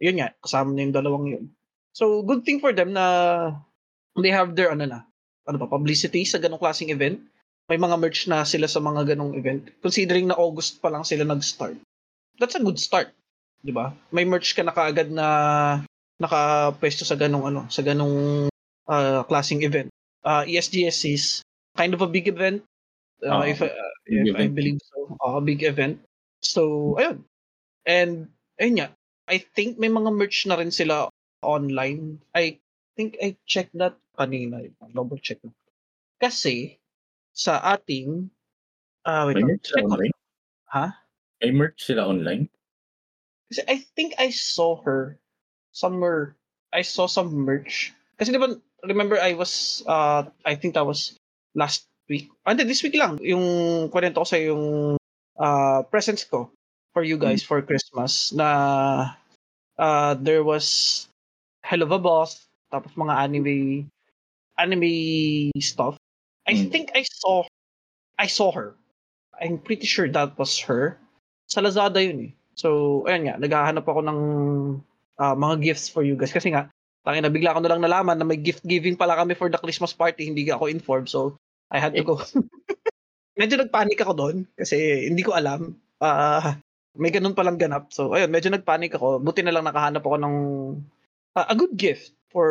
Yun 0.00 0.16
nga, 0.24 0.32
kasama 0.40 0.72
niya 0.72 0.84
yung 0.88 0.96
dalawang 0.96 1.26
yun. 1.28 1.44
So, 1.92 2.24
good 2.24 2.44
thing 2.48 2.60
for 2.64 2.72
them 2.72 2.96
na 2.96 3.04
they 4.16 4.32
have 4.32 4.56
their 4.56 4.72
ano 4.72 4.88
na, 4.88 5.00
ano 5.44 5.56
ba, 5.60 5.68
publicity 5.68 6.24
sa 6.24 6.40
ganong 6.40 6.60
klaseng 6.60 6.88
event. 6.88 7.20
May 7.66 7.78
mga 7.82 7.96
merch 7.98 8.30
na 8.30 8.46
sila 8.46 8.70
sa 8.70 8.78
mga 8.78 9.14
ganong 9.14 9.34
event. 9.34 9.66
Considering 9.82 10.30
na 10.30 10.38
August 10.38 10.78
pa 10.78 10.86
lang 10.86 11.02
sila 11.02 11.26
nag-start. 11.26 11.74
That's 12.38 12.54
a 12.54 12.62
good 12.62 12.78
start. 12.78 13.10
'Di 13.64 13.74
ba? 13.74 13.90
May 14.14 14.22
merch 14.22 14.54
ka 14.54 14.62
na 14.62 14.70
kaagad 14.70 15.10
na 15.10 15.26
nakapwesto 16.22 17.02
sa 17.02 17.18
ganong 17.18 17.44
ano, 17.48 17.60
sa 17.68 17.82
ganong 17.82 18.46
ah, 18.86 19.26
klaseng 19.26 19.66
event. 19.66 19.90
Uh, 20.22 20.42
ESGS 20.46 20.98
is 21.06 21.24
kind 21.74 21.90
of 21.94 22.02
a 22.02 22.10
big 22.10 22.26
event. 22.30 22.62
Uh, 23.22 23.42
Oo, 23.42 23.46
if, 23.46 23.58
I- 23.62 23.72
uh, 23.72 23.94
big 24.06 24.26
if 24.30 24.34
I 24.34 24.46
event. 24.46 24.54
believe 24.54 24.80
so. 24.82 24.96
Uh, 25.18 25.38
a 25.38 25.42
big 25.42 25.62
event. 25.62 26.02
So, 26.42 26.94
ayun. 26.98 27.22
And, 27.86 28.28
ayun 28.58 28.74
nga. 28.82 28.88
I 29.26 29.38
think 29.42 29.78
may 29.78 29.90
mga 29.90 30.10
merch 30.14 30.46
na 30.46 30.58
rin 30.58 30.70
sila 30.70 31.10
online. 31.42 32.22
I 32.34 32.58
think 32.94 33.18
I 33.22 33.38
checked 33.46 33.74
that 33.78 33.94
kanina. 34.18 34.66
Double 34.90 35.18
check. 35.18 35.38
Kasi, 36.18 36.78
sa 37.36 37.60
ating, 37.60 38.32
ah 39.04 39.28
wait 39.28 39.36
May 39.36 39.44
merch 39.44 39.68
sila 39.68 39.84
online? 39.84 40.16
Ha? 40.72 40.86
May 41.44 41.52
merch 41.52 41.78
sila 41.84 42.02
online? 42.08 42.48
Kasi 43.52 43.60
I 43.68 43.76
think 43.94 44.16
I 44.16 44.32
saw 44.32 44.80
her 44.82 45.20
somewhere. 45.76 46.34
I 46.72 46.80
saw 46.82 47.04
some 47.06 47.30
merch. 47.44 47.92
Kasi 48.16 48.32
di 48.32 48.40
ba, 48.40 48.56
remember 48.82 49.20
I 49.20 49.36
was, 49.36 49.84
uh, 49.84 50.24
I 50.42 50.56
think 50.56 50.74
that 50.74 50.88
was 50.88 51.20
last 51.54 51.84
week. 52.08 52.32
Ah, 52.42 52.56
hindi, 52.56 52.64
this 52.64 52.82
week 52.82 52.96
lang. 52.96 53.20
Yung 53.20 53.44
kwento 53.92 54.24
ko 54.24 54.26
sa 54.26 54.40
yung 54.40 54.96
uh, 55.38 55.80
presents 55.92 56.24
ko 56.24 56.50
for 56.96 57.04
you 57.04 57.20
guys 57.20 57.44
for 57.44 57.60
Christmas 57.60 58.32
na 58.32 59.12
uh, 59.76 60.16
there 60.16 60.42
was 60.42 61.06
Hell 61.60 61.84
of 61.84 61.92
a 61.92 62.00
Boss, 62.00 62.48
tapos 62.72 62.96
mga 62.96 63.14
anime 63.20 63.86
anime 64.56 65.52
stuff. 65.60 65.95
I 66.46 66.54
Mm. 66.54 66.70
think 66.70 66.86
I 66.94 67.02
saw 67.02 67.44
I 68.16 68.30
saw 68.30 68.48
her. 68.54 68.72
I'm 69.36 69.60
pretty 69.60 69.84
sure 69.84 70.08
that 70.08 70.38
was 70.40 70.56
her. 70.64 70.96
Sa 71.52 71.60
Lazada 71.60 72.00
yun 72.00 72.30
eh. 72.30 72.32
So, 72.56 73.02
ayun 73.04 73.28
nga, 73.28 73.36
naghahanap 73.36 73.84
ako 73.84 74.00
ng 74.00 74.20
ah, 75.20 75.36
mga 75.36 75.60
gifts 75.60 75.92
for 75.92 76.00
you 76.00 76.16
guys. 76.16 76.32
Kasi 76.32 76.48
nga, 76.56 76.72
tangin 77.04 77.28
na 77.28 77.32
bigla 77.32 77.52
ko 77.52 77.60
na 77.60 77.68
lang 77.68 77.84
nalaman 77.84 78.16
na 78.16 78.24
may 78.24 78.40
gift 78.40 78.64
giving 78.64 78.96
pala 78.96 79.16
kami 79.20 79.36
for 79.36 79.52
the 79.52 79.60
Christmas 79.60 79.92
party. 79.92 80.24
Hindi 80.24 80.48
ako 80.48 80.72
informed. 80.72 81.12
So, 81.12 81.36
I 81.68 81.76
had 81.76 81.92
to 81.92 82.04
go. 82.06 82.16
medyo 83.36 83.60
nagpanik 83.60 84.00
ako 84.00 84.12
doon 84.16 84.36
kasi 84.56 85.06
hindi 85.12 85.20
ko 85.20 85.36
alam. 85.36 85.76
Ah, 86.00 86.56
may 86.96 87.12
ganun 87.12 87.36
palang 87.36 87.60
ganap. 87.60 87.92
So, 87.92 88.16
ayun, 88.16 88.32
medyo 88.32 88.48
nagpanik 88.48 88.96
ako. 88.96 89.20
Buti 89.20 89.44
na 89.44 89.52
lang 89.52 89.68
nakahanap 89.68 90.00
ako 90.00 90.16
ng 90.16 90.34
ah, 91.36 91.46
a 91.52 91.54
good 91.54 91.76
gift 91.76 92.16
for 92.32 92.48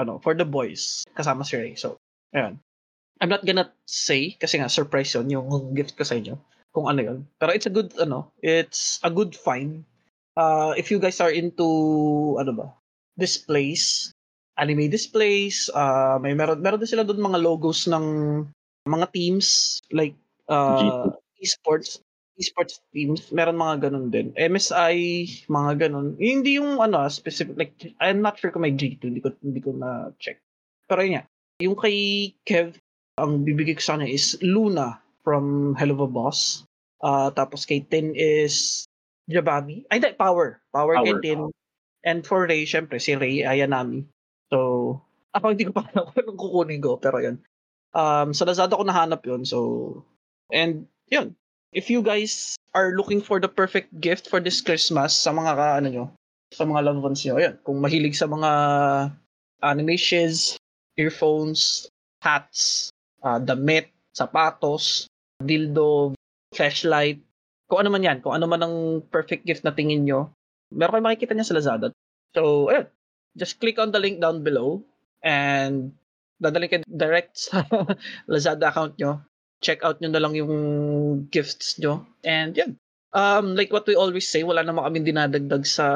ano, 0.00 0.16
for 0.24 0.32
the 0.32 0.48
boys 0.48 1.04
kasama 1.12 1.44
si 1.44 1.60
Ray. 1.60 1.76
So, 1.76 2.00
ayun. 2.32 2.56
I'm 3.24 3.32
not 3.32 3.48
gonna 3.48 3.72
say 3.88 4.36
kasi 4.36 4.60
nga 4.60 4.68
surprise 4.68 5.16
yun 5.16 5.32
yung 5.32 5.72
gift 5.72 5.96
ko 5.96 6.04
sa 6.04 6.20
inyo 6.20 6.36
kung 6.76 6.92
ano 6.92 7.00
yun. 7.00 7.18
Pero 7.40 7.56
it's 7.56 7.64
a 7.64 7.72
good 7.72 7.96
ano, 7.96 8.28
it's 8.44 9.00
a 9.00 9.08
good 9.08 9.32
find. 9.32 9.80
Uh, 10.36 10.76
if 10.76 10.92
you 10.92 11.00
guys 11.00 11.24
are 11.24 11.32
into 11.32 11.64
ano 12.36 12.52
ba, 12.52 12.66
displays, 13.16 14.12
anime 14.60 14.92
displays, 14.92 15.72
uh, 15.72 16.20
may 16.20 16.36
meron 16.36 16.60
meron 16.60 16.84
din 16.84 16.92
sila 16.92 17.00
doon 17.00 17.24
mga 17.24 17.40
logos 17.40 17.88
ng 17.88 18.04
mga 18.84 19.08
teams 19.16 19.80
like 19.88 20.12
uh, 20.52 21.08
esports 21.40 22.04
esports 22.36 22.82
teams, 22.90 23.30
meron 23.30 23.56
mga 23.56 23.88
ganun 23.88 24.10
din. 24.10 24.34
MSI, 24.34 25.46
mga 25.46 25.86
ganun. 25.86 26.18
Hindi 26.18 26.58
yung 26.58 26.82
ano, 26.82 27.06
specific, 27.06 27.54
like, 27.54 27.74
I'm 28.02 28.18
not 28.18 28.38
sure 28.42 28.50
kung 28.50 28.66
may 28.66 28.74
G2, 28.74 28.98
hindi 29.06 29.22
ko, 29.22 29.30
hindi 29.38 29.62
ko 29.62 29.70
na 29.70 30.10
check. 30.18 30.42
Pero 30.90 31.06
yun 31.06 31.22
nga, 31.22 31.24
yung 31.62 31.78
kay 31.78 32.30
Kev, 32.42 32.74
ang 33.18 33.46
bibigay 33.46 33.78
ko 33.78 33.82
sa 33.82 33.94
kanya 33.94 34.10
is 34.10 34.34
Luna 34.42 34.98
from 35.22 35.74
Hell 35.78 35.94
of 35.94 36.02
a 36.02 36.10
Boss. 36.10 36.66
Uh, 37.04 37.30
tapos 37.30 37.68
kay 37.68 37.84
Tin 37.86 38.16
is 38.16 38.86
Jabami. 39.30 39.86
Ay, 39.88 40.02
hindi, 40.02 40.16
Power. 40.18 40.60
Power, 40.74 40.94
Power. 40.98 41.06
kay 41.06 41.14
Tin. 41.22 41.50
And 42.04 42.20
for 42.26 42.44
Ray, 42.44 42.68
syempre, 42.68 43.00
si 43.00 43.16
Ray 43.16 43.46
Ayanami. 43.46 44.04
So, 44.52 45.00
ako 45.32 45.56
hindi 45.56 45.66
ko 45.70 45.72
pa 45.72 45.88
alam 45.88 46.12
kung 46.12 46.38
kukunin 46.38 46.82
ko, 46.84 47.00
pero 47.00 47.22
yun. 47.22 47.40
Um, 47.94 48.34
sa 48.34 48.44
Lazada 48.44 48.76
ko 48.76 48.84
nahanap 48.84 49.22
yun, 49.22 49.46
so, 49.46 50.02
and 50.50 50.90
yun, 51.06 51.38
if 51.70 51.86
you 51.86 52.02
guys 52.02 52.58
are 52.74 52.98
looking 52.98 53.22
for 53.22 53.38
the 53.38 53.46
perfect 53.46 53.94
gift 54.02 54.26
for 54.26 54.42
this 54.42 54.58
Christmas 54.58 55.14
sa 55.14 55.30
mga 55.30 55.54
ka, 55.54 55.66
ano 55.78 55.88
nyo, 55.88 56.04
sa 56.50 56.66
mga 56.66 56.90
loved 56.90 57.02
ones 57.06 57.22
nyo, 57.22 57.38
ayan, 57.38 57.54
kung 57.62 57.78
mahilig 57.78 58.18
sa 58.18 58.26
mga 58.26 58.50
anime 59.62 59.94
shiz, 59.94 60.58
earphones, 60.98 61.86
hats, 62.18 62.90
uh, 63.24 63.40
damit, 63.40 63.90
sapatos, 64.12 65.08
dildo, 65.40 66.12
flashlight, 66.52 67.18
kung 67.66 67.80
ano 67.82 67.90
man 67.90 68.04
yan, 68.04 68.18
kung 68.20 68.36
ano 68.36 68.46
man 68.46 68.60
ang 68.62 68.76
perfect 69.08 69.48
gift 69.48 69.64
na 69.64 69.74
tingin 69.74 70.04
nyo, 70.04 70.30
meron 70.70 71.00
kayo 71.00 71.06
makikita 71.08 71.32
niya 71.34 71.48
sa 71.48 71.56
Lazada. 71.56 71.88
So, 72.36 72.68
ayun, 72.70 72.86
just 73.34 73.58
click 73.58 73.80
on 73.80 73.90
the 73.90 73.98
link 73.98 74.20
down 74.20 74.44
below 74.44 74.84
and 75.24 75.96
dadalhin 76.38 76.70
kayo 76.70 76.80
direct 76.86 77.34
sa 77.48 77.64
Lazada 78.28 78.70
account 78.70 79.00
nyo 79.00 79.24
check 79.64 79.80
out 79.80 79.96
nyo 80.04 80.12
na 80.12 80.20
lang 80.20 80.36
yung 80.36 80.54
gifts 81.32 81.80
nyo. 81.80 82.04
And 82.20 82.52
yan. 82.52 82.76
Um, 83.16 83.56
like 83.56 83.72
what 83.72 83.88
we 83.88 83.96
always 83.96 84.28
say, 84.28 84.44
wala 84.44 84.60
naman 84.60 84.84
kami 84.84 85.00
dinadagdag 85.00 85.64
sa 85.64 85.86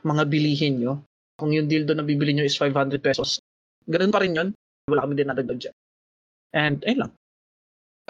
mga 0.00 0.24
bilihin 0.32 0.80
nyo. 0.80 1.04
Kung 1.36 1.52
yung 1.52 1.68
dildo 1.68 1.92
na 1.92 2.06
bibili 2.06 2.32
nyo 2.32 2.48
is 2.48 2.56
500 2.56 2.96
pesos, 3.04 3.44
ganun 3.84 4.08
pa 4.08 4.24
rin 4.24 4.32
yun. 4.32 4.48
Wala 4.88 5.04
kami 5.04 5.20
dinadagdag 5.20 5.60
dyan. 5.60 5.76
And 6.52 6.82
ayun 6.86 7.06
lang. 7.06 7.12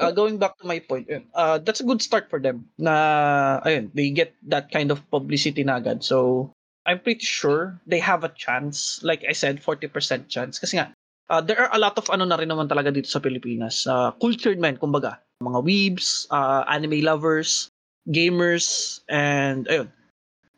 Uh, 0.00 0.10
going 0.10 0.40
back 0.40 0.56
to 0.56 0.64
my 0.64 0.80
point, 0.80 1.04
uh, 1.34 1.58
that's 1.60 1.80
a 1.80 1.84
good 1.84 2.00
start 2.00 2.30
for 2.32 2.40
them 2.40 2.64
na, 2.80 3.60
ayun, 3.68 3.92
they 3.92 4.08
get 4.08 4.32
that 4.40 4.72
kind 4.72 4.88
of 4.88 5.04
publicity 5.12 5.60
na 5.60 5.76
agad. 5.76 6.00
So, 6.00 6.48
I'm 6.86 7.00
pretty 7.04 7.28
sure 7.28 7.76
they 7.84 8.00
have 8.00 8.24
a 8.24 8.32
chance. 8.32 9.04
Like 9.04 9.20
I 9.28 9.36
said, 9.36 9.60
40% 9.60 10.32
chance. 10.32 10.56
Kasi 10.56 10.80
nga, 10.80 10.96
uh, 11.28 11.44
there 11.44 11.60
are 11.60 11.68
a 11.76 11.78
lot 11.78 12.00
of 12.00 12.08
ano 12.08 12.24
na 12.24 12.40
rin 12.40 12.48
naman 12.48 12.72
talaga 12.72 12.88
dito 12.88 13.12
sa 13.12 13.20
Pilipinas. 13.20 13.84
Uh, 13.84 14.10
cultured 14.16 14.56
men, 14.56 14.80
kumbaga. 14.80 15.20
Mga 15.44 15.60
weebs, 15.68 16.24
uh, 16.32 16.64
anime 16.64 17.04
lovers, 17.04 17.68
gamers, 18.08 19.00
and 19.12 19.68
ayun. 19.68 19.92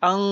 Ang 0.03 0.23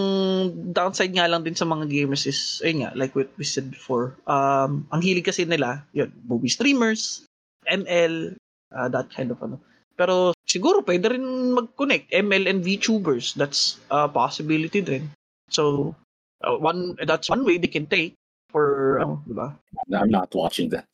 downside 0.75 1.15
nga 1.15 1.31
lang 1.31 1.43
din 1.43 1.55
sa 1.55 1.67
mga 1.67 1.87
gamers 1.91 2.27
is, 2.27 2.63
ayun 2.63 2.87
nga, 2.87 2.91
like 2.95 3.15
what 3.15 3.31
we 3.39 3.47
said 3.47 3.71
before, 3.71 4.15
um, 4.27 4.87
ang 4.91 5.03
hilig 5.03 5.27
kasi 5.27 5.47
nila, 5.47 5.83
yun, 5.95 6.11
movie 6.27 6.51
streamers, 6.51 7.23
ML, 7.71 8.35
uh, 8.75 8.89
that 8.91 9.09
kind 9.15 9.31
of 9.31 9.39
ano. 9.41 9.63
Pero 9.95 10.35
siguro 10.49 10.83
pwede 10.83 11.13
rin 11.13 11.55
mag-connect, 11.55 12.11
ML 12.11 12.49
and 12.49 12.61
VTubers, 12.65 13.37
that's 13.37 13.79
a 13.93 14.09
possibility 14.09 14.81
din. 14.81 15.07
So, 15.53 15.95
uh, 16.43 16.57
one 16.57 16.97
that's 17.05 17.29
one 17.29 17.45
way 17.45 17.61
they 17.61 17.71
can 17.71 17.87
take 17.87 18.17
for, 18.49 18.99
ano, 18.99 19.23
di 19.29 19.35
ba? 19.37 19.55
I'm 19.93 20.11
not 20.11 20.33
watching 20.35 20.73
that. 20.73 20.89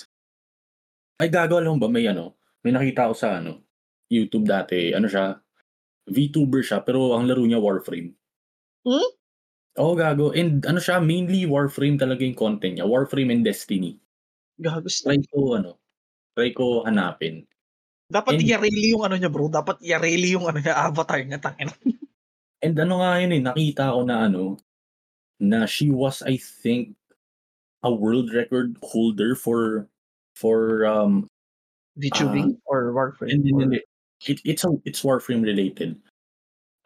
Ay, 1.16 1.33
gagawa 1.33 1.64
lang 1.64 1.81
ba? 1.81 1.89
May 1.89 2.05
ano, 2.11 2.37
may 2.61 2.74
nakita 2.74 3.09
ko 3.09 3.14
sa 3.16 3.41
ano, 3.41 3.64
YouTube 4.12 4.45
dati, 4.45 4.93
ano 4.93 5.09
siya, 5.09 5.39
VTuber 6.11 6.62
siya, 6.62 6.83
pero 6.85 7.16
ang 7.16 7.24
laro 7.27 7.43
niya 7.43 7.62
Warframe. 7.62 8.12
Hmm? 8.87 9.11
Oo, 9.77 9.93
gago. 9.95 10.33
And 10.33 10.64
ano 10.64 10.83
siya, 10.83 10.99
mainly 10.99 11.45
Warframe 11.45 11.99
talaga 12.01 12.24
yung 12.24 12.39
content 12.39 12.79
niya. 12.79 12.87
Warframe 12.89 13.33
and 13.33 13.45
Destiny. 13.45 13.99
Gago, 14.57 14.89
Try 14.89 15.20
ko, 15.31 15.57
ano, 15.57 15.79
try 16.37 16.53
ko 16.53 16.84
hanapin. 16.84 17.49
Dapat 18.12 18.39
And- 18.39 18.45
i-rally 18.45 18.93
yung 18.93 19.03
ano 19.09 19.16
niya, 19.16 19.32
bro. 19.32 19.49
Dapat 19.49 19.80
i-rally 19.82 20.37
yung 20.37 20.45
ano 20.47 20.61
niya, 20.61 20.76
avatar 20.76 21.24
niya, 21.24 21.41
tangin. 21.41 21.72
And 22.64 22.76
ano 22.76 23.01
nga 23.01 23.18
yun 23.18 23.32
eh, 23.34 23.43
nakita 23.43 23.97
ko 23.97 24.05
na 24.05 24.28
ano, 24.28 24.61
na 25.41 25.64
she 25.64 25.89
was, 25.91 26.20
I 26.22 26.37
think, 26.37 26.95
a 27.82 27.91
world 27.93 28.32
record 28.32 28.76
holder 28.84 29.34
for, 29.34 29.89
for, 30.37 30.84
um, 30.84 31.26
VTubing 31.97 32.61
or 32.68 32.93
Warframe. 32.93 33.32
hindi, 33.32 33.51
or- 33.53 33.61
hindi. 33.64 33.80
It, 34.28 34.41
it's, 34.45 34.64
a, 34.64 34.72
it's 34.84 35.03
Warframe 35.05 35.45
related. 35.45 35.97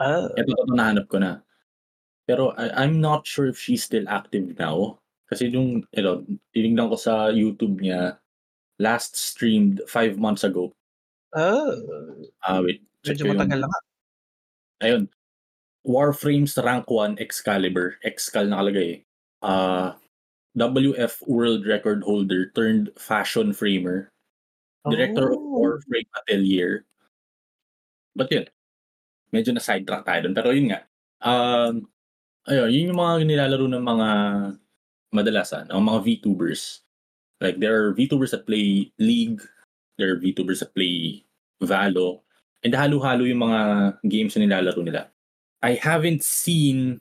Ah, 0.02 0.26
Ito, 0.34 0.50
ito 0.50 0.74
nahanap 0.74 1.06
ko 1.06 1.18
na. 1.22 1.42
Pero 2.26 2.50
I, 2.58 2.70
I'm 2.86 2.98
not 2.98 3.26
sure 3.26 3.46
if 3.46 3.58
she's 3.58 3.84
still 3.86 4.06
active 4.08 4.56
now. 4.58 4.98
Kasi 5.30 5.46
yung, 5.52 5.86
ito, 5.94 6.26
tinignan 6.50 6.90
ko 6.90 6.96
sa 6.98 7.30
YouTube 7.30 7.78
niya, 7.78 8.18
last 8.80 9.12
streamed 9.14 9.84
five 9.86 10.16
months 10.16 10.42
ago. 10.42 10.72
ah, 11.36 11.76
Ah, 12.42 12.58
wait. 12.64 12.80
check 13.04 13.20
medyo 13.20 13.36
matagal 13.36 13.60
na 13.62 13.68
nga. 13.68 13.80
Ayun. 14.82 15.04
Warframes 15.84 16.56
Rank 16.60 16.88
1 16.88 17.20
Excalibur. 17.20 17.96
Excal 18.04 18.48
nakalagay. 18.48 19.04
Ah, 19.44 19.96
WF 20.56 21.20
World 21.28 21.64
Record 21.68 22.02
Holder 22.04 22.50
turned 22.56 22.90
fashion 22.98 23.52
framer. 23.54 24.08
Director 24.88 25.32
of 25.32 25.38
Oh. 25.38 25.60
Warframe 25.60 26.08
Atelier. 26.16 26.84
But 28.16 28.32
yun, 28.32 28.48
medyo 29.30 29.52
na 29.54 29.62
sidetrack 29.62 30.02
tayo 30.08 30.26
dun. 30.26 30.34
Pero 30.36 30.50
yun 30.50 30.72
nga, 30.72 30.80
um, 31.22 31.84
ayun, 32.48 32.68
yun 32.74 32.88
yung 32.92 33.00
mga 33.00 33.14
nilalaro 33.28 33.66
ng 33.70 33.84
mga 33.86 34.08
madalasan, 35.14 35.66
ang 35.70 35.84
mga 35.84 36.00
VTubers. 36.02 36.82
Like, 37.40 37.58
there 37.58 37.76
are 37.82 37.94
VTubers 37.94 38.32
that 38.32 38.46
play 38.46 38.92
League, 38.98 39.40
there 39.98 40.12
are 40.12 40.20
VTubers 40.20 40.60
that 40.60 40.74
play 40.74 41.24
Valo, 41.62 42.20
and 42.64 42.74
halo-halo 42.74 43.24
yung 43.24 43.44
mga 43.48 43.60
games 44.08 44.36
na 44.36 44.44
nilalaro 44.44 44.84
nila. 44.84 45.08
I 45.64 45.76
haven't 45.76 46.24
seen 46.24 47.00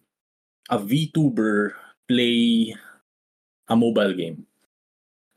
a 0.70 0.80
VTuber 0.80 1.76
play 2.08 2.76
a 3.68 3.76
mobile 3.76 4.14
game. 4.14 4.46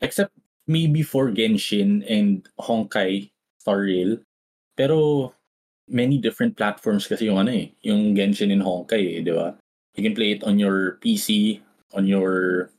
Except 0.01 0.31
maybe 0.67 1.03
for 1.03 1.31
Genshin 1.31 2.03
and 2.07 2.47
Honkai 2.59 3.31
Star 3.59 3.83
Rail. 3.83 4.19
Pero 4.75 5.31
many 5.87 6.17
different 6.17 6.55
platforms 6.57 7.07
kasi 7.07 7.27
yung 7.27 7.39
ano 7.39 7.51
eh, 7.51 7.71
yung 7.83 8.15
Genshin 8.15 8.51
and 8.51 8.63
Honkai 8.63 9.19
eh, 9.19 9.23
di 9.23 9.31
ba? 9.31 9.55
You 9.95 10.03
can 10.03 10.15
play 10.15 10.33
it 10.33 10.43
on 10.43 10.57
your 10.57 10.97
PC, 11.03 11.61
on 11.93 12.09
your 12.09 12.69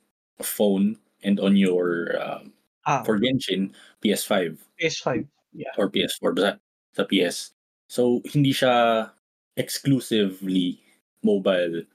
phone, 0.42 0.98
and 1.24 1.40
on 1.40 1.56
your, 1.56 2.14
um, 2.20 2.52
Ah, 2.84 3.00
for 3.00 3.16
Genshin, 3.16 3.72
PS5 4.04 4.60
PS5. 4.76 5.24
Yeah. 5.56 5.72
or 5.80 5.88
PS4 5.88 6.36
basta 6.36 6.60
sa 6.92 7.08
PS. 7.08 7.56
So 7.88 8.20
hindi 8.28 8.52
siya 8.52 9.08
exclusively 9.56 10.78
mobile. 11.24 11.88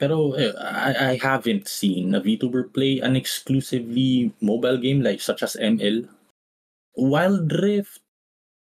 Pero 0.00 0.32
eh, 0.40 0.56
I, 0.56 1.12
I 1.12 1.14
haven't 1.20 1.68
seen 1.68 2.16
a 2.16 2.24
VTuber 2.24 2.72
play 2.72 3.04
an 3.04 3.20
exclusively 3.20 4.32
mobile 4.40 4.80
game 4.80 5.04
like 5.04 5.20
such 5.20 5.44
as 5.44 5.60
ML. 5.60 6.08
Wild 6.96 7.52
Rift, 7.52 8.00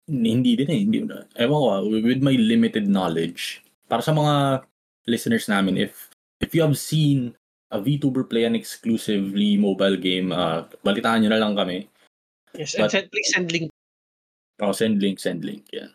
hindi 0.09 0.57
din 0.57 0.69
eh. 0.73 0.81
Hindi, 0.81 0.97
ewan 1.37 1.61
ko, 1.61 1.67
ah, 1.69 1.81
with 1.85 2.25
my 2.25 2.33
limited 2.33 2.89
knowledge, 2.89 3.61
para 3.85 4.01
sa 4.01 4.17
mga 4.17 4.65
listeners 5.05 5.45
namin, 5.45 5.77
if 5.77 6.09
if 6.41 6.57
you 6.57 6.65
have 6.65 6.73
seen 6.77 7.37
a 7.71 7.77
VTuber 7.79 8.29
play 8.29 8.45
an 8.47 8.55
exclusively 8.55 9.57
mobile 9.57 9.97
game, 9.97 10.31
uh, 10.31 10.63
balitaan 10.83 11.23
nyo 11.23 11.29
na 11.31 11.41
lang 11.41 11.53
kami. 11.55 11.87
Yes, 12.55 12.75
and 12.75 12.87
But- 12.87 12.91
send, 12.91 13.07
please 13.11 13.29
send 13.33 13.47
link. 13.51 13.67
Oh, 14.57 14.73
send 14.73 14.97
link, 15.03 15.19
send 15.19 15.45
link. 15.45 15.69
Yan. 15.75 15.93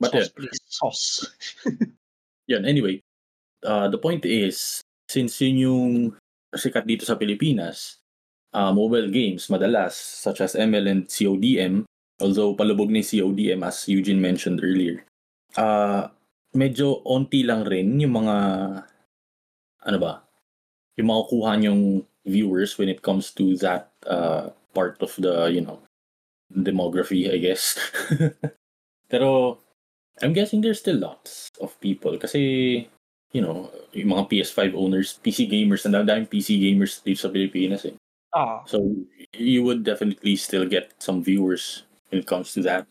But 0.00 0.16
sauce, 0.16 0.16
yeah, 0.16 0.32
please. 0.32 0.60
Sauce. 0.64 1.04
yun, 2.50 2.64
anyway, 2.64 3.04
uh, 3.66 3.92
the 3.92 4.00
point 4.00 4.24
is, 4.24 4.80
since 5.12 5.36
yun 5.44 5.56
yung 5.60 5.86
sikat 6.56 6.88
dito 6.88 7.04
sa 7.04 7.20
Pilipinas, 7.20 8.00
uh, 8.56 8.72
mobile 8.72 9.12
games 9.12 9.52
madalas, 9.52 9.92
such 9.92 10.40
as 10.40 10.56
ML 10.56 10.88
and 10.88 11.02
CODM, 11.04 11.84
although 12.24 12.56
palubog 12.56 12.88
ni 12.88 13.04
CODM 13.04 13.60
as 13.60 13.84
Eugene 13.92 14.22
mentioned 14.22 14.64
earlier, 14.64 15.04
uh, 15.60 16.08
medyo 16.56 17.04
onti 17.04 17.44
lang 17.44 17.68
rin 17.68 18.00
yung 18.00 18.24
mga, 18.24 18.36
ano 19.84 19.98
ba, 20.00 20.24
yung 21.00 21.08
makukuha 21.10 21.56
yung 21.64 22.04
viewers 22.28 22.76
when 22.76 22.88
it 22.92 23.00
comes 23.02 23.32
to 23.32 23.56
that 23.58 23.90
uh, 24.06 24.52
part 24.76 25.00
of 25.00 25.16
the, 25.16 25.48
you 25.48 25.60
know, 25.64 25.80
demography, 26.52 27.32
I 27.32 27.38
guess. 27.38 27.78
Pero, 29.10 29.58
I'm 30.22 30.32
guessing 30.32 30.60
there's 30.60 30.80
still 30.80 30.98
lots 30.98 31.50
of 31.60 31.78
people 31.80 32.18
kasi, 32.18 32.88
you 33.32 33.40
know, 33.40 33.70
yung 33.92 34.12
mga 34.12 34.28
PS5 34.28 34.74
owners, 34.76 35.18
PC 35.24 35.48
gamers, 35.48 35.86
ang 35.86 35.96
daming 36.06 36.28
PC 36.28 36.60
gamers 36.60 37.00
dito 37.02 37.24
sa 37.24 37.32
Pilipinas 37.32 37.84
eh. 37.88 37.96
Ah, 38.34 38.62
So, 38.66 38.94
you 39.34 39.64
would 39.64 39.82
definitely 39.82 40.36
still 40.36 40.66
get 40.66 40.94
some 41.02 41.24
viewers 41.24 41.82
when 42.10 42.22
it 42.22 42.28
comes 42.28 42.52
to 42.54 42.62
that. 42.62 42.86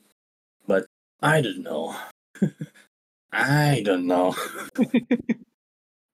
But, 0.68 0.86
I 1.22 1.42
don't 1.42 1.64
know. 1.64 1.96
I 3.32 3.84
don't 3.86 4.08
know. 4.08 4.36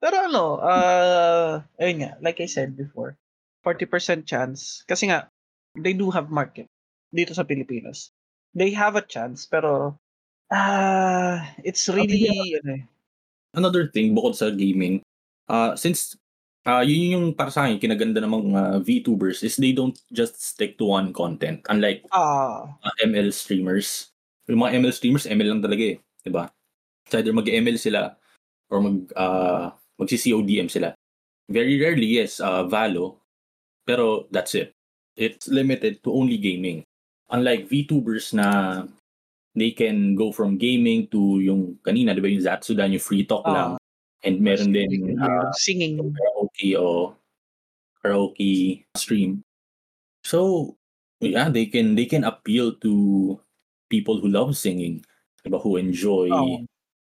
Pero 0.05 0.29
ano, 0.29 0.61
uh, 0.61 1.65
ayun 1.81 2.05
nga, 2.05 2.13
like 2.21 2.37
I 2.37 2.45
said 2.45 2.77
before, 2.77 3.17
40% 3.65 4.29
chance. 4.29 4.85
Kasi 4.85 5.09
nga, 5.09 5.33
they 5.73 5.97
do 5.97 6.13
have 6.13 6.29
market 6.29 6.69
dito 7.09 7.33
sa 7.33 7.41
Pilipinas. 7.41 8.13
They 8.53 8.69
have 8.77 8.93
a 8.93 9.01
chance, 9.01 9.49
pero 9.49 9.97
ah 10.53 11.41
it's 11.65 11.89
really, 11.89 12.29
ano 12.61 12.77
eh, 12.77 12.85
Another 13.57 13.89
thing, 13.89 14.13
bukod 14.13 14.37
sa 14.37 14.53
gaming, 14.53 15.01
uh, 15.49 15.73
since 15.73 16.13
uh, 16.69 16.85
yun 16.85 17.17
yung 17.17 17.27
para 17.33 17.49
sa 17.49 17.65
akin, 17.65 17.81
kinaganda 17.81 18.21
ng 18.21 18.29
mga 18.29 18.61
VTubers 18.85 19.41
is 19.41 19.57
they 19.57 19.73
don't 19.73 19.97
just 20.13 20.37
stick 20.37 20.77
to 20.77 20.85
one 20.85 21.09
content. 21.17 21.65
Unlike 21.65 22.05
ah, 22.13 22.77
uh, 22.77 22.93
ML 23.01 23.33
streamers. 23.33 24.13
Yung 24.45 24.61
mga 24.61 24.77
ML 24.77 24.93
streamers, 24.93 25.25
ML 25.25 25.49
lang 25.57 25.65
talaga 25.65 25.97
eh. 25.97 25.97
Diba? 26.21 26.45
It's 27.09 27.17
either 27.17 27.33
mag-ML 27.33 27.81
sila 27.81 28.13
or 28.69 28.77
mag, 28.85 29.09
uh, 29.17 29.73
magsi-CODM 29.99 30.67
sila. 30.69 30.93
Very 31.49 31.79
rarely, 31.79 32.19
yes, 32.19 32.39
uh, 32.39 32.65
Valo. 32.65 33.21
Pero 33.85 34.25
that's 34.33 34.55
it. 34.55 34.73
It's 35.15 35.47
limited 35.47 36.01
to 36.03 36.11
only 36.11 36.37
gaming. 36.37 36.83
Unlike 37.29 37.69
VTubers 37.69 38.33
na 38.33 38.83
they 39.55 39.71
can 39.71 40.15
go 40.17 40.31
from 40.33 40.57
gaming 40.57 41.07
to 41.13 41.39
yung 41.39 41.79
kanina, 41.85 42.11
di 42.11 42.19
ba 42.21 42.27
yung 42.27 42.43
Zatsudan, 42.43 42.91
yung 42.91 43.01
free 43.01 43.23
talk 43.23 43.45
Ah. 43.45 43.53
lang. 43.53 43.71
And 44.25 44.41
meron 44.41 44.73
din 44.73 45.21
uh, 45.21 45.53
singing. 45.53 46.01
karaoke 46.01 46.73
o 46.75 47.13
karaoke 48.01 48.83
stream. 48.97 49.45
So, 50.25 50.73
yeah, 51.21 51.47
they 51.49 51.69
can 51.69 51.93
they 51.93 52.09
can 52.09 52.25
appeal 52.25 52.73
to 52.81 53.37
people 53.87 54.17
who 54.17 54.27
love 54.33 54.57
singing, 54.57 55.05
diba, 55.45 55.61
who 55.61 55.77
enjoy 55.77 56.33
Oo. 56.33 56.65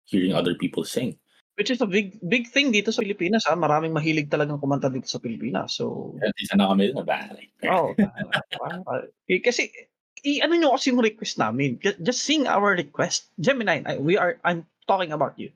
hearing 0.05 0.37
other 0.37 0.53
people 0.53 0.85
sing. 0.85 1.17
Which 1.59 1.67
is 1.69 1.83
a 1.83 1.89
big 1.91 2.15
big 2.23 2.47
thing 2.47 2.71
dito 2.71 2.87
sa 2.87 3.03
Pilipinas 3.03 3.43
ha. 3.43 3.51
Maraming 3.51 3.91
mahilig 3.91 4.31
talagang 4.31 4.63
kumanta 4.63 4.87
dito 4.87 5.11
sa 5.11 5.19
Pilipinas. 5.19 5.75
So, 5.75 6.15
isa 6.39 6.55
na 6.55 6.71
kami 6.71 6.95
na 6.95 7.03
balik. 7.03 7.51
oh, 7.67 7.91
eh, 9.27 9.43
kasi 9.43 9.67
i 10.23 10.39
ano 10.39 10.55
nyo 10.55 10.79
kasi 10.79 10.95
yung 10.95 11.03
request 11.03 11.35
namin. 11.35 11.75
Ju- 11.83 11.99
Just 11.99 12.23
sing 12.23 12.47
our 12.47 12.79
request. 12.79 13.27
Gemini, 13.35 13.83
I- 13.83 13.99
we 13.99 14.15
are 14.15 14.39
I'm 14.47 14.63
talking 14.87 15.11
about 15.11 15.35
you. 15.35 15.51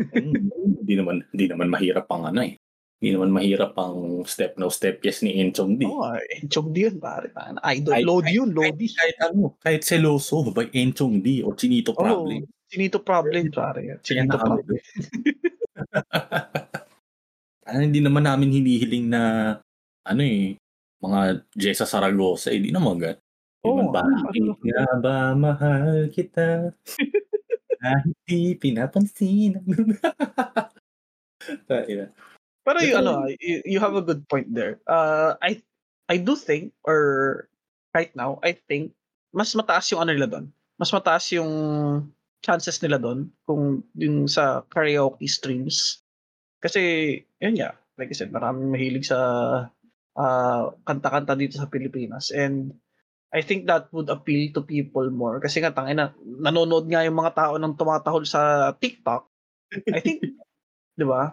Hindi 0.00 0.94
naman 0.98 1.22
hindi 1.30 1.46
naman 1.46 1.70
mahirap 1.70 2.10
pang 2.10 2.26
ano 2.26 2.42
eh. 2.42 2.58
Hindi 3.00 3.16
naman 3.16 3.32
mahirap 3.32 3.72
pang 3.78 4.26
step 4.28 4.60
no 4.60 4.68
step 4.68 5.00
yes 5.00 5.24
ni 5.24 5.38
Enchong 5.40 5.78
D. 5.78 5.88
Oh, 5.88 6.04
Enchong 6.36 6.74
D 6.74 6.90
yun, 6.90 7.00
pare. 7.00 7.32
Idol. 7.70 7.94
Ay- 7.96 8.04
Lodi 8.04 8.34
ay- 8.34 8.36
yun, 8.36 8.50
Lodi. 8.52 8.86
Kahit 8.92 9.16
ano, 9.24 9.56
kahit 9.62 9.82
seloso 9.86 10.42
by 10.50 10.68
Enchong 10.74 11.22
D 11.22 11.40
o 11.40 11.54
Chinito 11.54 11.94
Oh, 11.94 12.02
Problem. 12.02 12.44
Chinito 12.70 13.02
problem, 13.02 13.50
pare. 13.50 13.98
Chinito 14.06 14.38
problem. 14.38 14.78
ano, 17.66 17.78
hindi 17.82 17.98
naman 17.98 18.22
namin 18.22 18.54
hinihiling 18.54 19.10
na 19.10 19.22
ano 20.06 20.22
eh, 20.22 20.54
mga 21.02 21.50
Jessa 21.58 21.82
Saragosa, 21.82 22.54
eh, 22.54 22.62
di 22.62 22.70
naman 22.70 23.02
gan. 23.02 23.18
Oh, 23.66 23.90
bakit 23.92 24.40
ano? 24.40 24.56
nga 24.56 24.86
ba 25.02 25.34
mahal 25.36 26.08
kita? 26.14 26.70
Kahit 27.80 28.12
di 28.28 28.54
pinapansin. 28.54 29.56
Pero 32.60 32.78
you, 32.84 32.94
ano, 32.94 33.24
ah, 33.24 33.28
you, 33.40 33.64
you 33.64 33.78
have 33.80 33.96
a 33.96 34.04
good 34.04 34.28
point 34.28 34.52
there. 34.52 34.78
Uh, 34.84 35.32
I 35.40 35.64
I 36.12 36.20
do 36.20 36.36
think, 36.36 36.76
or 36.84 37.48
right 37.96 38.12
now, 38.12 38.36
I 38.44 38.52
think, 38.52 38.92
mas 39.32 39.56
mataas 39.56 39.88
yung 39.90 40.04
ano 40.04 40.12
nila 40.12 40.28
doon. 40.28 40.52
Mas 40.76 40.92
mataas 40.92 41.24
yung 41.32 41.50
chances 42.40 42.80
nila 42.80 42.96
doon 42.96 43.28
kung 43.44 43.84
yung 43.96 44.24
sa 44.26 44.64
karaoke 44.68 45.28
streams. 45.28 46.00
Kasi, 46.60 46.80
yun 47.40 47.56
nga, 47.56 47.76
like 47.96 48.12
I 48.12 48.16
said, 48.16 48.32
maraming 48.32 48.72
mahilig 48.72 49.08
sa 49.08 49.18
ah, 50.16 50.64
kanta-kanta 50.84 51.36
dito 51.36 51.60
sa 51.60 51.68
Pilipinas. 51.68 52.32
And 52.32 52.76
I 53.30 53.46
think 53.46 53.70
that 53.70 53.92
would 53.94 54.10
appeal 54.10 54.50
to 54.56 54.64
people 54.64 55.06
more. 55.12 55.38
Kasi 55.38 55.62
nga, 55.62 55.70
tangina, 55.70 56.16
nanonood 56.24 56.90
nga 56.90 57.04
yung 57.06 57.16
mga 57.20 57.32
tao 57.36 57.54
ng 57.60 57.76
tumatahol 57.76 58.24
sa 58.26 58.72
TikTok. 58.74 59.22
I 59.86 60.00
think, 60.02 60.20
di 61.00 61.06
ba? 61.06 61.32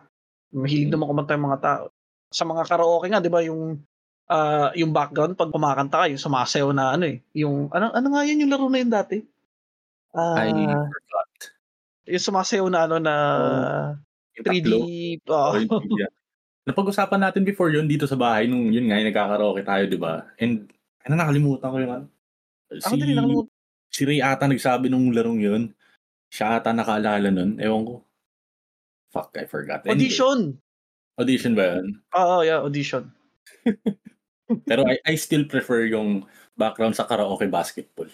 Mahilig 0.53 0.91
naman 0.93 1.09
kumanta 1.09 1.35
yung 1.35 1.47
mga 1.49 1.63
tao. 1.63 1.83
Sa 2.29 2.43
mga 2.43 2.63
karaoke 2.67 3.07
nga, 3.09 3.23
di 3.23 3.31
ba, 3.31 3.41
yung 3.41 3.81
ah, 4.27 4.69
yung 4.75 4.91
background 4.91 5.39
pag 5.39 5.51
kumakanta 5.51 6.03
ka, 6.03 6.11
yung 6.11 6.21
sumasayaw 6.21 6.69
na 6.75 6.93
ano 6.95 7.07
eh. 7.07 7.23
Yung, 7.35 7.71
ano, 7.71 7.95
ano 7.95 8.07
nga 8.11 8.27
yun 8.27 8.43
yung 8.43 8.51
laro 8.51 8.67
na 8.67 8.79
yun 8.83 8.91
dati? 8.91 9.23
Ah, 10.17 10.33
I 10.41 10.49
forgot. 10.49 11.29
yung 12.07 12.25
sumasayaw 12.25 12.67
na 12.67 12.79
ano 12.83 12.95
na 12.97 13.15
Yung 14.33 14.45
3D. 14.45 14.65
tatlo. 14.65 14.77
oh. 15.29 15.53
Oh, 15.77 15.81
yeah. 15.93 16.09
Napag-usapan 16.67 17.21
natin 17.21 17.47
before 17.47 17.71
yun 17.71 17.87
dito 17.87 18.03
sa 18.03 18.19
bahay 18.19 18.43
nung 18.43 18.67
yun 18.67 18.89
nga, 18.89 18.99
yung 18.99 19.07
nagkakaraoke 19.07 19.63
tayo, 19.63 19.87
di 19.87 19.95
ba? 19.95 20.27
And, 20.35 20.67
ano, 21.05 21.13
nakalimutan 21.15 21.69
ko 21.71 21.77
yung 21.79 21.93
ano. 21.93 22.05
Ako 22.73 22.93
din, 22.97 23.15
nakalimutan. 23.15 23.53
Si 23.87 24.03
Ray 24.03 24.19
ata 24.19 24.45
nagsabi 24.45 24.91
nung 24.91 25.15
larong 25.15 25.39
yun. 25.39 25.63
Siya 26.27 26.59
ata 26.59 26.75
nakaalala 26.75 27.31
nun. 27.31 27.55
Ewan 27.55 27.87
ko. 27.87 27.95
Fuck, 29.15 29.31
I 29.39 29.47
forgot. 29.47 29.87
Anyway, 29.87 29.95
Audition! 29.95 30.39
audition 31.15 31.55
ba 31.55 31.79
yun? 31.79 32.03
Oo, 32.13 32.43
yeah, 32.43 32.59
audition. 32.59 33.09
Pero 34.69 34.83
I, 34.83 34.99
I 35.07 35.15
still 35.15 35.47
prefer 35.47 35.87
yung 35.87 36.27
background 36.53 36.93
sa 36.93 37.07
karaoke 37.07 37.47
basketball. 37.47 38.11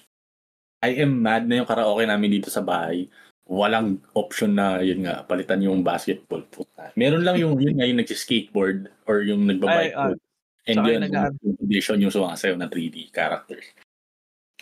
I 0.84 0.99
am 0.99 1.23
mad 1.23 1.47
na 1.47 1.63
yung 1.63 1.69
karaoke 1.69 2.03
namin 2.03 2.39
dito 2.39 2.51
sa 2.51 2.59
bahay. 2.59 3.07
Walang 3.47 4.03
option 4.15 4.55
na 4.55 4.84
yun 4.84 5.07
nga, 5.07 5.23
palitan 5.23 5.63
yung 5.63 5.79
basketball. 5.79 6.43
Puta. 6.51 6.91
Meron 6.99 7.23
lang 7.23 7.39
yung 7.39 7.55
yun 7.55 7.79
nga 7.79 7.88
yung 7.88 8.03
nag-skateboard 8.03 8.91
or 9.07 9.23
yung 9.23 9.47
nagbabike. 9.47 9.95
Ay, 9.95 9.95
board. 9.95 10.19
And 10.63 10.77
yun, 10.84 10.91
yung 10.99 11.03
nag- 11.07 11.39
yung 11.43 11.57
audition 11.59 12.03
yung 12.03 12.11
sumasayaw 12.11 12.55
na 12.59 12.67
3D 12.67 13.15
characters. 13.15 13.71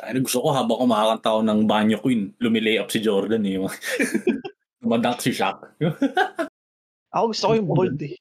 Ay, 0.01 0.17
gusto 0.21 0.45
ko 0.45 0.53
habang 0.53 0.81
kumakanta 0.81 1.29
ako 1.33 1.41
ng 1.45 1.59
Banyo 1.65 1.97
Queen, 2.01 2.33
lumilay 2.37 2.77
up 2.77 2.89
si 2.93 3.01
Jordan 3.01 3.45
eh. 3.45 3.57
Madunk 4.81 5.21
si 5.21 5.29
Shaq. 5.33 5.77
Ako 7.13 7.35
gusto 7.35 7.45
ko 7.51 7.53
yung 7.59 7.69
bold 7.69 7.99
eh. 8.01 8.15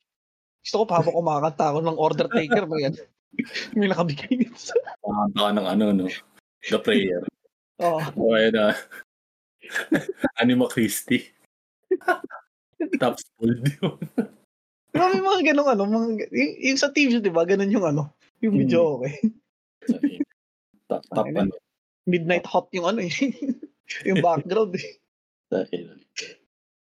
Gusto 0.60 0.82
ko 0.82 0.84
pa 0.84 1.00
habang 1.00 1.14
kumakanta 1.14 1.70
ako 1.70 1.78
ng 1.86 1.96
order 1.96 2.26
taker 2.26 2.66
ba 2.66 2.76
yan? 2.76 2.94
May 3.78 3.86
nakabigay 3.86 4.34
nito 4.34 4.58
sa... 4.58 4.74
Kumakanta 4.98 5.40
ka 5.40 5.50
ng 5.56 5.66
ano, 5.70 5.84
no? 5.94 6.06
The 6.68 6.78
Prayer. 6.82 7.29
Oo. 7.80 8.00
O 8.16 8.34
ayun 8.36 8.52
na. 8.54 8.76
Anima 10.40 10.68
Christie. 10.68 11.28
Tapos 13.02 13.24
bold 13.36 13.60
yun. 13.80 13.96
Marami 14.90 15.16
mga 15.22 15.40
ganong 15.52 15.70
ano, 15.70 15.82
mga, 15.86 16.06
yung, 16.32 16.52
yung 16.72 16.78
sa 16.80 16.90
TV, 16.90 17.20
di 17.20 17.30
ba? 17.30 17.46
Ganon 17.46 17.70
yung 17.70 17.86
ano, 17.86 18.10
yung 18.42 18.56
Hmm. 18.56 18.60
video 18.64 18.98
okay. 18.98 19.14
top, 20.88 21.04
top 21.14 21.26
ano. 21.30 21.52
Midnight 22.08 22.48
Hot 22.48 22.66
yung 22.74 22.88
ano 22.90 23.00
eh. 23.04 23.12
yung 24.08 24.18
background 24.18 24.74
eh. 24.74 24.98
Dahil. 25.46 25.94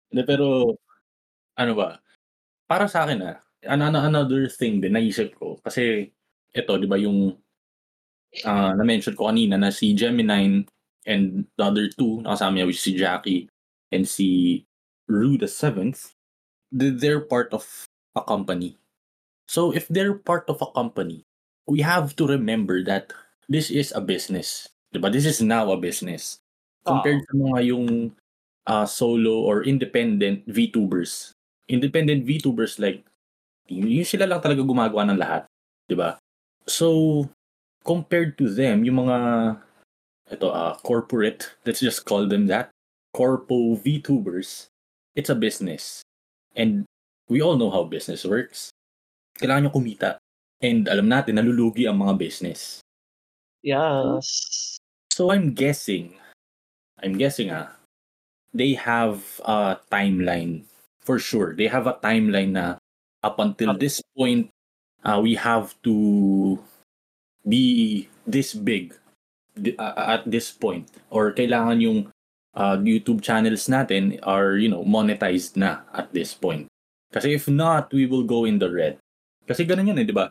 Hindi, 0.08 0.22
pero, 0.24 0.76
ano 1.58 1.72
ba? 1.76 2.00
Para 2.70 2.88
sa 2.88 3.04
akin 3.04 3.20
ah, 3.26 3.38
an- 3.68 3.84
an- 3.84 4.08
another 4.08 4.48
thing 4.48 4.80
din, 4.80 4.96
naisip 4.96 5.36
ko. 5.36 5.60
Kasi, 5.60 6.08
ito, 6.54 6.72
di 6.80 6.88
ba 6.88 6.96
yung, 6.96 7.36
ah 8.46 8.72
na-mention 8.76 9.16
ko 9.18 9.28
kanina 9.28 9.56
na 9.58 9.72
si 9.74 9.92
Gemini 9.98 10.62
and 11.08 11.48
the 11.58 11.64
other 11.66 11.88
two, 11.90 12.22
nakasama 12.28 12.60
niya, 12.62 12.68
which 12.68 12.80
is 12.84 12.86
si 12.86 12.94
Jackie 13.00 13.42
and 13.96 14.04
si 14.08 14.64
Rue 15.08 15.40
the 15.40 15.48
Seventh, 15.48 16.14
they- 16.72 16.94
they're 16.94 17.24
part 17.24 17.50
of 17.56 17.64
a 18.16 18.22
company. 18.22 18.76
So 19.48 19.72
if 19.72 19.88
they're 19.88 20.20
part 20.20 20.50
of 20.52 20.60
a 20.62 20.70
company, 20.76 21.24
we 21.68 21.80
have 21.82 22.16
to 22.20 22.28
remember 22.28 22.84
that 22.84 23.16
this 23.48 23.72
is 23.72 23.96
a 23.96 24.04
business. 24.04 24.68
Diba? 24.94 25.12
This 25.12 25.26
is 25.26 25.40
now 25.40 25.72
a 25.72 25.80
business. 25.80 26.40
Compared 26.84 27.24
sa 27.28 27.36
mga 27.36 27.60
yung 27.72 27.88
uh, 28.68 28.86
solo 28.88 29.44
or 29.44 29.64
independent 29.64 30.44
VTubers. 30.48 31.32
Independent 31.68 32.24
VTubers 32.28 32.80
like 32.80 33.04
yung 33.68 34.08
sila 34.08 34.28
lang 34.28 34.40
talaga 34.40 34.64
gumagawa 34.64 35.04
ng 35.12 35.20
lahat, 35.20 35.44
'di 35.88 35.96
ba? 36.00 36.16
So 36.68 37.28
compared 37.84 38.36
to 38.40 38.48
them, 38.52 38.84
yung 38.88 39.08
mga 39.08 39.18
ito 40.32 40.50
uh, 40.52 40.76
corporate, 40.84 41.50
let's 41.66 41.80
just 41.80 42.04
call 42.06 42.28
them 42.28 42.48
that, 42.48 42.70
corpo 43.14 43.76
VTubers, 43.80 44.68
it's 45.16 45.30
a 45.30 45.36
business. 45.36 46.04
And 46.56 46.86
we 47.30 47.42
all 47.42 47.56
know 47.56 47.72
how 47.72 47.84
business 47.84 48.26
works. 48.26 48.70
Kailangan 49.40 49.70
nyo 49.70 49.72
kumita. 49.74 50.18
And 50.62 50.90
alam 50.90 51.08
natin, 51.08 51.38
nalulugi 51.38 51.86
ang 51.86 52.02
mga 52.02 52.18
business. 52.18 52.82
Yes. 53.62 54.78
So 55.14 55.32
I'm 55.32 55.54
guessing, 55.54 56.18
I'm 57.02 57.18
guessing 57.18 57.50
ah, 57.54 57.74
they 58.54 58.74
have 58.74 59.22
a 59.46 59.78
timeline 59.90 60.66
for 61.02 61.20
sure. 61.20 61.54
They 61.54 61.70
have 61.70 61.86
a 61.86 61.98
timeline 62.02 62.58
na 62.58 62.82
up 63.24 63.40
until 63.40 63.78
this 63.78 64.02
point, 64.18 64.50
uh, 65.06 65.20
we 65.22 65.36
have 65.36 65.74
to 65.84 66.58
be 67.48 68.10
this 68.26 68.54
big 68.54 68.94
at 69.78 70.24
this 70.30 70.54
point 70.54 70.88
or 71.10 71.34
kailangan 71.34 71.82
yung 71.82 72.00
uh, 72.58 72.78
YouTube 72.82 73.22
channels 73.22 73.70
natin 73.70 74.18
are 74.26 74.58
you 74.58 74.70
know 74.70 74.82
monetized 74.82 75.58
na 75.58 75.86
at 75.94 76.10
this 76.14 76.34
point. 76.34 76.66
Kasi 77.14 77.40
if 77.40 77.48
not, 77.48 77.88
we 77.96 78.04
will 78.04 78.28
go 78.28 78.44
in 78.44 78.60
the 78.60 78.68
red. 78.68 79.00
Kasi 79.48 79.64
ganun 79.64 79.96
yan 79.96 80.04
eh, 80.04 80.08
di 80.08 80.12
ba? 80.12 80.28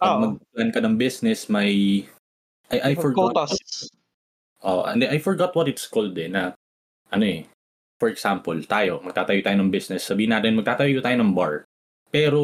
Pag 0.00 0.12
Oo. 0.16 0.20
mag-plan 0.24 0.70
ka 0.72 0.80
ng 0.80 0.96
business, 0.96 1.52
may... 1.52 2.00
I, 2.72 2.78
I 2.80 2.92
forgot. 2.96 3.36
Quotas. 3.36 3.92
Oh, 4.64 4.88
and 4.88 5.04
I 5.04 5.20
forgot 5.20 5.52
what 5.52 5.68
it's 5.68 5.84
called 5.84 6.16
eh, 6.16 6.32
na 6.32 6.56
ano 7.12 7.24
eh. 7.28 7.44
For 8.00 8.08
example, 8.08 8.56
tayo, 8.64 9.04
magtatayo 9.04 9.44
tayo 9.44 9.56
ng 9.60 9.68
business. 9.68 10.08
Sabihin 10.08 10.32
natin, 10.32 10.56
magtatayo 10.56 11.04
tayo 11.04 11.16
ng 11.20 11.36
bar. 11.36 11.68
Pero 12.08 12.40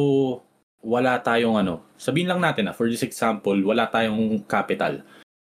wala 0.85 1.17
tayong 1.17 1.57
ano, 1.57 1.81
sabihin 1.97 2.29
lang 2.29 2.41
natin 2.41 2.69
na 2.69 2.73
for 2.77 2.85
this 2.85 3.01
example, 3.01 3.57
wala 3.65 3.89
tayong 3.89 4.45
capital. 4.45 5.01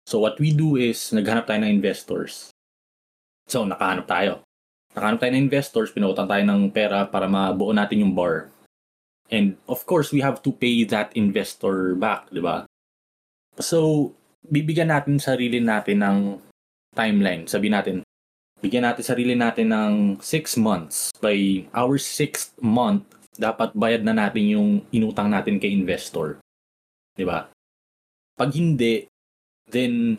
So 0.07 0.23
what 0.23 0.39
we 0.39 0.55
do 0.55 0.79
is 0.79 1.11
naghanap 1.11 1.51
tayo 1.51 1.67
ng 1.67 1.83
investors. 1.83 2.55
So 3.43 3.67
nakahanap 3.67 4.07
tayo. 4.07 4.39
Nakahanap 4.95 5.19
tayo 5.19 5.31
ng 5.35 5.43
investors, 5.51 5.91
pinuutang 5.91 6.31
tayo 6.31 6.47
ng 6.47 6.71
pera 6.71 7.03
para 7.03 7.27
mabuo 7.27 7.75
natin 7.75 8.07
yung 8.07 8.15
bar. 8.15 8.47
And 9.27 9.59
of 9.67 9.83
course, 9.83 10.15
we 10.15 10.23
have 10.23 10.39
to 10.47 10.55
pay 10.55 10.87
that 10.87 11.11
investor 11.11 11.91
back, 11.99 12.31
di 12.31 12.39
ba? 12.39 12.63
So, 13.59 14.15
bibigyan 14.47 14.87
natin 14.87 15.19
sarili 15.19 15.59
natin 15.59 15.99
ng 15.99 16.17
timeline. 16.95 17.43
Sabi 17.43 17.67
natin, 17.67 18.07
bigyan 18.63 18.87
natin 18.87 19.03
sarili 19.03 19.35
natin 19.35 19.75
ng 19.75 19.93
6 20.23 20.55
months. 20.55 21.11
By 21.19 21.67
our 21.75 21.99
6th 21.99 22.55
month, 22.63 23.03
dapat 23.35 23.75
bayad 23.75 24.07
na 24.07 24.15
natin 24.15 24.47
yung 24.47 24.69
inutang 24.95 25.27
natin 25.27 25.59
kay 25.59 25.75
investor. 25.75 26.39
Di 27.11 27.27
ba? 27.27 27.51
Pag 28.39 28.55
hindi, 28.55 29.03
then, 29.67 30.17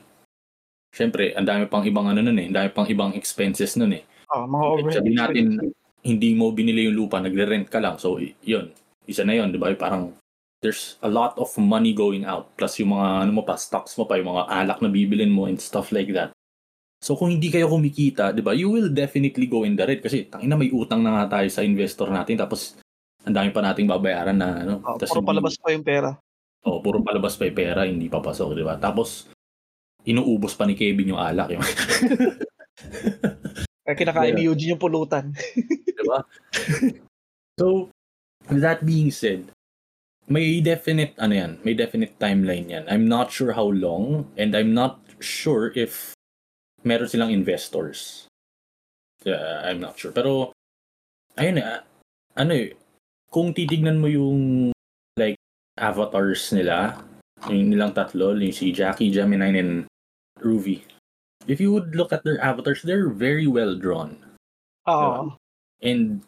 syempre, 0.92 1.32
ang 1.36 1.48
dami 1.48 1.68
pang 1.68 1.84
ibang 1.84 2.08
ano 2.08 2.20
nun 2.24 2.38
eh, 2.38 2.46
ang 2.48 2.56
dami 2.56 2.68
pang 2.72 2.88
ibang 2.88 3.12
expenses 3.16 3.76
nun 3.76 3.96
eh. 3.96 4.04
Ah, 4.28 4.44
mga 4.44 4.64
overhead. 4.68 4.96
Sabi 5.00 5.10
natin, 5.16 5.46
hindi 6.04 6.30
mo 6.36 6.52
binili 6.52 6.88
yung 6.88 6.96
lupa, 6.96 7.20
nagre-rent 7.20 7.68
ka 7.68 7.80
lang. 7.80 7.96
So, 7.96 8.20
yun. 8.20 8.72
Isa 9.08 9.24
na 9.24 9.36
yun, 9.36 9.52
di 9.52 9.60
ba? 9.60 9.72
Parang, 9.72 10.12
there's 10.60 11.00
a 11.00 11.10
lot 11.10 11.38
of 11.38 11.48
money 11.56 11.96
going 11.96 12.28
out. 12.28 12.52
Plus 12.58 12.76
yung 12.80 12.92
mga, 12.92 13.24
ano 13.24 13.30
mo 13.32 13.42
pa, 13.42 13.56
stocks 13.56 13.96
mo 13.96 14.04
pa, 14.04 14.20
yung 14.20 14.36
mga 14.36 14.44
alak 14.52 14.78
na 14.84 14.92
bibilin 14.92 15.32
mo 15.32 15.48
and 15.48 15.56
stuff 15.58 15.90
like 15.90 16.12
that. 16.12 16.30
So, 16.98 17.14
kung 17.14 17.30
hindi 17.30 17.48
kayo 17.48 17.70
kumikita, 17.70 18.34
di 18.34 18.42
ba, 18.42 18.52
you 18.52 18.68
will 18.68 18.90
definitely 18.90 19.46
go 19.46 19.62
in 19.62 19.78
the 19.78 19.86
red. 19.86 20.02
Kasi, 20.02 20.26
tangina, 20.26 20.58
may 20.58 20.68
utang 20.74 21.00
na 21.00 21.22
nga 21.22 21.38
tayo 21.38 21.48
sa 21.48 21.62
investor 21.62 22.10
natin. 22.10 22.36
Tapos, 22.36 22.74
ang 23.22 23.34
dami 23.34 23.48
pa 23.54 23.62
nating 23.62 23.86
babayaran 23.86 24.34
na, 24.34 24.66
ano. 24.66 24.74
Tas 24.98 25.08
puro 25.08 25.22
hindi- 25.22 25.30
palabas 25.30 25.54
pa 25.56 25.68
yung 25.72 25.86
pera. 25.86 26.10
Oh, 26.66 26.82
puro 26.82 26.98
palabas 27.00 27.38
pa 27.38 27.46
yung 27.46 27.58
pera, 27.58 27.86
hindi 27.86 28.10
papasok, 28.10 28.50
di 28.52 28.64
ba? 28.66 28.76
Tapos, 28.76 29.30
inuubos 30.08 30.56
pa 30.56 30.64
ni 30.64 30.72
Kevin 30.72 31.12
yung 31.12 31.20
alak. 31.20 31.52
Yung, 31.52 31.64
Kaya 33.84 33.94
kinakain 33.96 34.36
ni 34.36 34.48
Eugene 34.48 34.76
yung 34.76 34.82
pulutan. 34.82 35.32
di 35.98 36.04
ba? 36.04 36.24
so, 37.60 37.92
with 38.48 38.64
that 38.64 38.84
being 38.84 39.12
said, 39.12 39.48
may 40.28 40.60
definite, 40.60 41.16
ano 41.16 41.32
yan, 41.32 41.52
may 41.64 41.72
definite 41.72 42.16
timeline 42.20 42.68
yan. 42.68 42.84
I'm 42.88 43.08
not 43.08 43.32
sure 43.32 43.52
how 43.56 43.68
long, 43.68 44.28
and 44.36 44.52
I'm 44.52 44.76
not 44.76 45.00
sure 45.20 45.72
if 45.72 46.12
meron 46.84 47.08
silang 47.08 47.32
investors. 47.32 48.28
Yeah, 49.24 49.64
I'm 49.64 49.80
not 49.80 49.96
sure. 49.96 50.12
Pero, 50.12 50.52
ayun 51.40 51.64
eh, 51.64 51.80
ano 52.36 52.52
eh, 52.52 52.76
kung 53.32 53.56
titignan 53.56 54.00
mo 54.00 54.08
yung, 54.08 54.70
like, 55.16 55.40
avatars 55.80 56.52
nila, 56.52 57.00
yung 57.48 57.72
nilang 57.72 57.96
tatlo, 57.96 58.36
yung 58.36 58.52
si 58.52 58.68
Jackie, 58.70 59.08
Gemini, 59.08 59.56
and 59.56 59.88
Ruby. 60.40 60.84
If 61.46 61.60
you 61.60 61.72
would 61.72 61.96
look 61.96 62.12
at 62.12 62.24
their 62.24 62.40
avatars, 62.40 62.82
they're 62.82 63.08
very 63.08 63.46
well 63.46 63.74
drawn. 63.74 64.18
Oo. 64.88 65.36
And 65.80 66.22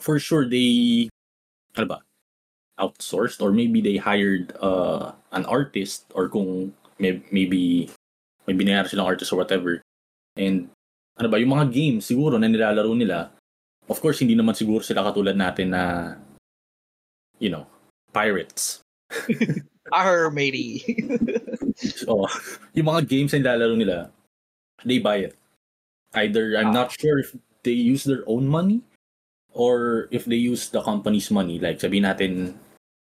for 0.00 0.18
sure 0.18 0.48
they 0.48 1.08
ano 1.76 1.86
ba 1.86 1.98
outsourced 2.80 3.44
or 3.44 3.52
maybe 3.52 3.84
they 3.84 4.00
hired 4.00 4.56
uh, 4.64 5.12
an 5.36 5.44
artist 5.44 6.08
or 6.16 6.28
kung 6.28 6.72
may, 6.98 7.20
maybe 7.28 7.92
may 8.48 8.56
binayaran 8.56 8.88
silang 8.88 9.06
artist 9.06 9.32
or 9.32 9.36
whatever. 9.36 9.84
And 10.36 10.72
ano 11.20 11.28
ba 11.28 11.36
yung 11.36 11.52
mga 11.52 11.68
games 11.70 12.08
siguro 12.08 12.40
na 12.40 12.48
nilalaro 12.48 12.96
nila 12.96 13.28
of 13.92 14.00
course 14.00 14.24
hindi 14.24 14.32
naman 14.32 14.56
siguro 14.56 14.80
sila 14.80 15.04
katulad 15.04 15.36
natin 15.36 15.76
na 15.76 16.16
you 17.36 17.52
know 17.52 17.68
pirates. 18.16 18.80
Arr, 19.92 20.30
matey. 20.30 20.80
So, 21.80 22.28
yung 22.76 22.88
mga 22.92 23.08
games 23.08 23.32
na 23.32 23.40
nilalaro 23.40 23.76
nila, 23.76 23.96
they 24.84 25.00
buy 25.00 25.28
it. 25.30 25.34
Either, 26.12 26.58
I'm 26.58 26.74
not 26.74 26.92
sure 26.92 27.18
if 27.18 27.32
they 27.62 27.76
use 27.76 28.04
their 28.04 28.26
own 28.26 28.48
money 28.48 28.82
or 29.54 30.08
if 30.10 30.24
they 30.24 30.36
use 30.36 30.68
the 30.68 30.82
company's 30.82 31.30
money. 31.30 31.58
Like, 31.58 31.78
sabihin 31.78 32.04
natin, 32.04 32.54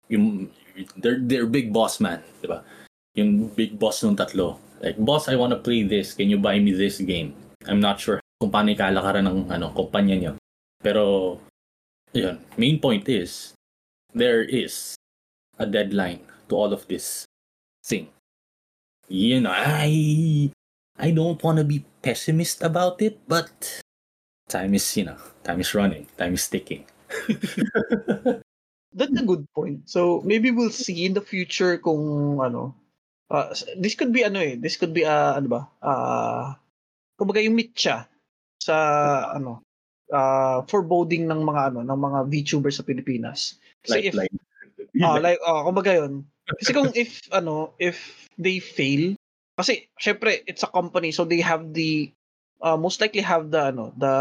yung, 0.09 0.51
they're, 0.97 1.20
they're 1.20 1.47
big 1.47 1.72
boss 1.72 2.01
man, 2.01 2.22
di 2.43 2.49
ba? 2.49 2.64
Yung 3.14 3.49
big 3.53 3.79
boss 3.79 4.03
ng 4.03 4.16
tatlo. 4.16 4.59
Like, 4.83 4.99
boss, 4.99 5.29
I 5.29 5.37
wanna 5.37 5.57
play 5.61 5.85
this. 5.85 6.14
Can 6.14 6.29
you 6.29 6.39
buy 6.39 6.59
me 6.59 6.72
this 6.72 6.99
game? 6.99 7.35
I'm 7.66 7.81
not 7.81 8.01
sure 8.01 8.20
kung 8.41 8.51
paano 8.51 8.75
ikalakaran 8.75 9.25
ng 9.25 9.49
ano, 9.49 9.70
kumpanya 9.72 10.16
niyo. 10.18 10.33
Pero, 10.83 11.39
yun, 12.12 12.37
main 12.59 12.77
point 12.81 13.09
is, 13.09 13.55
there 14.12 14.43
is 14.45 14.97
a 15.59 15.66
deadline 15.66 16.20
to 16.49 16.57
all 16.57 16.72
of 16.72 16.85
this 16.89 17.25
thing. 17.85 18.09
You 19.09 19.41
know, 19.41 19.53
I 19.53 20.51
I 20.97 21.11
don't 21.11 21.43
want 21.43 21.59
to 21.59 21.65
be 21.65 21.85
pessimist 22.03 22.63
about 22.63 23.03
it, 23.03 23.21
but 23.29 23.83
time 24.49 24.75
is, 24.75 24.87
you 24.97 25.05
know, 25.05 25.19
time 25.43 25.61
is 25.61 25.75
running, 25.75 26.07
time 26.17 26.35
is 26.35 26.49
ticking. 26.49 26.87
That's 28.95 29.19
a 29.19 29.27
good 29.27 29.51
point. 29.53 29.91
So, 29.91 30.23
maybe 30.23 30.55
we'll 30.55 30.71
see 30.71 31.05
in 31.05 31.15
the 31.15 31.21
future 31.21 31.79
kung 31.79 32.39
ano, 32.39 32.75
uh, 33.31 33.51
this 33.77 33.99
could 33.99 34.15
be 34.15 34.23
ano 34.23 34.39
eh, 34.39 34.55
this 34.55 34.79
could 34.79 34.95
be 34.95 35.03
uh, 35.03 35.35
ano 35.35 35.49
ba, 35.51 35.63
uh, 35.83 36.55
kumbaga 37.19 37.43
yung 37.43 37.59
mitya 37.59 38.07
sa 38.63 38.77
ano, 39.35 39.67
uh, 40.15 40.63
foreboding 40.71 41.27
ng 41.27 41.43
mga 41.43 41.75
ano, 41.75 41.81
ng 41.83 42.01
mga 42.01 42.19
VTubers 42.31 42.79
sa 42.79 42.87
Pilipinas. 42.87 43.59
Kasi 43.83 44.09
if, 44.09 44.15
Lifeline. 44.15 44.39
ah, 45.03 45.19
like, 45.27 45.43
oh, 45.43 45.67
kumbaga 45.67 45.99
yun. 45.99 46.23
Kasi 46.45 46.71
kung 46.77 46.93
if, 46.93 47.25
ano, 47.33 47.73
if 47.81 48.29
they 48.37 48.61
fail, 48.61 49.17
kasi, 49.57 49.89
syempre, 49.97 50.43
it's 50.45 50.63
a 50.63 50.71
company, 50.71 51.13
so 51.15 51.25
they 51.25 51.41
have 51.41 51.73
the, 51.73 52.11
uh, 52.61 52.77
most 52.77 53.01
likely 53.01 53.23
have 53.23 53.51
the, 53.51 53.73
ano, 53.73 53.95
the 53.97 54.15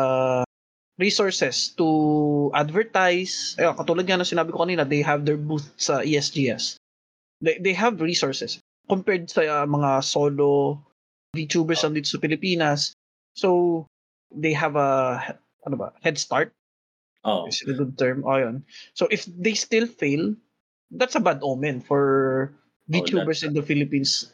resources 0.97 1.73
to 1.75 2.51
advertise. 2.53 3.55
Eh, 3.57 3.65
katulad 3.65 4.05
nga 4.05 4.21
na 4.21 4.27
sinabi 4.27 4.53
ko 4.53 4.61
kanina, 4.61 4.87
they 4.87 5.01
have 5.01 5.25
their 5.25 5.39
booth 5.39 5.73
sa 5.77 5.99
ESGS. 6.05 6.77
They, 7.41 7.59
they 7.59 7.73
have 7.73 7.99
resources 7.99 8.59
compared 8.87 9.27
sa 9.27 9.41
uh, 9.41 9.65
mga 9.65 10.03
solo 10.03 10.79
VTubers 11.35 11.83
nandito 11.83 12.07
sa 12.07 12.21
Pilipinas. 12.21 12.93
So, 13.33 13.83
they 14.29 14.53
have 14.53 14.77
a, 14.77 15.19
ano 15.65 15.75
ba, 15.75 15.93
head 16.05 16.17
start. 16.21 16.53
Oh, 17.25 17.47
Is 17.47 17.63
it 17.63 17.71
a 17.71 17.79
good 17.79 17.97
term? 17.97 18.23
Oh, 18.27 18.37
yun. 18.37 18.63
So, 18.93 19.07
if 19.09 19.25
they 19.25 19.55
still 19.55 19.87
fail, 19.87 20.35
that's 20.95 21.17
a 21.17 21.23
bad 21.23 21.41
omen 21.41 21.81
for 21.81 22.53
VTubers 22.89 23.43
in 23.43 23.53
the 23.53 23.65
Philippines. 23.65 24.33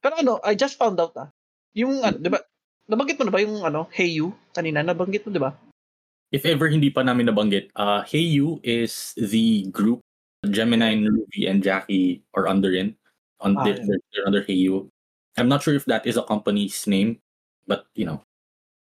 Pero 0.00 0.20
ano, 0.20 0.40
I 0.44 0.56
just 0.56 0.76
found 0.76 1.00
out 1.00 1.16
ah. 1.16 1.28
Yung, 1.74 2.04
ano, 2.04 2.16
di 2.20 2.28
ba, 2.30 2.40
nabanggit 2.86 3.18
mo 3.18 3.24
na 3.28 3.34
ba 3.34 3.40
yung 3.42 3.64
ano, 3.64 3.88
Hey 3.90 4.12
You? 4.12 4.32
Kanina, 4.54 4.84
nabanggit 4.84 5.26
mo, 5.26 5.32
di 5.32 5.42
ba? 5.42 5.52
if 6.34 6.42
ever 6.42 6.66
hindi 6.66 6.90
pa 6.90 7.06
namin 7.06 7.30
nabanggit, 7.30 7.70
uh, 7.78 8.02
Heyu 8.02 8.58
is 8.66 9.14
the 9.14 9.70
group 9.70 10.02
Gemini, 10.42 10.98
Ruby, 10.98 11.46
and 11.46 11.62
Jackie 11.62 12.26
are 12.34 12.50
under 12.50 12.74
in. 12.74 12.98
On 13.40 13.54
Ah, 13.56 13.62
they're, 13.62 13.78
yeah. 13.78 13.96
they're, 14.12 14.26
under 14.26 14.42
Heyu. 14.42 14.90
I'm 15.38 15.48
not 15.48 15.62
sure 15.62 15.78
if 15.78 15.86
that 15.86 16.04
is 16.04 16.18
a 16.18 16.26
company's 16.26 16.84
name, 16.90 17.22
but 17.70 17.86
you 17.94 18.04
know, 18.04 18.20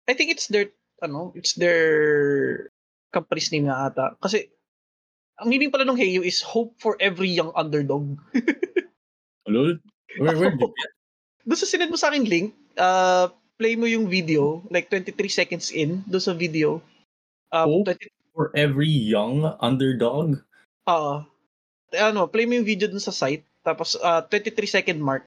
I 0.09 0.13
think 0.17 0.33
it's 0.33 0.49
their, 0.49 0.73
ano, 1.01 1.31
it's 1.37 1.53
their 1.53 2.73
company's 3.13 3.53
name 3.53 3.69
na 3.69 3.87
ata. 3.87 4.17
Kasi, 4.19 4.51
ang 5.39 5.47
meaning 5.51 5.71
pala 5.71 5.83
ng 5.83 5.97
Heyo 5.99 6.23
is 6.23 6.39
hope 6.39 6.75
for 6.79 6.95
every 7.03 7.27
young 7.27 7.51
underdog. 7.55 8.15
lol, 9.51 9.77
where 10.17 10.37
where 10.39 10.53
did? 10.55 10.71
Doon 11.45 11.59
sa 11.59 11.67
sinend 11.69 11.91
mo 11.93 11.99
sa 11.99 12.09
akin 12.09 12.25
link, 12.25 12.55
uh, 12.79 13.29
play 13.59 13.75
mo 13.77 13.85
yung 13.85 14.09
video, 14.09 14.63
like 14.73 14.89
23 14.89 15.13
seconds 15.29 15.69
in, 15.69 16.01
doon 16.09 16.23
sa 16.23 16.33
video. 16.33 16.81
Um, 17.53 17.85
Hope? 17.85 17.93
20, 17.99 18.09
for 18.33 18.51
every 18.57 18.89
young 18.89 19.45
underdog? 19.61 20.41
ah, 20.87 21.23
ano, 21.95 22.27
play 22.27 22.45
mo 22.49 22.57
yung 22.57 22.67
video 22.67 22.89
dun 22.89 23.03
sa 23.03 23.13
site, 23.13 23.45
tapos 23.63 23.95
uh, 24.01 24.23
23 24.27 24.65
second 24.67 24.99
mark. 24.99 25.23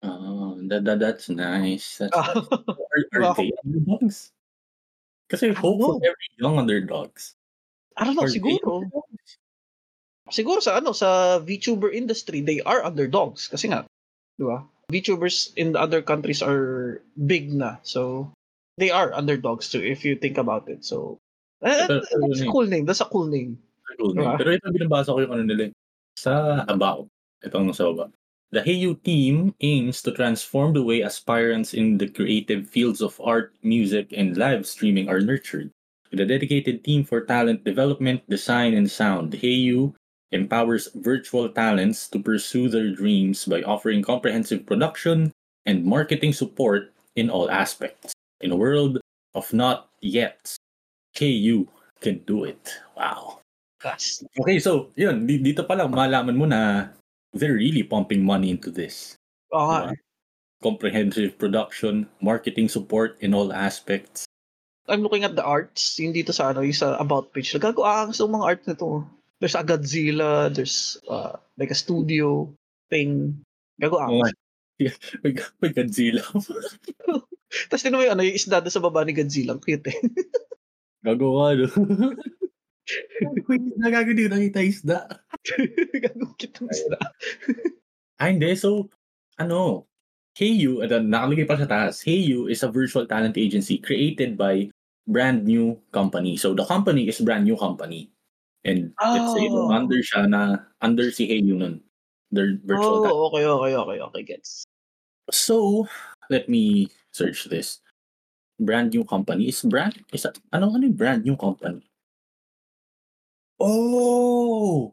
Oh, 0.00 0.56
that, 0.70 0.86
that 0.88 0.98
that's 1.02 1.28
nice. 1.28 2.00
That's, 2.00 2.14
Ah, 2.16 2.32
are, 2.32 3.02
are 3.12 3.22
Wow. 3.30 3.34
they 3.36 3.52
underdogs? 3.66 4.32
Kasi 5.28 5.52
hope 5.52 5.78
for 5.82 5.98
every 6.00 6.28
young 6.40 6.56
underdogs. 6.58 7.34
I 7.98 8.06
don't 8.08 8.16
know, 8.16 8.24
Are 8.24 8.32
siguro. 8.32 8.86
Siguro 10.30 10.62
sa 10.62 10.78
ano, 10.78 10.94
sa 10.94 11.38
VTuber 11.42 11.92
industry, 11.92 12.40
they 12.40 12.62
are 12.62 12.82
underdogs. 12.82 13.46
Kasi 13.50 13.68
nga, 13.68 13.84
di 14.38 14.44
ba? 14.46 14.64
VTubers 14.90 15.54
in 15.54 15.72
the 15.74 15.80
other 15.80 16.02
countries 16.02 16.42
are 16.42 16.98
big 17.26 17.54
na. 17.54 17.78
So, 17.82 18.32
they 18.78 18.90
are 18.90 19.14
underdogs 19.14 19.70
too, 19.70 19.82
if 19.82 20.02
you 20.02 20.16
think 20.16 20.38
about 20.38 20.66
it. 20.66 20.82
So, 20.82 21.18
uh, 21.62 21.86
Pero- 21.86 22.02
pero 22.02 22.22
that's 22.26 22.42
a 22.42 22.48
eh. 22.48 22.50
cool 22.50 22.66
name. 22.66 22.84
That's 22.86 23.04
a 23.04 23.10
cool 23.10 23.28
name. 23.30 23.58
Cool 24.00 24.14
name. 24.16 24.24
Diba? 24.24 24.38
Pero 24.38 24.50
ito 24.56 24.66
binabasa 24.72 25.14
ko 25.14 25.20
yung 25.22 25.34
ano 25.34 25.44
nila. 25.46 25.62
eh. 25.68 25.72
Sa 26.18 26.64
About. 26.66 27.06
Itong 27.44 27.70
nasa 27.70 27.86
baba. 27.92 28.10
The 28.50 28.66
Heyu 28.66 28.98
team 29.06 29.54
aims 29.62 30.02
to 30.02 30.10
transform 30.10 30.74
the 30.74 30.82
way 30.82 31.06
aspirants 31.06 31.70
in 31.70 32.02
the 32.02 32.10
creative 32.10 32.66
fields 32.66 32.98
of 32.98 33.14
art, 33.22 33.54
music, 33.62 34.10
and 34.10 34.34
live 34.34 34.66
streaming 34.66 35.06
are 35.06 35.22
nurtured. 35.22 35.70
With 36.10 36.18
a 36.18 36.26
dedicated 36.26 36.82
team 36.82 37.06
for 37.06 37.22
talent 37.22 37.62
development, 37.62 38.26
design, 38.26 38.74
and 38.74 38.90
sound, 38.90 39.38
Heyu 39.38 39.94
empowers 40.32 40.88
virtual 40.94 41.48
talents 41.50 42.06
to 42.08 42.18
pursue 42.18 42.68
their 42.68 42.90
dreams 42.94 43.44
by 43.44 43.62
offering 43.62 44.02
comprehensive 44.02 44.64
production 44.66 45.32
and 45.66 45.84
marketing 45.84 46.32
support 46.32 46.92
in 47.16 47.28
all 47.28 47.50
aspects. 47.50 48.14
In 48.40 48.52
a 48.52 48.56
world 48.56 48.98
of 49.34 49.50
not 49.52 49.90
yet, 50.00 50.54
KU 51.14 51.66
can 52.00 52.22
do 52.24 52.44
it. 52.44 52.62
Wow. 52.96 53.42
That's, 53.82 54.22
Okay, 54.40 54.60
so 54.60 54.92
yun, 54.94 55.26
dito 55.26 55.66
pa 55.66 55.74
lang 55.74 55.90
malaman 55.90 56.36
mo 56.36 56.44
na 56.44 56.88
they're 57.32 57.56
really 57.56 57.82
pumping 57.82 58.24
money 58.24 58.50
into 58.50 58.70
this. 58.70 59.16
oo 59.52 59.66
nga. 59.66 59.90
Diba? 59.90 59.96
Comprehensive 60.60 61.40
production, 61.40 62.04
marketing 62.20 62.68
support 62.68 63.16
in 63.24 63.32
all 63.32 63.48
aspects. 63.52 64.28
I'm 64.88 65.00
looking 65.00 65.24
at 65.24 65.32
the 65.36 65.44
arts, 65.44 65.96
yung 65.96 66.12
dito 66.12 66.34
sa 66.34 66.52
ano, 66.52 66.60
yung 66.60 66.76
sa 66.76 67.00
about 67.00 67.32
page. 67.32 67.54
Gago 67.56 67.80
ang 67.86 68.12
sa 68.12 68.28
mga 68.28 68.44
art 68.44 68.62
nito. 68.68 69.06
There's 69.40 69.56
a 69.56 69.64
Godzilla, 69.64 70.52
there's 70.52 71.00
uh, 71.08 71.40
like 71.56 71.72
a 71.72 71.78
studio 71.78 72.52
thing. 72.92 73.40
Gago 73.80 73.96
ang. 73.96 74.20
Oh, 74.20 74.28
may, 75.24 75.32
may 75.32 75.70
Godzilla. 75.72 76.20
Tapos 77.72 77.82
tinan 77.82 77.98
mo 77.98 78.04
yung 78.04 78.14
ano, 78.14 78.22
yung 78.22 78.36
isda 78.36 78.60
sa 78.68 78.84
baba 78.84 79.02
ni 79.02 79.16
Godzilla. 79.16 79.56
Ang 79.56 79.64
cute 79.64 79.88
eh. 79.90 79.98
Gagawa, 81.08 81.56
no? 81.56 81.66
Nagago 83.80 84.12
din 84.12 84.28
nakita 84.28 84.60
isda. 84.60 84.98
Gago 85.96 86.36
ng 86.36 86.68
isda. 86.68 86.98
Ah, 88.20 88.28
hindi. 88.28 88.52
So, 88.60 88.92
ano, 89.40 89.88
Heyu, 90.36 90.84
uh, 90.84 91.00
nakalagay 91.00 91.48
pa 91.48 91.56
sa 91.56 91.64
taas, 91.64 92.04
Heyu 92.04 92.46
is 92.52 92.60
a 92.60 92.68
virtual 92.68 93.08
talent 93.08 93.40
agency 93.40 93.80
created 93.80 94.36
by 94.36 94.68
brand 95.08 95.48
new 95.48 95.80
company. 95.90 96.36
So, 96.36 96.52
the 96.52 96.68
company 96.68 97.08
is 97.08 97.24
brand 97.24 97.48
new 97.48 97.56
company. 97.56 98.12
And 98.64 98.92
let's 99.00 99.32
say, 99.34 99.48
no, 99.48 99.68
Oh. 99.68 99.72
under 99.72 100.04
siya 100.04 100.28
na, 100.28 100.68
under 100.84 101.08
si 101.10 101.28
Heyu 101.28 101.56
nun. 101.56 101.80
Their 102.30 102.60
virtual. 102.62 103.08
Oh, 103.08 103.32
okay, 103.32 103.44
okay, 103.44 103.74
okay, 103.74 103.98
okay, 104.00 104.22
gets. 104.22 104.64
So, 105.32 105.88
let 106.28 106.48
me 106.48 106.88
search 107.10 107.48
this. 107.48 107.80
Brand 108.60 108.92
new 108.92 109.02
company. 109.04 109.48
Is 109.48 109.62
brand, 109.64 109.98
is 110.12 110.22
that, 110.28 110.36
ano, 110.52 110.68
ano 110.70 110.84
yung 110.84 110.98
brand 110.98 111.24
new 111.24 111.36
company? 111.36 111.80
Oh! 113.58 114.92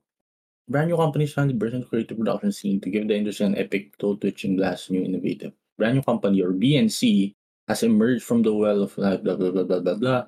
Brand 0.68 0.92
new 0.92 0.98
company 0.98 1.24
is 1.24 1.34
founded 1.34 1.60
version 1.60 1.84
creative 1.84 2.18
production 2.18 2.52
scene 2.52 2.80
to 2.84 2.90
give 2.90 3.08
the 3.08 3.16
industry 3.16 3.46
an 3.46 3.56
epic, 3.58 3.96
toe-twitching 4.00 4.56
blast, 4.58 4.92
new 4.92 5.04
innovative. 5.04 5.54
Brand 5.78 5.96
new 5.96 6.04
company 6.04 6.42
or 6.42 6.52
BNC 6.52 7.34
has 7.68 7.84
emerged 7.84 8.24
from 8.24 8.44
the 8.44 8.54
well 8.54 8.84
of 8.84 8.98
life, 8.98 9.24
blah, 9.24 9.36
blah, 9.36 9.52
blah, 9.52 9.64
blah, 9.64 9.80
blah, 9.80 9.96
blah. 9.96 10.24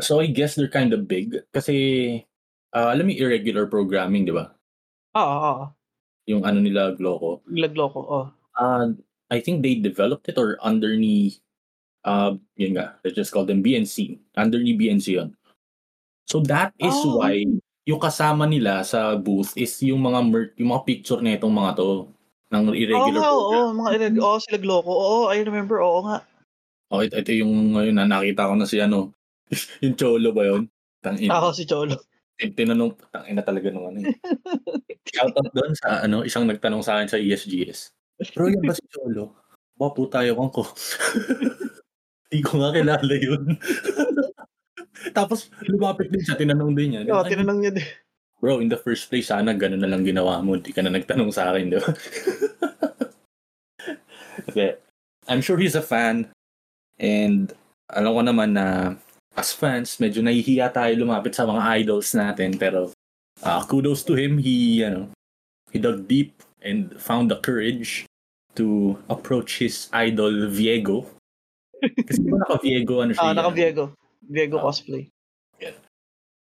So, 0.00 0.20
I 0.20 0.26
guess 0.26 0.54
they're 0.54 0.68
kind 0.68 0.92
of 0.92 1.08
big. 1.08 1.36
Kasi, 1.52 2.24
uh, 2.72 2.88
alam 2.92 3.06
mo 3.06 3.10
yung 3.12 3.22
irregular 3.24 3.66
programming, 3.66 4.24
di 4.24 4.34
ba? 4.34 4.52
Ah, 5.12 5.24
ah, 5.24 5.42
ah. 5.42 5.68
Yung 6.28 6.44
ano 6.44 6.60
nila, 6.60 6.92
Gloco. 6.92 7.40
Laglo 7.48 7.88
ko. 7.88 8.00
Oh. 8.04 8.26
Uh, 8.54 8.92
I 9.30 9.40
think 9.40 9.64
they 9.64 9.76
developed 9.76 10.28
it 10.28 10.36
or 10.36 10.60
underneath, 10.60 11.40
uh, 12.04 12.36
yun 12.56 12.76
nga, 12.76 12.96
let's 13.04 13.16
just 13.16 13.32
call 13.32 13.44
them 13.48 13.64
BNC. 13.64 14.20
Underneath 14.36 14.76
BNC 14.76 15.06
yun. 15.16 15.32
So 16.28 16.44
that 16.44 16.76
is 16.76 16.92
Oh. 16.92 17.24
why 17.24 17.40
yung 17.88 18.00
kasama 18.00 18.44
nila 18.44 18.84
sa 18.84 19.16
booth 19.16 19.56
is 19.56 19.72
yung 19.80 20.04
mga 20.04 20.20
mer- 20.28 20.52
yung 20.60 20.76
mga 20.76 20.84
picture 20.84 21.20
na 21.24 21.40
itong 21.40 21.56
mga 21.56 21.80
to 21.80 22.12
ng 22.52 22.64
Oo 22.68 22.76
irregular 22.76 23.20
nga, 23.20 23.32
oo, 23.32 23.40
program. 23.48 23.72
mga 23.80 23.90
ireg- 23.96 24.20
oo, 24.20 24.36
sila 24.36 24.58
Gloco. 24.60 24.92
Oo, 24.92 25.18
I 25.32 25.40
remember, 25.40 25.80
oo 25.80 26.04
nga. 26.04 26.20
Oh, 26.92 27.00
ito, 27.00 27.16
ito 27.16 27.32
yung 27.32 27.72
ngayon 27.72 27.96
na 27.96 28.04
nakita 28.04 28.48
ko 28.48 28.56
na 28.56 28.68
si 28.68 28.76
ano, 28.80 29.12
yung 29.84 29.96
cholo 29.96 30.32
ba 30.36 30.44
yun? 30.44 30.68
Tangina. 31.00 31.40
Ako 31.40 31.56
si 31.56 31.64
Cholo. 31.64 31.96
Tin- 32.38 32.54
Tinanong, 32.54 32.94
tangina 33.10 33.42
talaga 33.42 33.66
nung 33.74 33.90
ano 33.90 33.98
eh. 34.06 34.14
Shoutout 35.18 35.50
doon 35.50 35.74
sa 35.74 36.06
ano, 36.06 36.22
isang 36.22 36.46
nagtanong 36.46 36.86
sa 36.86 36.94
akin 37.02 37.10
sa 37.10 37.18
ESGS. 37.18 37.90
Bro, 38.38 38.54
yan 38.54 38.62
ba 38.62 38.78
si 38.78 38.86
Cholo? 38.86 39.34
Ba, 39.74 39.90
puta, 39.90 40.22
ewan 40.22 40.46
ko. 40.54 40.62
Hindi 42.30 42.38
ko 42.46 42.62
nga 42.62 42.70
kilala 42.70 43.14
yun. 43.18 43.58
Tapos, 45.18 45.50
lumapit 45.66 46.10
din 46.14 46.22
siya, 46.22 46.38
tinanong 46.38 46.72
din 46.78 46.88
niya. 46.94 47.00
Oo, 47.10 47.22
"Ano, 47.22 47.30
tinanong 47.30 47.58
niya 47.58 47.72
din. 47.74 47.88
Bro, 48.38 48.62
in 48.62 48.70
the 48.70 48.78
first 48.78 49.10
place, 49.10 49.34
sana 49.34 49.50
ganun 49.50 49.82
na 49.82 49.90
lang 49.90 50.06
ginawa 50.06 50.38
mo. 50.38 50.54
Hindi 50.54 50.70
ka 50.70 50.82
na 50.86 50.94
nagtanong 50.94 51.34
sa 51.34 51.50
akin, 51.50 51.74
di 51.74 51.78
ba? 51.82 51.90
Kasi, 54.46 54.78
I'm 55.26 55.42
sure 55.42 55.58
he's 55.58 55.74
a 55.74 55.82
fan. 55.82 56.30
And, 57.02 57.50
alam 57.90 58.14
ko 58.14 58.22
naman 58.22 58.54
na, 58.54 58.94
as 59.38 59.54
fans, 59.54 59.94
medyo 60.02 60.18
nahihiya 60.18 60.74
tayo 60.74 60.90
lumapit 60.98 61.30
sa 61.38 61.46
mga 61.46 61.62
idols 61.86 62.10
natin. 62.12 62.58
Pero, 62.58 62.90
uh, 63.46 63.62
kudos 63.70 64.02
to 64.02 64.18
him. 64.18 64.34
He, 64.42 64.82
ano, 64.82 65.14
he 65.70 65.78
dug 65.78 66.10
deep 66.10 66.42
and 66.66 66.90
found 66.98 67.30
the 67.30 67.38
courage 67.38 68.02
to 68.58 68.98
approach 69.06 69.62
his 69.62 69.86
idol, 69.94 70.50
Viego. 70.50 71.06
Kasi 71.78 72.26
ba 72.26 72.42
naka-Viego, 72.42 73.06
ano 73.06 73.14
siya? 73.14 73.30
Ah, 73.30 73.34
naka 73.38 73.54
Viego. 73.54 73.94
Viego 74.26 74.58
Ah. 74.58 74.66
cosplay. 74.66 75.06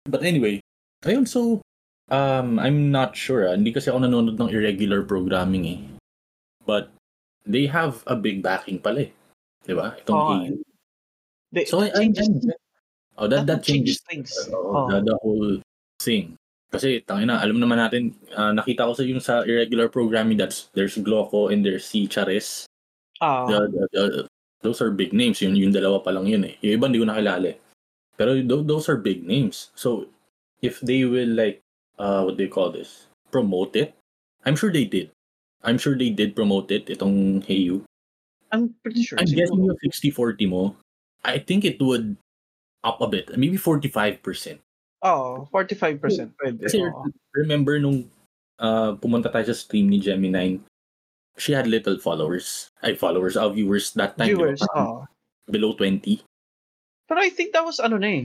But 0.05 0.20
anyway, 0.22 0.61
ayun, 1.03 1.24
so, 1.26 1.64
um, 2.12 2.61
I'm 2.61 2.92
not 2.92 3.16
sure. 3.16 3.49
ah. 3.49 3.57
Hindi 3.57 3.72
kasi 3.72 3.88
ako 3.88 4.05
nanonood 4.05 4.36
ng 4.36 4.53
irregular 4.53 5.01
programming 5.03 5.64
eh. 5.66 5.80
But, 6.68 6.92
they 7.49 7.64
have 7.66 8.05
a 8.07 8.12
big 8.14 8.45
backing 8.45 8.78
pala 8.84 9.09
eh. 9.09 9.11
Di 9.64 9.72
ba? 9.72 9.97
Itong. 9.97 10.20
AU. 10.45 10.55
They, 11.57 11.64
So, 11.64 11.80
I, 11.80 11.88
I, 11.92 12.12
changes, 12.12 12.45
oh, 13.19 13.27
that, 13.29 13.47
that 13.47 13.62
changes 13.62 14.01
things. 14.09 14.33
oh, 14.53 14.75
Oh. 14.75 14.87
the, 14.91 15.01
the 15.03 15.17
whole 15.23 15.61
thing. 16.01 16.37
Kasi, 16.75 17.01
tangina, 17.07 17.39
alam 17.39 17.62
naman 17.62 17.79
natin, 17.79 18.15
ah, 18.35 18.51
nakita 18.51 18.83
ko 18.91 18.93
sa 18.99 19.03
yung 19.07 19.23
sa 19.23 19.47
irregular 19.47 19.87
programming 19.87 20.35
that's 20.37 20.67
there's 20.75 20.99
Gloco 20.99 21.53
and 21.53 21.62
there's 21.62 21.87
si 21.87 22.07
Charis. 22.11 22.67
Ah, 23.23 23.47
The- 23.47 23.71
the- 23.71 23.89
the- 23.95 24.27
those 24.67 24.83
are 24.83 24.91
big 24.91 25.12
names. 25.15 25.39
Yun, 25.39 25.55
yung 25.55 25.71
dalawa 25.77 26.03
pa 26.03 26.11
lang 26.11 26.27
yun 26.27 26.43
eh. 26.43 26.59
Yung 26.67 26.81
iba 26.83 26.91
hindi 26.91 26.99
ko 26.99 27.07
nakilala 27.07 27.55
eh. 27.55 27.59
Pero 28.19 28.35
tho- 28.43 28.67
those 28.67 28.89
are 28.91 28.99
big 28.99 29.23
names. 29.23 29.71
So, 29.79 30.11
if 30.67 30.81
they 30.83 31.05
will 31.07 31.31
like, 31.31 31.62
uh, 32.01 32.27
what 32.27 32.35
do 32.39 32.43
you 32.43 32.51
call 32.51 32.75
this? 32.75 33.07
Promote 33.31 33.77
it? 33.79 33.95
I'm 34.43 34.57
sure 34.59 34.73
they 34.75 34.85
did. 34.89 35.15
I'm 35.62 35.79
sure 35.79 35.95
they 35.97 36.11
did 36.11 36.35
promote 36.35 36.69
it, 36.75 36.91
itong 36.91 37.41
Heyu. 37.47 37.87
I'm 38.53 38.75
pretty 38.83 39.03
sure. 39.07 39.19
I'm 39.19 39.27
guessing 39.31 39.62
yung 39.62 39.79
60-40 39.79 40.47
mo, 40.51 40.75
I 41.25 41.39
think 41.39 41.65
it 41.65 41.79
would 41.81 42.17
up 42.85 43.01
a 43.01 43.09
bit. 43.09 43.32
Maybe 43.35 43.57
45%. 43.57 44.61
Oo, 45.05 45.49
45% 45.49 46.37
pwede. 46.37 46.61
Kasi 46.64 46.85
oo. 46.85 47.09
remember 47.32 47.80
nung 47.80 48.09
uh, 48.61 48.95
pumunta 49.01 49.32
tayo 49.32 49.49
sa 49.49 49.57
stream 49.57 49.89
ni 49.89 49.99
Gemini, 49.99 50.61
she 51.41 51.57
had 51.57 51.66
little 51.66 51.97
followers. 51.97 52.68
Ay, 52.85 52.95
followers, 52.95 53.35
uh, 53.41 53.49
viewers 53.49 53.97
that 53.97 54.16
time. 54.20 54.37
Viewers, 54.37 54.61
Parang 54.70 55.09
oo. 55.09 55.51
Below 55.51 55.76
20. 55.76 56.24
Pero 57.05 57.18
I 57.20 57.28
think 57.28 57.53
that 57.53 57.64
was 57.64 57.80
ano 57.80 58.01
na 58.01 58.24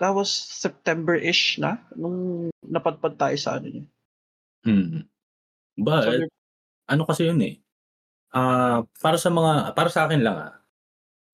that 0.00 0.16
was 0.16 0.32
September-ish 0.32 1.60
na 1.60 1.76
nung 1.92 2.48
napadpad 2.64 3.20
tayo 3.20 3.36
sa 3.36 3.60
ano 3.60 3.68
niya. 3.68 3.84
Hmm. 4.64 5.04
So, 5.04 5.84
But, 5.84 6.04
there- 6.08 6.32
ano 6.88 7.04
kasi 7.04 7.28
yun 7.28 7.40
eh. 7.44 7.60
Ah, 8.32 8.82
para 8.98 9.20
sa 9.20 9.28
mga, 9.28 9.76
para 9.76 9.92
sa 9.92 10.08
akin 10.08 10.24
lang 10.24 10.36
ah, 10.40 10.59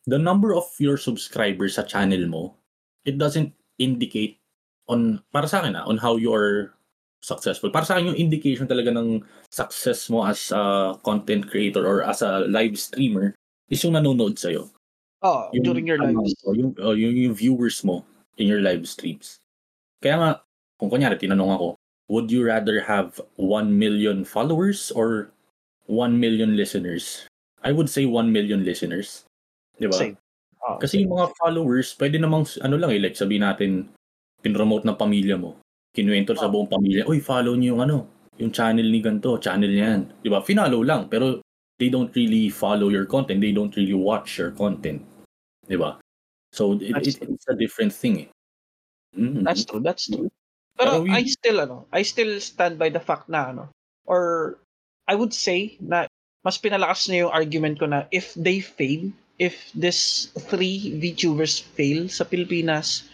the 0.06 0.18
number 0.18 0.54
of 0.54 0.64
your 0.78 0.96
subscribers 0.96 1.74
sa 1.76 1.82
channel 1.82 2.26
mo, 2.26 2.54
it 3.04 3.18
doesn't 3.18 3.52
indicate 3.78 4.38
on, 4.86 5.20
para 5.34 5.50
sa 5.50 5.60
akin 5.60 5.74
ah, 5.74 5.84
on 5.86 5.98
how 5.98 6.16
you're 6.16 6.74
successful. 7.20 7.70
Para 7.74 7.84
sa 7.84 7.98
akin 7.98 8.14
yung 8.14 8.22
indication 8.22 8.70
talaga 8.70 8.94
ng 8.94 9.22
success 9.50 10.06
mo 10.06 10.22
as 10.22 10.54
a 10.54 10.94
content 11.02 11.50
creator 11.50 11.82
or 11.82 12.06
as 12.06 12.22
a 12.22 12.46
live 12.46 12.78
streamer 12.78 13.34
is 13.66 13.82
yung 13.82 13.98
nanonood 13.98 14.38
sa'yo. 14.38 14.70
oh, 15.26 15.50
Yung, 15.50 15.66
during 15.66 15.86
your 15.90 15.98
lives. 15.98 16.38
o 16.46 16.54
yung, 16.54 16.70
o 16.78 16.94
yung, 16.94 17.14
yung 17.18 17.34
viewers 17.34 17.82
mo 17.82 18.06
in 18.38 18.46
your 18.46 18.62
live 18.62 18.86
streams. 18.86 19.42
Kaya 19.98 20.16
nga, 20.22 20.30
kung 20.78 20.86
kunyari, 20.92 21.18
tinanong 21.18 21.50
ako, 21.58 21.68
would 22.06 22.30
you 22.30 22.46
rather 22.46 22.78
have 22.78 23.18
1 23.42 23.74
million 23.74 24.22
followers 24.22 24.94
or 24.94 25.34
1 25.90 26.14
million 26.14 26.54
listeners? 26.54 27.26
I 27.66 27.74
would 27.74 27.90
say 27.90 28.06
1 28.06 28.30
million 28.30 28.62
listeners. 28.62 29.26
Di 29.76 29.86
ba? 29.86 29.96
Oh, 30.66 30.78
Kasi 30.82 31.04
yung 31.04 31.14
mga 31.14 31.30
followers, 31.38 31.94
pwede 31.94 32.18
namang, 32.18 32.48
ano 32.58 32.74
lang 32.74 32.90
eh, 32.90 32.98
like 32.98 33.14
sabihin 33.14 33.46
natin, 33.46 33.70
pinromote 34.42 34.82
ng 34.82 34.98
pamilya 34.98 35.38
mo. 35.38 35.60
Kinuwento 35.94 36.34
sa 36.34 36.48
Oh. 36.48 36.52
buong 36.52 36.68
pamilya, 36.68 37.06
uy, 37.06 37.22
follow 37.22 37.54
niyo 37.54 37.76
yung 37.76 37.82
ano, 37.86 37.98
yung 38.36 38.50
channel 38.52 38.84
ni 38.84 38.98
ganito, 39.00 39.38
channel 39.38 39.70
niya 39.70 39.86
yan. 39.96 40.02
Di 40.20 40.28
ba? 40.28 40.42
Finollow 40.42 40.82
lang, 40.82 41.06
pero 41.08 41.40
they 41.78 41.88
don't 41.88 42.10
really 42.16 42.48
follow 42.50 42.88
your 42.90 43.06
content. 43.06 43.38
They 43.40 43.52
don't 43.54 43.72
really 43.76 43.94
watch 43.96 44.36
your 44.40 44.50
content. 44.52 45.04
Di 45.68 45.76
ba? 45.78 46.00
So, 46.50 46.76
it, 46.80 46.92
it- 47.04 47.20
it's 47.20 47.46
a 47.48 47.54
different 47.56 47.92
thing 47.92 48.26
eh. 48.26 48.28
Mhm. 49.16 49.44
That's 49.44 49.64
true, 49.64 49.80
that's 49.80 50.08
true. 50.08 50.28
Pero 50.76 51.00
Pero 51.00 51.08
we- 51.08 51.12
I 51.14 51.24
still 51.24 51.60
ano, 51.62 51.88
I 51.88 52.04
still 52.04 52.36
stand 52.40 52.76
by 52.76 52.92
the 52.92 53.00
fact 53.00 53.28
na 53.32 53.48
ano 53.54 53.64
or 54.04 54.56
I 55.08 55.14
would 55.16 55.32
say 55.32 55.78
na 55.80 56.04
mas 56.44 56.60
pinalakas 56.60 57.08
na 57.08 57.24
yung 57.24 57.32
argument 57.32 57.80
ko 57.80 57.86
na 57.88 58.04
if 58.12 58.36
they 58.36 58.60
fail, 58.60 59.08
if 59.38 59.72
this 59.72 60.30
three 60.48 60.96
VTubers 60.96 61.60
fail 61.62 62.08
sa 62.08 62.24
Pilipinas, 62.24 63.04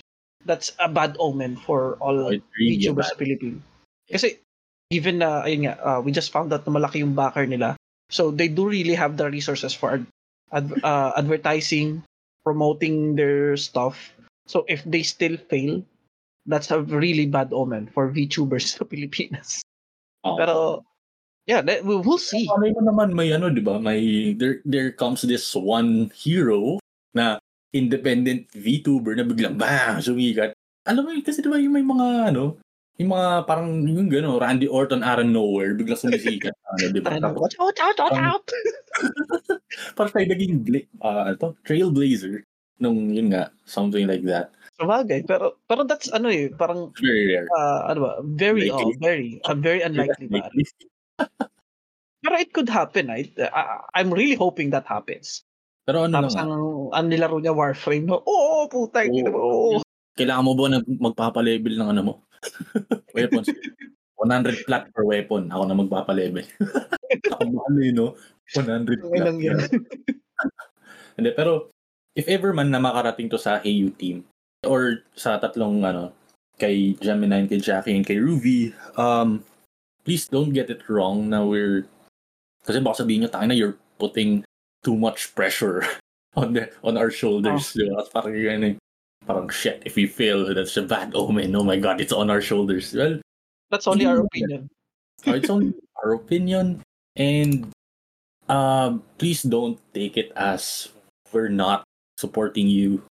that's 0.47 0.75
a 0.79 0.89
bad 0.89 1.17
omen 1.19 1.57
for 1.57 1.97
all 2.03 2.19
Oh, 2.19 2.35
really 2.59 2.79
VTubers 2.79 3.07
bad- 3.07 3.13
sa 3.15 3.19
Pilipinas. 3.19 3.63
Kasi 4.11 4.29
given 4.91 5.19
na 5.23 5.43
ayun 5.43 5.71
nga, 5.71 5.75
uh, 5.81 6.01
we 6.01 6.13
just 6.13 6.31
found 6.31 6.53
out 6.53 6.67
na 6.67 6.73
malaki 6.75 7.01
yung 7.01 7.15
backer 7.15 7.47
nila. 7.47 7.75
So 8.13 8.31
they 8.31 8.49
do 8.49 8.69
really 8.69 8.95
have 8.95 9.17
the 9.17 9.31
resources 9.31 9.73
for 9.73 9.97
ad- 9.97 10.11
ad- 10.53 10.79
uh, 10.85 11.17
advertising, 11.17 12.03
promoting 12.45 13.17
their 13.17 13.57
stuff. 13.57 14.13
So 14.47 14.67
if 14.69 14.85
they 14.85 15.01
still 15.03 15.39
fail, 15.49 15.81
that's 16.45 16.75
a 16.75 16.83
really 16.83 17.25
bad 17.25 17.55
omen 17.55 17.89
for 17.95 18.11
VTubers 18.11 18.77
sa 18.77 18.85
Pilipinas. 18.85 19.63
Oo. 20.27 20.37
Pero 20.37 20.57
yeah, 21.47 21.61
that, 21.63 21.85
we 21.85 21.97
will 21.99 22.21
see. 22.21 22.47
Ano 22.51 22.71
mo 22.73 22.83
naman 22.83 23.15
may 23.15 23.33
ano, 23.33 23.51
'di 23.51 23.63
ba? 23.63 23.79
May 23.79 24.33
there 24.37 24.63
there 24.67 24.91
comes 24.95 25.23
this 25.23 25.47
one 25.55 26.11
hero 26.15 26.79
na 27.15 27.39
independent 27.73 28.49
VTuber 28.53 29.17
na 29.17 29.25
biglang 29.25 29.57
bang 29.57 29.99
sumikat. 30.05 30.53
Alam 30.85 31.03
mo 31.07 31.11
yun, 31.15 31.25
kasi 31.25 31.41
'di 31.41 31.51
ba 31.51 31.59
yung 31.59 31.75
may 31.75 31.87
mga 31.87 32.35
ano, 32.35 32.59
yung 33.01 33.11
mga 33.15 33.29
parang 33.49 33.71
yung 33.89 34.11
gano, 34.13 34.37
Randy 34.37 34.69
Orton 34.69 35.03
out 35.03 35.23
of 35.23 35.27
nowhere 35.27 35.73
biglang 35.75 35.99
sumisikat. 35.99 36.53
ano, 36.77 36.85
'di 36.93 37.01
ba? 37.01 37.17
Tapos 37.19 37.55
watch 37.59 37.81
out, 37.81 37.99
out, 37.99 37.99
Parang- 38.13 38.29
out! 38.39 38.45
parang 39.97 40.13
tayo 40.13 40.27
naging 40.29 40.55
bla- 40.63 40.91
ah, 41.01 41.33
ano 41.33 41.37
to, 41.41 41.49
trailblazer 41.65 42.45
nung 42.83 43.15
yun 43.15 43.31
nga, 43.31 43.49
something 43.65 44.05
like 44.11 44.27
that. 44.27 44.51
Sabagay, 44.75 45.23
pero 45.23 45.55
pero 45.71 45.87
that's 45.87 46.11
ano 46.11 46.27
eh, 46.29 46.51
parang 46.51 46.91
very 46.99 47.31
rare. 47.31 47.47
uh, 47.55 47.87
ano 47.87 47.99
ba, 48.03 48.13
very 48.27 48.67
oh, 48.69 48.91
very 48.99 49.39
uh, 49.47 49.55
very 49.55 49.81
unlikely 49.87 50.27
ba. 50.27 50.51
Pero 52.23 52.35
it 52.39 52.55
could 52.55 52.71
happen, 52.71 53.11
right? 53.11 53.31
I, 53.39 53.83
I'm 53.99 54.15
really 54.15 54.39
hoping 54.39 54.71
that 54.71 54.87
happens. 54.87 55.43
Pero 55.83 56.07
ano 56.07 56.15
Tapos 56.23 56.39
lang, 56.39 56.51
ang, 56.55 56.67
ang 56.95 57.07
nilaro 57.11 57.43
niya 57.43 57.51
Warframe, 57.51 58.07
no? 58.07 58.23
Oo, 58.23 58.71
puta, 58.71 59.03
Oo. 59.03 59.27
oh, 59.35 59.83
oh. 59.83 59.83
kailangan 60.15 60.47
mo 60.47 60.55
ba 60.55 60.71
na 60.71 60.79
magpapa-level 60.87 61.75
ng 61.75 61.89
ano 61.91 62.01
mo? 62.07 62.15
Weapons. 63.17 63.51
100 64.23 64.63
plat 64.71 64.87
per 64.95 65.03
weapon. 65.03 65.51
Ako 65.51 65.63
na 65.67 65.75
magpapa-level. 65.75 66.47
Ako 67.35 67.43
mahal 67.51 67.77
eh, 67.83 67.91
no? 67.91 68.15
100 68.55 69.03
plat. 69.03 69.19
Ilang 69.19 69.39
yan. 69.43 69.59
Hindi, 71.19 71.31
pero 71.35 71.75
if 72.15 72.31
ever 72.31 72.55
man 72.55 72.71
na 72.71 72.79
makarating 72.79 73.27
to 73.27 73.37
sa 73.37 73.59
HeyU 73.59 73.91
team 73.99 74.23
or 74.63 75.03
sa 75.19 75.43
tatlong 75.43 75.83
ano, 75.83 76.15
kay 76.63 76.95
Gemini, 77.03 77.51
kay 77.51 77.59
Jackie, 77.59 77.99
and 77.99 78.07
kay 78.07 78.23
Ruby, 78.23 78.71
um, 78.95 79.43
please 80.05 80.27
don't 80.29 80.53
get 80.53 80.71
it 80.71 80.83
wrong 80.89 81.31
na 81.31 81.45
we're 81.45 81.87
kasi 82.63 82.79
baka 82.79 83.03
sabihin 83.03 83.27
nyo, 83.27 83.31
tayo 83.31 83.47
na 83.51 83.55
you're 83.59 83.79
putting 83.99 84.47
too 84.83 84.95
much 84.95 85.35
pressure 85.35 85.83
on 86.39 86.55
the 86.55 86.71
on 86.87 86.95
our 86.99 87.11
shoulders. 87.11 87.75
Di 87.75 87.87
ba? 87.91 88.07
Parang 88.11 88.35
yun 88.35 88.65
eh. 88.65 88.75
Parang 89.27 89.47
shit, 89.51 89.83
if 89.87 89.95
we 89.95 90.07
fail, 90.11 90.43
that's 90.51 90.75
a 90.75 90.83
bad 90.83 91.15
omen. 91.15 91.55
Oh 91.55 91.63
my 91.63 91.79
God, 91.79 92.03
it's 92.03 92.11
on 92.15 92.27
our 92.31 92.43
shoulders. 92.43 92.91
Well, 92.91 93.23
That's 93.71 93.87
only 93.87 94.05
our 94.05 94.19
opinion. 94.27 94.67
uh, 95.27 95.35
it's 95.39 95.51
only 95.51 95.75
our 96.03 96.19
opinion. 96.19 96.83
And 97.15 97.71
um, 98.51 99.03
please 99.19 99.43
don't 99.47 99.79
take 99.95 100.19
it 100.19 100.35
as 100.35 100.91
we're 101.31 101.55
not 101.55 101.87
supporting 102.19 102.67
you. 102.67 103.07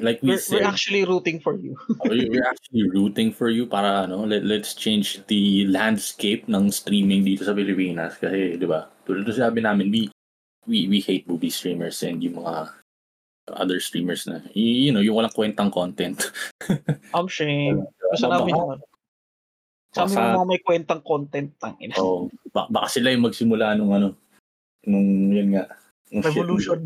Like 0.00 0.24
we 0.24 0.32
We're, 0.32 0.40
said, 0.40 0.64
we're 0.64 0.68
actually 0.72 1.04
rooting 1.04 1.36
for 1.40 1.52
you. 1.60 1.76
we- 2.08 2.28
we're 2.32 2.48
actually 2.48 2.88
rooting 2.88 3.28
for 3.32 3.52
you 3.52 3.68
para 3.68 4.08
ano, 4.08 4.24
let, 4.24 4.40
let's 4.44 4.72
change 4.72 5.20
the 5.28 5.68
landscape 5.68 6.48
ng 6.48 6.72
streaming 6.72 7.20
dito 7.28 7.44
sa 7.44 7.52
Pilipinas. 7.52 8.16
Kasi, 8.16 8.56
di 8.56 8.64
ba, 8.64 8.88
tulad 9.04 9.28
na 9.28 9.36
sabi 9.36 9.60
namin, 9.60 9.92
we, 9.92 10.08
we, 10.64 10.88
we 10.88 10.98
hate 11.04 11.28
movie 11.28 11.52
streamers 11.52 12.00
and 12.00 12.24
yung 12.24 12.40
mga 12.40 12.72
other 13.52 13.76
streamers 13.84 14.24
na, 14.24 14.40
y- 14.56 14.88
you 14.88 14.92
know, 14.96 15.04
yung 15.04 15.12
walang 15.20 15.34
kwentang 15.36 15.68
content. 15.68 16.24
I'm 17.12 17.28
shame. 17.36 17.84
Gusto 18.16 18.32
namin 18.32 18.56
yun. 18.56 18.80
Sa 19.92 20.08
amin 20.08 20.16
baka- 20.16 20.24
yung 20.24 20.36
mga 20.40 20.48
may 20.48 20.60
kwentang 20.64 21.02
content, 21.04 21.52
tangina. 21.60 21.92
Oh, 22.00 22.32
ba- 22.48 22.70
baka 22.72 22.88
sila 22.96 23.12
yung 23.12 23.28
magsimula 23.28 23.76
nung 23.76 23.92
ano, 23.92 24.16
nung 24.88 25.28
yun 25.28 25.52
nga. 25.52 25.68
nung 26.08 26.24
shit. 26.24 26.32
Revolution. 26.40 26.80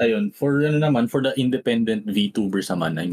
Ayun, 0.00 0.32
for 0.32 0.64
ano 0.64 0.80
naman, 0.80 1.12
for 1.12 1.20
the 1.20 1.36
independent 1.36 2.08
VTubers 2.08 2.72
naman, 2.72 2.96
ay, 2.96 3.08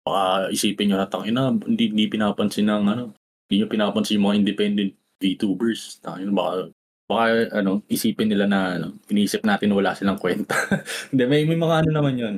baka 0.00 0.48
isipin 0.48 0.88
nyo 0.88 1.04
na 1.04 1.08
ina, 1.28 1.52
hindi, 1.68 1.92
hindi 1.92 2.08
pinapansin 2.08 2.72
ng 2.72 2.84
ano, 2.88 3.04
hindi 3.46 3.60
nyo 3.60 3.68
pinapansin 3.68 4.16
yung 4.16 4.26
mga 4.32 4.38
independent 4.40 4.92
VTubers. 5.20 6.00
Tangina, 6.00 6.32
baka, 6.32 6.72
baka 7.04 7.52
ano, 7.52 7.84
isipin 7.84 8.32
nila 8.32 8.48
na 8.48 8.80
ano, 8.80 8.96
inisip 9.12 9.44
natin 9.44 9.76
na 9.76 9.76
wala 9.76 9.92
silang 9.92 10.16
kwenta. 10.16 10.56
hindi, 11.12 11.22
may, 11.28 11.44
may 11.44 11.60
mga 11.60 11.84
ano 11.84 11.90
naman 11.92 12.14
yun. 12.16 12.34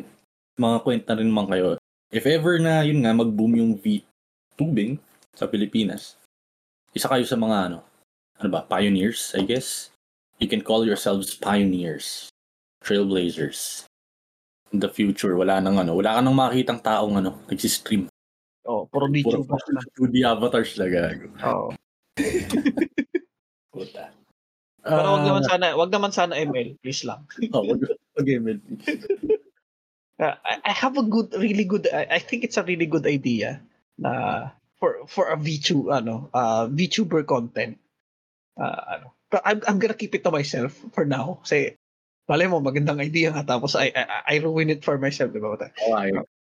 Mga 0.59 0.79
kwenta 0.83 1.15
rin 1.15 1.31
naman 1.31 1.47
kayo. 1.47 1.79
If 2.11 2.27
ever 2.27 2.59
na, 2.59 2.83
yun 2.83 3.07
nga, 3.07 3.15
mag-boom 3.15 3.55
yung 3.63 3.73
VTubing 3.79 4.99
sa 5.39 5.47
Pilipinas, 5.47 6.19
isa 6.91 7.07
kayo 7.07 7.23
sa 7.23 7.39
mga 7.39 7.71
ano, 7.71 7.79
ano 8.43 8.49
ba, 8.51 8.67
pioneers, 8.67 9.39
I 9.39 9.47
guess. 9.47 9.95
You 10.43 10.51
can 10.51 10.67
call 10.67 10.83
yourselves 10.83 11.39
pioneers 11.39 12.34
trailblazers. 12.85 13.89
In 14.73 14.79
the 14.79 14.91
future, 14.93 15.33
wala 15.35 15.59
nang 15.59 15.81
ano, 15.81 15.97
wala 15.97 16.19
ka 16.19 16.21
nang 16.21 16.37
makitang 16.37 16.85
taong 16.85 17.17
ano, 17.17 17.41
nagsistream. 17.49 18.07
Oh, 18.65 18.89
puro 18.89 19.09
Puro 19.09 19.45
VTubers 19.45 19.67
na. 19.73 19.81
2D 19.97 20.17
avatars 20.25 20.73
na 20.81 20.87
gago. 20.89 21.27
Oh. 21.45 21.71
Puta. 23.75 24.13
Pero 24.85 25.09
wag 25.17 25.25
Ah, 25.25 25.29
naman 25.29 25.45
sana, 25.49 25.67
wag 25.77 25.91
naman 25.93 26.13
sana 26.13 26.35
ML, 26.37 26.77
please 26.85 27.05
lang. 27.09 27.25
oh, 27.57 27.65
wag, 27.65 27.81
wag 28.17 28.29
ML. 28.29 28.61
Uh, 30.21 30.37
I, 30.45 30.55
I 30.65 30.73
have 30.73 30.97
a 30.97 31.05
good, 31.05 31.33
really 31.37 31.65
good, 31.65 31.89
I, 31.93 32.07
I 32.17 32.21
think 32.21 32.45
it's 32.45 32.61
a 32.61 32.65
really 32.65 32.87
good 32.87 33.09
idea 33.09 33.65
na 33.97 34.51
for 34.77 35.07
for 35.09 35.33
a 35.33 35.37
VTuber, 35.39 36.05
ano, 36.05 36.29
uh, 36.35 36.69
VTuber 36.69 37.25
content. 37.25 37.81
Uh, 38.61 39.01
ano. 39.01 39.07
But 39.31 39.43
I'm, 39.45 39.61
I'm 39.67 39.79
gonna 39.81 39.99
keep 39.99 40.15
it 40.15 40.23
to 40.25 40.31
myself 40.31 40.79
for 40.95 41.05
now. 41.05 41.43
Kasi, 41.43 41.75
malay 42.29 42.47
mo, 42.49 42.61
magandang 42.61 43.01
idea 43.01 43.33
nga. 43.33 43.45
Tapos, 43.45 43.77
I, 43.77 43.93
I, 43.93 44.05
I 44.27 44.35
ruin 44.41 44.71
it 44.71 44.85
for 44.85 44.97
myself, 44.97 45.33
di 45.33 45.41
ba? 45.41 45.57
Okay. 45.57 45.71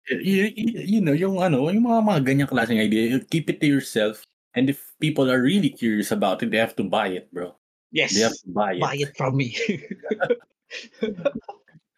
You, 0.08 0.48
you, 0.56 0.98
you 0.98 1.00
know, 1.04 1.12
yung 1.12 1.40
ano, 1.44 1.68
yung 1.68 1.84
mga 1.84 2.00
mga 2.00 2.20
ganyang 2.24 2.50
klaseng 2.50 2.80
idea, 2.80 3.12
you 3.12 3.20
keep 3.28 3.52
it 3.52 3.60
to 3.60 3.68
yourself. 3.68 4.24
And 4.56 4.72
if 4.72 4.80
people 4.98 5.28
are 5.28 5.40
really 5.40 5.68
curious 5.68 6.10
about 6.10 6.40
it, 6.40 6.50
they 6.50 6.56
have 6.58 6.74
to 6.80 6.84
buy 6.84 7.12
it, 7.12 7.28
bro. 7.28 7.52
Yes. 7.92 8.16
They 8.16 8.24
have 8.24 8.32
to 8.32 8.50
buy 8.50 8.80
it. 8.80 8.80
Buy 8.80 8.96
it 8.96 9.12
from 9.16 9.36
me. 9.36 9.52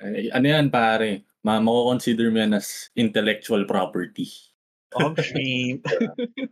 Eh, 0.01 0.33
ano 0.33 0.49
yan, 0.49 0.73
pare? 0.73 1.29
Ma 1.45 1.61
mako-consider 1.61 2.33
mo 2.33 2.41
yan 2.41 2.57
as 2.57 2.89
intellectual 2.97 3.69
property. 3.69 4.25
oh, 4.97 5.13
shame. 5.21 5.85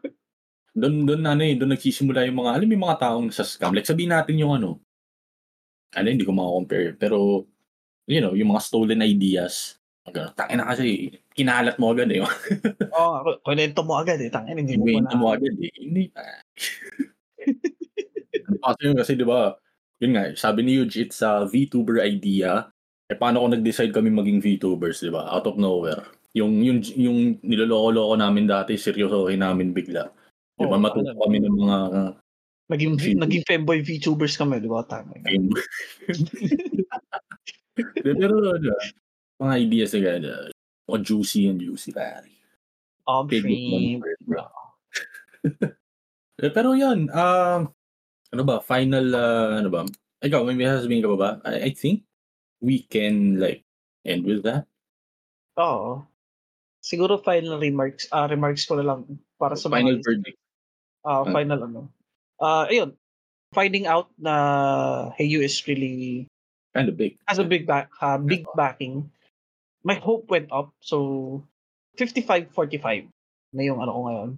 Doon 0.78 1.08
doon 1.08 1.22
ano 1.26 1.42
eh, 1.42 1.58
doon 1.58 1.74
nagsisimula 1.74 2.22
yung 2.28 2.44
mga 2.44 2.54
alam 2.54 2.68
yung 2.70 2.84
mga 2.86 3.00
taong 3.02 3.28
sa 3.34 3.42
scam. 3.42 3.74
Like 3.74 3.88
sabihin 3.88 4.14
natin 4.14 4.38
yung 4.38 4.54
ano. 4.54 4.78
Ano 5.96 6.06
hindi 6.12 6.26
ko 6.26 6.32
maka-compare, 6.36 6.98
pero 7.00 7.48
you 8.08 8.20
know, 8.20 8.32
yung 8.32 8.52
mga 8.52 8.64
stolen 8.64 9.04
ideas 9.04 9.78
Ganun. 10.12 10.32
Tangina 10.34 10.64
kasi, 10.68 11.12
kinalat 11.36 11.76
mo 11.76 11.92
agad 11.92 12.08
eh. 12.12 12.20
Oo, 12.96 13.12
oh, 13.24 13.36
kunento 13.44 13.84
mo 13.84 14.00
agad 14.00 14.20
eh. 14.20 14.30
Tangin, 14.32 14.64
hindi 14.64 14.80
mo 14.80 14.88
pa 14.88 15.16
mo 15.16 15.26
na. 15.32 15.36
agad 15.36 15.54
eh. 15.60 15.72
Hindi. 15.76 16.04
Ano 18.48 18.60
kasi 18.64 18.80
yun 18.80 18.96
kasi, 18.96 19.12
di 19.12 19.26
ba, 19.28 19.56
yun 20.00 20.16
nga, 20.16 20.32
sabi 20.32 20.64
ni 20.64 20.80
Yuji, 20.80 21.04
it's 21.04 21.20
a 21.20 21.44
VTuber 21.44 22.00
idea. 22.00 22.68
Eh, 23.08 23.16
paano 23.16 23.44
kung 23.44 23.52
nag-decide 23.52 23.92
kami 23.92 24.08
maging 24.08 24.40
VTubers, 24.40 25.04
di 25.04 25.12
ba? 25.12 25.28
Out 25.28 25.52
of 25.52 25.60
nowhere. 25.60 26.00
Yung, 26.32 26.64
yung, 26.64 26.80
yung 26.96 27.18
niloloko-loko 27.44 28.16
namin 28.16 28.48
dati, 28.48 28.80
seryosohin 28.80 29.44
namin 29.44 29.76
bigla. 29.76 30.08
Di 30.56 30.64
ba, 30.64 30.76
Oo, 30.76 30.80
matuto 30.80 31.12
kami 31.12 31.44
ng 31.44 31.56
mga 31.60 31.76
Naging, 32.68 33.00
naging 33.16 33.44
femboy 33.48 33.80
VTubers 33.80 34.36
kami, 34.36 34.60
di 34.60 34.68
ba? 34.68 34.84
Tama. 34.84 35.16
Pero, 38.04 38.34
ano, 38.52 38.70
mga 39.40 39.54
ideas 39.62 39.90
na 39.96 40.00
gano'n. 40.04 40.50
Mga 40.88 40.98
juicy 41.04 41.42
and 41.48 41.60
juicy, 41.64 41.92
number, 43.72 44.12
bro. 44.28 44.44
Eh, 46.38 46.50
Pero 46.52 46.76
yun, 46.76 47.08
um, 47.10 47.60
ano 48.32 48.42
ba, 48.44 48.60
final, 48.62 49.06
uh, 49.14 49.58
ano 49.64 49.68
ba, 49.72 49.82
ikaw, 50.22 50.44
may 50.46 50.66
sasabihin 50.68 51.02
ka 51.04 51.10
pa 51.14 51.18
ba? 51.18 51.30
I, 51.48 51.68
I 51.68 51.70
think 51.74 52.04
we 52.60 52.84
can, 52.86 53.40
like, 53.40 53.64
end 54.04 54.24
with 54.28 54.44
that. 54.44 54.68
Oo. 55.58 56.04
Siguro 56.84 57.18
final 57.20 57.58
remarks, 57.58 58.06
ah 58.14 58.30
remarks 58.30 58.64
ko 58.64 58.78
na 58.78 58.86
lang 58.86 59.00
para 59.36 59.58
sa 59.58 59.68
Final 59.68 59.98
mga 59.98 60.06
verdict. 60.06 60.38
ah 61.04 61.22
Ah. 61.26 61.32
final 61.34 61.60
ano. 61.66 61.82
Ah 62.38 62.66
ayun. 62.70 62.94
Finding 63.56 63.88
out 63.88 64.12
na 64.20 64.34
Heyu 65.16 65.40
is 65.40 65.56
really 65.66 66.28
Kind 66.76 66.88
of 66.92 67.00
big. 67.00 67.16
has 67.26 67.40
a 67.40 67.48
big 67.48 67.64
back 67.64 67.88
uh, 68.04 68.20
big 68.20 68.44
backing. 68.54 69.08
My 69.82 69.96
hope 69.96 70.28
went 70.28 70.52
up. 70.52 70.70
So 70.84 71.42
55-45 71.96 73.08
na 73.56 73.62
yung 73.64 73.80
ano 73.82 73.90
ko 73.90 74.00
ngayon. 74.06 74.30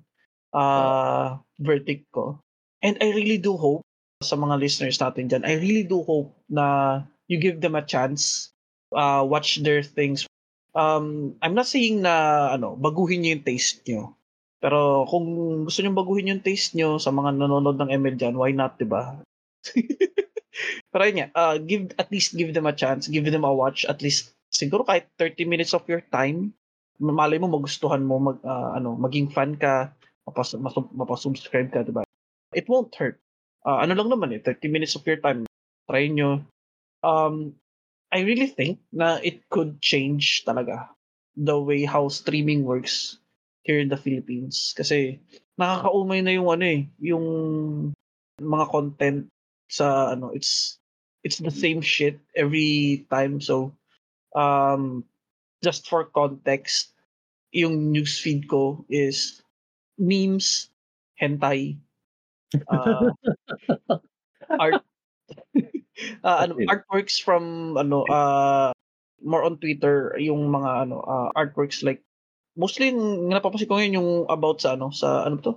Uh, 0.51 1.39
verdict 1.61 2.07
ko. 2.15 2.39
And 2.81 2.97
I 3.03 3.13
really 3.13 3.37
do 3.37 3.59
hope 3.59 3.83
sa 4.21 4.37
mga 4.37 4.61
listeners 4.61 5.01
natin 5.01 5.33
dyan, 5.33 5.45
I 5.49 5.57
really 5.57 5.85
do 5.85 6.05
hope 6.05 6.37
na 6.49 7.01
you 7.29 7.41
give 7.41 7.61
them 7.61 7.75
a 7.75 7.85
chance. 7.85 8.53
Uh, 8.93 9.25
watch 9.25 9.61
their 9.65 9.83
things. 9.83 10.29
Um, 10.77 11.35
I'm 11.43 11.55
not 11.57 11.67
saying 11.67 12.03
na 12.05 12.49
ano, 12.53 12.77
baguhin 12.77 13.25
niyo 13.25 13.41
yung 13.41 13.47
taste 13.47 13.81
niyo. 13.89 14.15
Pero 14.61 15.09
kung 15.09 15.27
gusto 15.65 15.81
niyo 15.81 15.97
baguhin 15.97 16.37
yung 16.37 16.45
taste 16.45 16.77
niyo 16.77 17.01
sa 17.01 17.09
mga 17.09 17.33
nanonood 17.41 17.81
ng 17.81 17.93
ML 17.97 18.17
dyan, 18.21 18.37
why 18.37 18.53
not, 18.53 18.77
'di 18.77 18.87
ba? 18.87 19.17
Pero 20.93 21.03
yun 21.09 21.17
nga, 21.25 21.29
uh, 21.33 21.57
give, 21.57 21.95
at 21.97 22.13
least 22.13 22.37
give 22.37 22.53
them 22.53 22.69
a 22.69 22.77
chance, 22.77 23.09
give 23.09 23.25
them 23.25 23.47
a 23.47 23.53
watch, 23.53 23.89
at 23.89 24.05
least 24.05 24.37
siguro 24.53 24.85
kahit 24.85 25.09
30 25.17 25.47
minutes 25.47 25.73
of 25.73 25.87
your 25.89 26.03
time, 26.13 26.53
malay 27.01 27.39
mo 27.41 27.49
magustuhan 27.49 28.05
mo, 28.05 28.21
mag, 28.21 28.39
ah, 28.45 28.77
ano, 28.77 28.99
maging 28.99 29.31
fan 29.33 29.57
ka, 29.57 29.95
mapas, 30.27 30.53
mapasubscribe 30.93 31.71
ka, 31.71 31.87
diba? 31.87 32.03
It 32.53 32.67
won't 32.67 32.93
hurt. 32.99 33.23
Ah, 33.65 33.81
ano 33.87 33.95
lang 33.95 34.11
naman 34.11 34.35
eh, 34.35 34.43
30 34.43 34.69
minutes 34.69 34.99
of 34.99 35.07
your 35.07 35.23
time, 35.23 35.47
try 35.87 36.11
nyo. 36.11 36.43
Um, 37.01 37.57
I 38.11 38.27
really 38.27 38.51
think 38.51 38.83
na 38.91 39.23
it 39.23 39.47
could 39.49 39.79
change 39.79 40.43
talaga 40.43 40.91
the 41.39 41.55
way 41.55 41.87
how 41.87 42.11
streaming 42.11 42.67
works 42.67 43.20
here 43.63 43.79
in 43.79 43.89
the 43.89 44.01
Philippines. 44.01 44.73
Kasi 44.77 45.21
nakakaumay 45.61 46.25
na 46.25 46.33
yung 46.35 46.49
ano 46.49 46.65
eh, 46.65 46.89
yung 47.01 47.27
mga 48.41 48.67
content 48.73 49.29
sa 49.71 50.11
ano 50.11 50.35
it's 50.35 50.83
it's 51.23 51.39
the 51.39 51.53
same 51.53 51.79
shit 51.79 52.19
every 52.35 53.07
time 53.07 53.39
so 53.39 53.71
um 54.35 55.07
just 55.63 55.87
for 55.87 56.09
context 56.11 56.97
yung 57.55 57.95
newsfeed 57.95 58.49
ko 58.51 58.83
is 58.91 59.45
memes 60.01 60.73
hentai 61.21 61.77
uh, 62.67 63.13
art 64.63 64.83
uh, 66.27 66.39
ano, 66.49 66.59
artworks 66.67 67.21
from 67.23 67.77
ano 67.79 68.03
uh, 68.11 68.73
more 69.23 69.45
on 69.45 69.61
Twitter 69.61 70.17
yung 70.19 70.51
mga 70.51 70.89
ano 70.89 71.05
uh, 71.05 71.29
artworks 71.39 71.85
like 71.85 72.03
mostly 72.61 72.93
napapansin 73.33 73.65
ko 73.65 73.81
ngayon 73.81 73.97
yung 73.97 74.11
about 74.29 74.61
sa 74.61 74.77
ano 74.77 74.93
sa 74.93 75.25
ano 75.25 75.41
to 75.41 75.57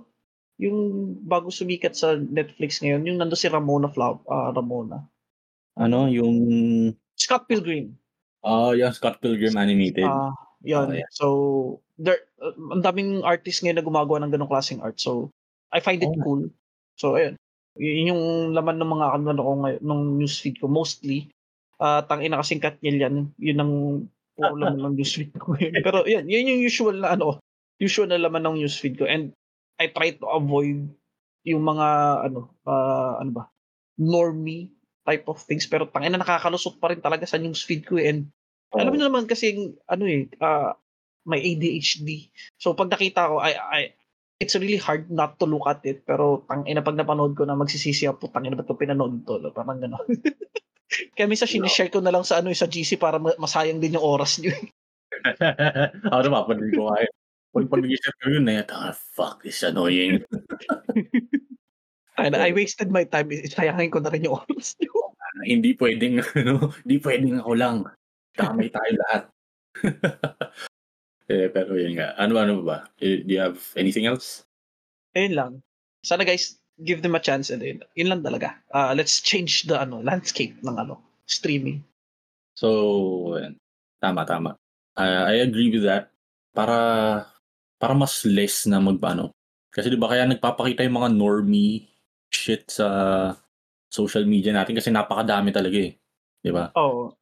yung 0.56 1.12
bago 1.28 1.52
sumikat 1.52 1.92
sa 1.92 2.16
Netflix 2.16 2.80
ngayon 2.80 3.04
yung 3.04 3.18
nando 3.20 3.36
si 3.36 3.52
Ramona 3.52 3.92
Flaw 3.92 4.24
uh, 4.24 4.50
Ramona 4.56 5.04
Ano, 5.74 6.06
yung, 6.06 6.38
Scott 7.18 7.50
Pilgrim 7.50 7.92
ah, 8.46 8.72
yung 8.72 8.94
Scott 8.94 9.18
Pilgrim 9.18 9.56
animated. 9.56 10.06
Ah, 10.06 10.30
yun. 10.64 10.88
Oh, 10.88 10.96
yeah. 10.96 11.10
So, 11.12 11.26
there, 12.00 12.24
uh, 12.40 12.56
ang 12.72 12.84
daming 12.84 13.24
artist 13.24 13.64
ngayon 13.64 13.80
na 13.80 13.86
gumagawa 13.86 14.24
ng 14.24 14.32
ganong 14.32 14.52
klaseng 14.52 14.80
art. 14.84 15.00
So, 15.00 15.32
I 15.72 15.80
find 15.80 16.00
it 16.00 16.12
Oh. 16.12 16.22
cool. 16.24 16.42
So, 16.96 17.20
ayun. 17.20 17.36
Yun 17.76 18.14
yung 18.14 18.22
laman 18.54 18.78
ng 18.78 18.90
mga 18.90 19.06
ano 19.18 19.42
ko 19.42 19.52
ngayon, 19.60 19.82
ng 19.82 20.02
newsfeed 20.22 20.56
ko. 20.62 20.70
Mostly, 20.70 21.28
uh, 21.82 22.00
tang 22.06 22.22
ina 22.24 22.38
kasing 22.38 22.62
Katniel 22.62 22.96
yan. 23.00 23.14
Yun 23.36 23.58
ang 23.60 23.72
puro 24.34 24.54
laman 24.58 24.82
ng 24.82 24.96
newsfeed 24.98 25.32
ko 25.38 25.54
ngayon. 25.54 25.74
Pero, 25.86 26.04
yun, 26.04 26.26
yun 26.26 26.50
yung 26.50 26.62
usual 26.66 26.96
na 27.00 27.14
ano, 27.14 27.38
usual 27.78 28.10
na 28.10 28.20
laman 28.20 28.44
ng 28.44 28.56
newsfeed 28.62 28.98
ko. 28.98 29.06
And, 29.06 29.32
I 29.74 29.90
try 29.90 30.14
to 30.14 30.26
avoid 30.30 30.86
yung 31.42 31.62
mga, 31.66 31.86
ano, 32.30 32.54
uh, 32.62 33.18
ano 33.18 33.30
ba, 33.30 33.44
normie 33.98 34.70
type 35.02 35.26
of 35.26 35.42
things. 35.42 35.66
Pero, 35.66 35.90
tangina 35.90 36.18
nakakalusot 36.18 36.78
pa 36.78 36.94
rin 36.94 37.02
talaga 37.02 37.26
sa 37.26 37.38
newsfeed 37.38 37.82
ko. 37.86 37.98
eh. 37.98 38.10
And, 38.10 38.30
alam 38.74 38.90
mo 38.90 38.98
na 38.98 39.06
naman 39.06 39.30
kasi 39.30 39.74
ano 39.86 40.04
eh, 40.10 40.26
ah, 40.42 40.74
may 41.30 41.40
ADHD. 41.40 42.26
So 42.58 42.74
pag 42.74 42.90
nakita 42.90 43.30
ko, 43.30 43.38
I, 43.38 43.54
I, 43.54 43.80
it's 44.42 44.58
really 44.58 44.82
hard 44.82 45.08
not 45.14 45.38
to 45.38 45.46
look 45.46 45.64
at 45.70 45.80
it. 45.86 46.02
Pero 46.02 46.42
tang 46.50 46.66
ina 46.66 46.82
pag 46.82 46.98
napanood 46.98 47.38
ko 47.38 47.46
na 47.46 47.54
magsisisi 47.54 48.10
ako, 48.10 48.34
tang 48.34 48.44
ina 48.44 48.58
ba't 48.58 48.66
ko 48.66 48.74
pinanood 48.74 49.22
to? 49.22 49.38
Parang 49.54 49.78
gano'n. 49.78 50.02
Kaya 51.16 51.26
minsan 51.26 51.48
sinishare 51.48 51.90
ko 51.90 51.98
na 52.04 52.12
lang 52.12 52.22
sa 52.22 52.38
ano 52.38 52.52
eh, 52.52 52.58
sa 52.58 52.68
GC 52.68 53.00
para 53.00 53.16
ma- 53.16 53.36
masayang 53.40 53.80
din 53.80 53.96
yung 53.96 54.04
oras 54.04 54.38
niyo. 54.38 54.52
Ako 56.10 56.20
na 56.20 56.30
mapanood 56.30 56.70
ko 56.74 56.92
kaya. 56.92 57.08
Pag 57.54 57.70
pag 57.70 57.80
nag-isip 57.86 58.14
ko 58.18 58.26
yun, 58.34 58.50
eh, 58.50 58.66
ah, 58.66 58.90
fuck, 58.92 59.40
this 59.46 59.62
is 59.62 59.66
annoying. 59.70 60.20
And 62.18 62.34
I 62.38 62.50
wasted 62.54 62.90
my 62.94 63.06
time. 63.06 63.30
Sayangin 63.30 63.90
ko 63.90 63.98
na 64.02 64.10
rin 64.10 64.26
yung 64.26 64.38
oras 64.38 64.74
niyo. 64.78 64.90
Ah, 65.18 65.42
hindi 65.46 65.74
pwedeng, 65.74 66.22
ano, 66.38 66.70
hindi 66.86 66.96
pwedeng 67.02 67.42
ako 67.42 67.52
lang. 67.58 67.76
Damay 68.34 68.70
tayo 68.70 68.90
lahat. 69.06 69.22
eh, 71.30 71.46
pero 71.50 71.74
yun 71.78 71.98
nga. 71.98 72.14
Ano, 72.18 72.38
ano 72.38 72.62
ba? 72.62 72.86
Eh, 72.98 73.22
Do 73.22 73.30
you 73.34 73.42
have 73.42 73.58
anything 73.78 74.06
else? 74.06 74.42
Ayun 75.14 75.34
lang. 75.34 75.52
Sana 76.02 76.26
guys, 76.26 76.58
give 76.82 77.02
them 77.02 77.14
a 77.14 77.22
chance 77.22 77.54
and 77.54 77.62
yun, 77.62 77.78
yun 77.94 78.10
lang 78.10 78.22
talaga. 78.26 78.58
Ah, 78.74 78.90
let's 78.96 79.22
change 79.22 79.70
the 79.70 79.78
ano 79.78 80.02
landscape 80.02 80.58
ng 80.66 80.74
ano 80.74 80.98
streaming. 81.30 81.84
So, 82.58 83.38
tama, 84.02 84.26
tama. 84.26 84.58
Uh, 84.94 85.22
I 85.30 85.42
agree 85.42 85.70
with 85.70 85.86
that. 85.86 86.10
Para, 86.54 87.26
para 87.78 87.94
mas 87.94 88.22
less 88.26 88.66
na 88.66 88.78
magpaano. 88.78 89.30
Kasi 89.74 89.90
di 89.90 89.98
ba 89.98 90.06
kaya 90.06 90.26
nagpapakita 90.26 90.86
yung 90.86 91.02
mga 91.02 91.10
normie 91.14 91.90
shit 92.30 92.70
sa 92.70 92.86
social 93.90 94.22
media 94.26 94.54
natin 94.54 94.78
kasi 94.78 94.90
napakadami 94.90 95.50
talaga 95.50 95.78
eh. 95.82 95.98
Di 96.42 96.50
ba? 96.54 96.70
Oh, 96.78 97.14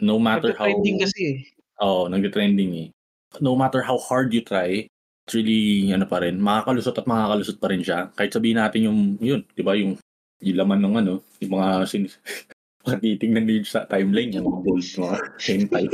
No 0.00 0.20
matter 0.20 0.52
how... 0.52 0.68
trending 0.68 1.00
kasi 1.00 1.20
eh. 1.24 1.38
Oo, 1.80 2.04
oh, 2.04 2.12
nag-trending 2.12 2.72
eh. 2.76 2.88
No 3.40 3.56
matter 3.56 3.80
how 3.80 3.96
hard 4.00 4.32
you 4.32 4.44
try, 4.44 4.88
really, 5.34 5.90
ano 5.90 6.06
pa 6.06 6.22
rin, 6.22 6.38
makakalusot 6.38 6.96
at 7.02 7.06
makakalusot 7.08 7.58
pa 7.58 7.70
rin 7.72 7.82
siya. 7.82 8.10
Kahit 8.14 8.34
sabihin 8.34 8.62
natin 8.62 8.80
yung, 8.86 8.98
yun, 9.18 9.40
di 9.54 9.62
ba, 9.62 9.74
yung, 9.74 9.98
yung 10.42 10.56
laman 10.58 10.80
ng 10.82 10.94
ano, 11.02 11.14
yung 11.42 11.52
mga 11.58 11.68
sin 11.88 12.06
mga 12.86 13.02
titignan 13.02 13.46
din 13.50 13.66
sa 13.66 13.82
timeline, 13.90 14.30
yung 14.30 14.46
mga 14.46 14.60
bold, 14.62 14.86
mga 14.86 15.16
hentai. 15.42 15.84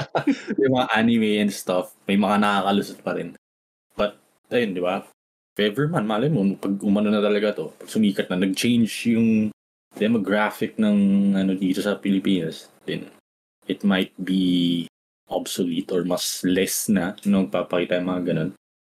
yung 0.60 0.72
mga 0.72 0.88
anime 0.96 1.30
and 1.44 1.52
stuff, 1.52 1.92
may 2.08 2.16
mga 2.16 2.40
nakakalusot 2.40 2.98
pa 3.04 3.12
rin. 3.12 3.36
But, 3.92 4.16
ayun, 4.48 4.72
di 4.72 4.80
ba? 4.80 5.04
If 5.60 5.76
man, 5.92 6.08
malay 6.08 6.32
mo, 6.32 6.40
pag 6.56 6.72
umano 6.80 7.12
na 7.12 7.20
talaga 7.20 7.52
to, 7.52 7.76
pag 7.76 7.92
sumikat 7.92 8.32
na, 8.32 8.40
nag-change 8.40 9.12
yung 9.12 9.52
demographic 9.92 10.80
ng 10.80 10.96
ano 11.36 11.52
dito 11.52 11.84
sa 11.84 12.00
Pilipinas, 12.00 12.72
then 12.88 13.10
it 13.68 13.84
might 13.84 14.14
be 14.16 14.86
obsolete 15.28 15.92
or 15.92 16.02
mas 16.08 16.40
less 16.42 16.88
na 16.88 17.12
nung 17.28 17.52
papakita 17.52 18.00
yung 18.00 18.08
mga 18.08 18.24
ganun. 18.32 18.50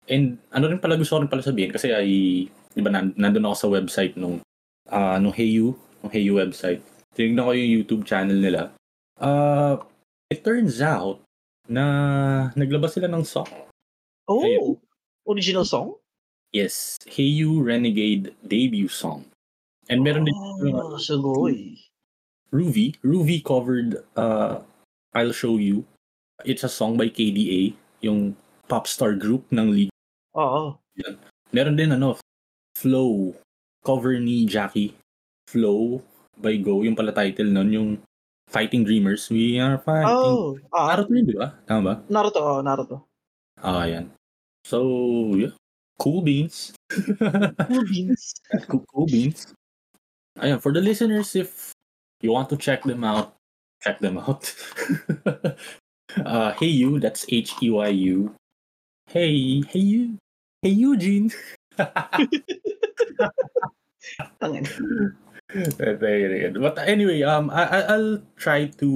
And 0.07 0.39
ano 0.55 0.71
rin 0.71 0.79
pala 0.79 0.95
gusto 0.95 1.19
ko 1.19 1.23
rin 1.23 1.31
pala 1.31 1.43
sabihin 1.43 1.75
kasi 1.75 1.91
ay, 1.91 2.11
di 2.47 2.81
ba, 2.83 2.91
nan- 2.91 3.15
nandun 3.19 3.47
ako 3.51 3.57
sa 3.57 3.69
website 3.73 4.15
nung, 4.15 4.39
ah 4.91 5.19
nung 5.19 5.35
Heyu, 5.35 5.75
nung 6.03 6.13
Heyu 6.13 6.39
website. 6.39 6.83
Tinignan 7.17 7.47
ko 7.47 7.53
yung 7.57 7.73
YouTube 7.83 8.03
channel 8.07 8.37
nila. 8.39 8.71
Uh, 9.17 9.81
it 10.31 10.45
turns 10.45 10.79
out 10.85 11.25
na 11.67 11.85
naglabas 12.55 12.95
sila 12.95 13.09
ng 13.11 13.25
song. 13.27 13.49
Oh, 14.29 14.43
Ayun. 14.45 14.77
original 15.27 15.65
song? 15.67 15.97
Yes, 16.55 16.95
Heyu 17.09 17.59
Renegade 17.65 18.37
debut 18.47 18.91
song. 18.93 19.27
And 19.91 20.03
meron 20.03 20.27
din 20.27 20.35
Oh, 20.35 20.99
sugoy. 20.99 21.79
Ruby. 22.51 22.95
Ruby 23.03 23.43
covered 23.43 24.03
uh, 24.15 24.63
I'll 25.15 25.35
Show 25.35 25.59
You 25.59 25.83
It's 26.45 26.65
a 26.65 26.69
song 26.69 27.01
by 27.01 27.09
KDA, 27.09 27.73
yung 28.05 28.37
pop 28.69 28.85
star 28.85 29.17
group 29.17 29.49
ng 29.49 29.73
League. 29.73 29.95
Oo. 30.37 30.77
Meron 31.53 31.77
din 31.77 31.97
ano, 31.97 32.21
Flow, 32.77 33.33
cover 33.81 34.21
ni 34.21 34.45
Jackie. 34.45 34.93
Flow 35.49 36.05
by 36.37 36.61
Go, 36.61 36.85
yung 36.85 36.93
pala 36.93 37.17
title 37.17 37.49
nun, 37.49 37.73
yung 37.73 37.89
Fighting 38.53 38.85
Dreamers. 38.85 39.33
We 39.33 39.59
are 39.59 39.81
fighting. 39.81 40.13
Oh, 40.13 40.55
ah, 40.71 40.93
Naruto 40.93 41.13
yun, 41.17 41.27
di 41.27 41.35
ba? 41.35 41.57
Tama 41.65 41.81
ba? 41.83 41.95
Naruto, 42.13 42.41
oh, 42.45 42.61
Naruto. 42.61 42.97
Ah, 43.59 43.89
yan. 43.89 44.13
So, 44.63 45.33
yeah. 45.35 45.57
Cool 45.97 46.21
beans. 46.21 46.77
Cool 47.67 47.85
beans. 47.89 48.37
cool, 48.69 48.85
cool 48.93 49.09
beans. 49.09 49.57
Ayan, 50.39 50.61
for 50.61 50.71
the 50.71 50.85
listeners, 50.85 51.33
if 51.35 51.73
you 52.21 52.31
want 52.31 52.53
to 52.53 52.61
check 52.61 52.85
them 52.85 53.03
out, 53.03 53.33
check 53.81 53.99
them 54.05 54.21
out. 54.21 54.53
uh, 56.21 56.53
hey 56.61 56.69
you, 56.69 57.01
that's 57.01 57.25
H-E-Y-U. 57.33 58.37
Hey, 59.09 59.65
hey 59.65 59.81
you. 59.81 60.21
Hey 60.63 60.73
Eugene. 60.73 61.31
But 66.57 66.79
anyway, 66.81 67.23
um, 67.23 67.51
I, 67.51 67.85
I'll 67.93 68.19
try 68.37 68.67
to 68.81 68.91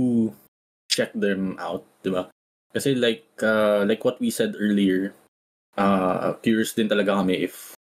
check 0.89 1.13
them 1.15 1.57
out, 1.61 1.85
di 2.03 2.11
ba? 2.11 2.29
Kasi 2.73 2.95
like, 2.95 3.27
uh, 3.43 3.85
like 3.85 4.05
what 4.05 4.21
we 4.21 4.31
said 4.31 4.55
earlier, 4.59 5.15
uh, 5.77 6.33
curious 6.43 6.73
din 6.73 6.89
talaga 6.89 7.21
kami 7.21 7.45
if 7.45 7.75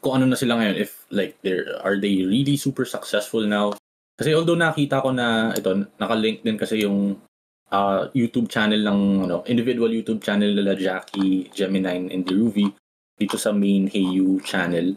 kung 0.00 0.22
ano 0.22 0.32
na 0.32 0.38
sila 0.38 0.56
ngayon, 0.56 0.76
if 0.80 1.04
like 1.10 1.36
they're, 1.42 1.76
are 1.82 2.00
they 2.00 2.24
really 2.24 2.56
super 2.56 2.84
successful 2.84 3.44
now? 3.44 3.74
Kasi 4.16 4.32
although 4.32 4.56
nakita 4.56 5.04
ko 5.04 5.12
na 5.12 5.52
ito, 5.52 5.84
nakalink 6.00 6.40
din 6.40 6.56
kasi 6.56 6.88
yung 6.88 7.20
uh, 7.68 8.08
YouTube 8.16 8.48
channel 8.48 8.80
ng 8.80 9.28
ano, 9.28 9.44
individual 9.44 9.92
YouTube 9.92 10.24
channel 10.24 10.56
nila 10.56 10.72
Jackie, 10.72 11.52
Gemini, 11.52 12.08
and 12.08 12.24
Deruvi 12.24 12.72
dito 13.20 13.36
sa 13.40 13.52
main 13.52 13.88
Heyu 13.88 14.42
channel. 14.44 14.96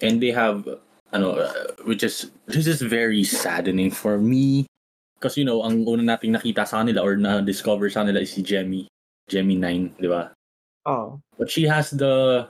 And 0.00 0.22
they 0.22 0.30
have 0.30 0.64
ano, 1.12 1.42
uh, 1.42 1.74
which 1.84 2.02
is 2.02 2.30
this 2.46 2.66
is 2.66 2.82
very 2.82 3.24
saddening 3.24 3.90
for 3.90 4.18
me. 4.18 4.66
Kasi 5.18 5.42
you 5.42 5.46
know, 5.46 5.62
ang 5.66 5.86
una 5.88 6.16
nating 6.16 6.36
nakita 6.36 6.66
sa 6.66 6.84
kanila 6.84 7.02
or 7.02 7.18
na-discover 7.18 7.90
sa 7.90 8.06
kanila 8.06 8.22
is 8.22 8.32
si 8.32 8.42
Jemmy. 8.42 8.86
Jemmy 9.28 9.60
9, 9.60 10.00
di 10.00 10.08
ba? 10.08 10.32
Oh. 10.86 11.20
But 11.36 11.50
she 11.50 11.68
has 11.68 11.90
the 11.90 12.46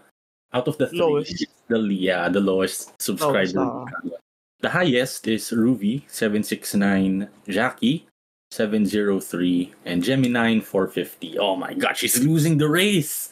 out 0.52 0.68
of 0.68 0.78
the 0.78 0.86
three, 0.86 1.00
Lowest. 1.00 1.46
the 1.68 1.80
yeah, 1.90 2.28
the 2.28 2.40
lowest 2.40 2.94
subscriber. 3.02 3.58
Lowest, 3.58 4.22
The 4.60 4.70
highest 4.70 5.28
is 5.28 5.52
Ruby 5.52 6.02
769, 6.10 7.28
Jackie 7.46 8.08
703, 8.50 9.74
and 9.86 10.02
Gemini 10.02 10.58
450. 10.58 11.38
Oh 11.38 11.54
my 11.54 11.74
god, 11.74 11.94
she's 11.96 12.18
losing 12.18 12.58
the 12.58 12.68
race. 12.68 13.30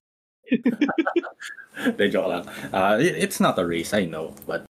De 1.98 2.06
joke 2.08 2.28
lang. 2.28 2.44
Uh, 2.72 2.96
it- 3.00 3.18
it's 3.28 3.40
not 3.40 3.58
a 3.60 3.64
race, 3.66 3.92
I 3.92 4.06
know, 4.08 4.32
but 4.48 4.64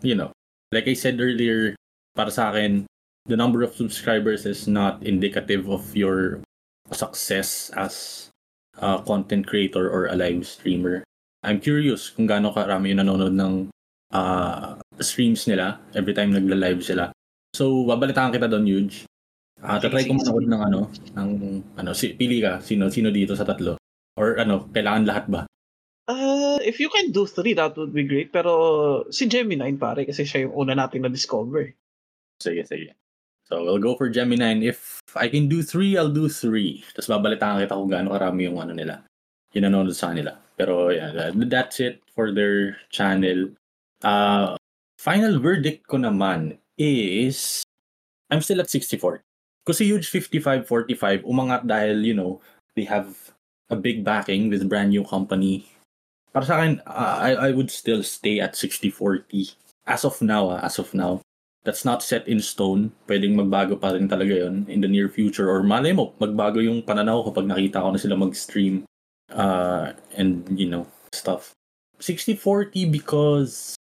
you 0.00 0.14
know, 0.16 0.32
like 0.72 0.88
I 0.88 0.94
said 0.96 1.20
earlier, 1.20 1.76
para 2.16 2.30
sa 2.32 2.50
akin, 2.52 2.86
the 3.28 3.36
number 3.36 3.60
of 3.62 3.76
subscribers 3.76 4.46
is 4.48 4.64
not 4.66 5.02
indicative 5.04 5.68
of 5.68 5.92
your 5.92 6.40
success 6.92 7.68
as 7.76 8.28
a 8.80 9.02
content 9.04 9.46
creator 9.46 9.90
or 9.90 10.06
a 10.06 10.16
live 10.16 10.46
streamer. 10.46 11.02
I'm 11.44 11.60
curious 11.60 12.10
kung 12.10 12.26
gaano 12.26 12.52
karami 12.54 12.92
yung 12.94 13.04
nanonood 13.04 13.34
ng 13.36 13.54
uh, 14.12 14.76
streams 15.00 15.44
nila 15.46 15.78
every 15.94 16.14
time 16.16 16.32
nagla-live 16.32 16.82
sila. 16.82 17.12
So, 17.56 17.84
babalitaan 17.88 18.32
kita 18.34 18.48
doon, 18.50 18.66
Huge. 18.66 18.96
Ah, 19.64 19.80
tatry 19.80 20.04
ko 20.04 20.12
manood 20.20 20.46
ng 20.52 20.62
ano, 20.62 20.80
ng 21.16 21.30
ano, 21.80 21.90
si, 21.96 22.12
pili 22.12 22.44
ka, 22.44 22.60
sino 22.60 22.92
sino 22.92 23.08
dito 23.08 23.32
sa 23.32 23.48
tatlo? 23.48 23.80
Or 24.16 24.40
ano, 24.40 24.64
kailangan 24.72 25.04
lahat 25.04 25.24
ba? 25.28 25.42
Uh, 26.08 26.56
if 26.62 26.78
you 26.80 26.88
can 26.88 27.10
do 27.10 27.26
three, 27.26 27.52
that 27.52 27.76
would 27.76 27.92
be 27.92 28.06
great. 28.06 28.32
Pero 28.32 29.04
si 29.12 29.28
Gemini 29.28 29.74
pare 29.76 30.06
kasi 30.06 30.24
siya 30.24 30.48
yung 30.48 30.54
una 30.56 30.72
nating 30.72 31.04
na-discover. 31.04 31.74
Sige, 32.40 32.64
sige. 32.64 32.94
So, 33.46 33.62
we'll 33.62 33.78
go 33.82 33.94
for 33.94 34.10
Gemini. 34.10 34.58
If 34.66 34.98
I 35.14 35.28
can 35.30 35.46
do 35.46 35.62
three, 35.62 35.94
I'll 35.94 36.10
do 36.10 36.26
three. 36.26 36.82
Tapos 36.94 37.10
babalitaan 37.10 37.62
kita 37.62 37.78
kung 37.78 37.90
gaano 37.90 38.10
karami 38.14 38.50
yung 38.50 38.58
ano 38.58 38.74
nila. 38.74 39.06
Yung 39.54 39.70
nanonood 39.70 39.94
sa 39.94 40.10
kanila. 40.10 40.34
Pero 40.58 40.90
yeah, 40.90 41.12
that- 41.14 41.36
that's 41.50 41.78
it 41.78 42.02
for 42.14 42.32
their 42.32 42.80
channel. 42.90 43.52
Uh, 44.02 44.56
final 44.98 45.38
verdict 45.38 45.86
ko 45.86 46.00
naman 46.00 46.58
is 46.78 47.62
I'm 48.30 48.42
still 48.42 48.58
at 48.62 48.70
64. 48.70 49.22
Kasi 49.66 49.86
huge 49.86 50.06
55-45 50.10 51.26
umangat 51.26 51.66
dahil, 51.66 52.02
you 52.02 52.14
know, 52.14 52.38
they 52.78 52.86
have 52.86 53.14
a 53.70 53.76
big 53.76 54.04
backing 54.04 54.50
with 54.50 54.68
brand 54.68 54.90
new 54.90 55.04
company. 55.04 55.66
Para 56.30 56.44
sa 56.44 56.60
akin, 56.60 56.84
I, 56.86 57.48
I 57.48 57.50
would 57.50 57.70
still 57.70 58.02
stay 58.02 58.40
at 58.40 58.54
60-40. 58.54 59.56
As 59.86 60.04
of 60.04 60.20
now, 60.20 60.50
ah, 60.52 60.60
as 60.62 60.78
of 60.78 60.92
now 60.92 61.22
that's 61.66 61.82
not 61.82 62.00
set 62.00 62.22
in 62.30 62.38
stone. 62.38 62.94
Pwedeng 63.10 63.34
magbago 63.34 63.74
pa 63.74 63.90
rin 63.90 64.06
talaga 64.06 64.46
yon 64.46 64.70
in 64.70 64.78
the 64.78 64.86
near 64.86 65.10
future. 65.10 65.50
Or 65.50 65.66
malay 65.66 65.90
mo, 65.90 66.14
magbago 66.22 66.62
yung 66.62 66.86
pananaw 66.86 67.26
kapag 67.26 67.50
nakita 67.50 67.82
ko 67.82 67.90
na 67.90 67.98
sila 67.98 68.14
mag-stream 68.14 68.86
uh, 69.34 69.90
and, 70.14 70.46
you 70.54 70.70
know, 70.70 70.86
stuff. 71.10 71.50
60-40 71.98 72.86
because 72.86 73.74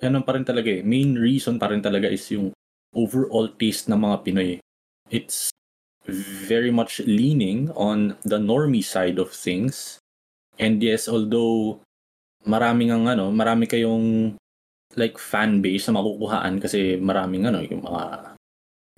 ano 0.00 0.24
pa 0.24 0.40
rin 0.40 0.48
talaga 0.48 0.72
eh. 0.72 0.80
Main 0.80 1.20
reason 1.20 1.60
pa 1.60 1.68
rin 1.68 1.84
talaga 1.84 2.08
is 2.08 2.24
yung 2.32 2.56
overall 2.96 3.52
taste 3.60 3.92
ng 3.92 4.00
mga 4.00 4.16
Pinoy. 4.24 4.50
It's 5.12 5.52
very 6.08 6.72
much 6.72 7.00
leaning 7.04 7.70
on 7.76 8.16
the 8.24 8.40
normie 8.40 8.84
side 8.84 9.20
of 9.20 9.30
things. 9.30 10.00
And 10.58 10.82
yes, 10.82 11.06
although 11.06 11.80
maraming 12.48 12.90
ang 12.90 13.06
ano, 13.06 13.30
marami 13.30 13.68
kayong 13.68 14.34
like 14.96 15.20
fan 15.20 15.60
base 15.60 15.86
na 15.86 16.00
makukuhaan 16.00 16.58
kasi 16.58 16.96
maraming 16.96 17.44
ano 17.44 17.60
yung 17.60 17.84
mga 17.84 18.34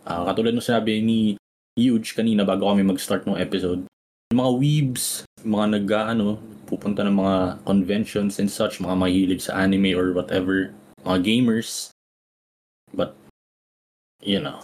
ah, 0.07 0.23
katulad 0.31 0.55
ng 0.55 0.65
sinabi 0.65 1.03
ni 1.03 1.21
Huge 1.79 2.19
kanina 2.19 2.43
bago 2.43 2.67
kami 2.67 2.83
mag-start 2.83 3.25
ng 3.25 3.39
episode 3.41 3.87
yung 4.31 4.39
mga 4.47 4.53
weebs 4.59 5.05
mga 5.43 5.67
nag 5.75 5.87
ano 5.91 6.39
pupunta 6.71 7.03
ng 7.03 7.19
mga 7.19 7.37
conventions 7.67 8.39
and 8.39 8.47
such 8.47 8.79
mga 8.79 8.95
mahilig 8.95 9.43
sa 9.43 9.59
anime 9.59 9.91
or 9.97 10.15
whatever 10.15 10.71
mga 11.03 11.19
gamers 11.25 11.91
but 12.95 13.19
you 14.23 14.39
know 14.39 14.63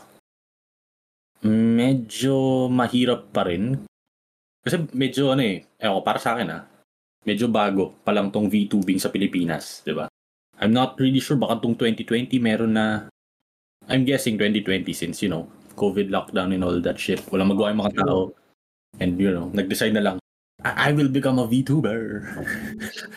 medyo 1.47 2.67
mahirap 2.69 3.31
pa 3.31 3.47
rin 3.47 3.87
kasi 4.67 4.83
medyo 4.93 5.31
ano 5.31 5.47
eh 5.47 5.63
ewan 5.79 5.99
ko, 5.99 6.03
para 6.03 6.19
sa 6.19 6.35
akin 6.35 6.49
ah 6.51 6.63
medyo 7.27 7.47
bago 7.51 7.95
pa 8.07 8.15
lang 8.15 8.31
tong 8.31 8.47
VTubing 8.51 8.99
sa 8.99 9.11
Pilipinas, 9.11 9.83
'di 9.83 9.95
ba? 9.95 10.07
I'm 10.63 10.73
not 10.73 10.95
really 10.99 11.19
sure 11.21 11.37
baka 11.39 11.59
tong 11.63 11.75
2020 11.79 12.39
meron 12.39 12.73
na 12.75 12.87
I'm 13.91 14.03
guessing 14.03 14.39
2020 14.39 14.91
since 14.95 15.23
you 15.23 15.31
know 15.31 15.47
COVID 15.77 16.09
lockdown 16.09 16.57
and 16.57 16.65
all 16.65 16.79
that 16.81 16.97
shit. 16.97 17.21
Walang 17.29 17.53
magawa 17.53 17.71
yung 17.71 17.83
mga 17.85 17.95
tao. 18.01 18.33
And 18.97 19.21
you 19.21 19.29
know, 19.29 19.53
nag-decide 19.53 19.93
na 19.93 20.01
lang 20.01 20.17
I, 20.65 20.89
I 20.89 20.97
will 20.97 21.13
become 21.13 21.37
a 21.37 21.45
VTuber. 21.45 22.25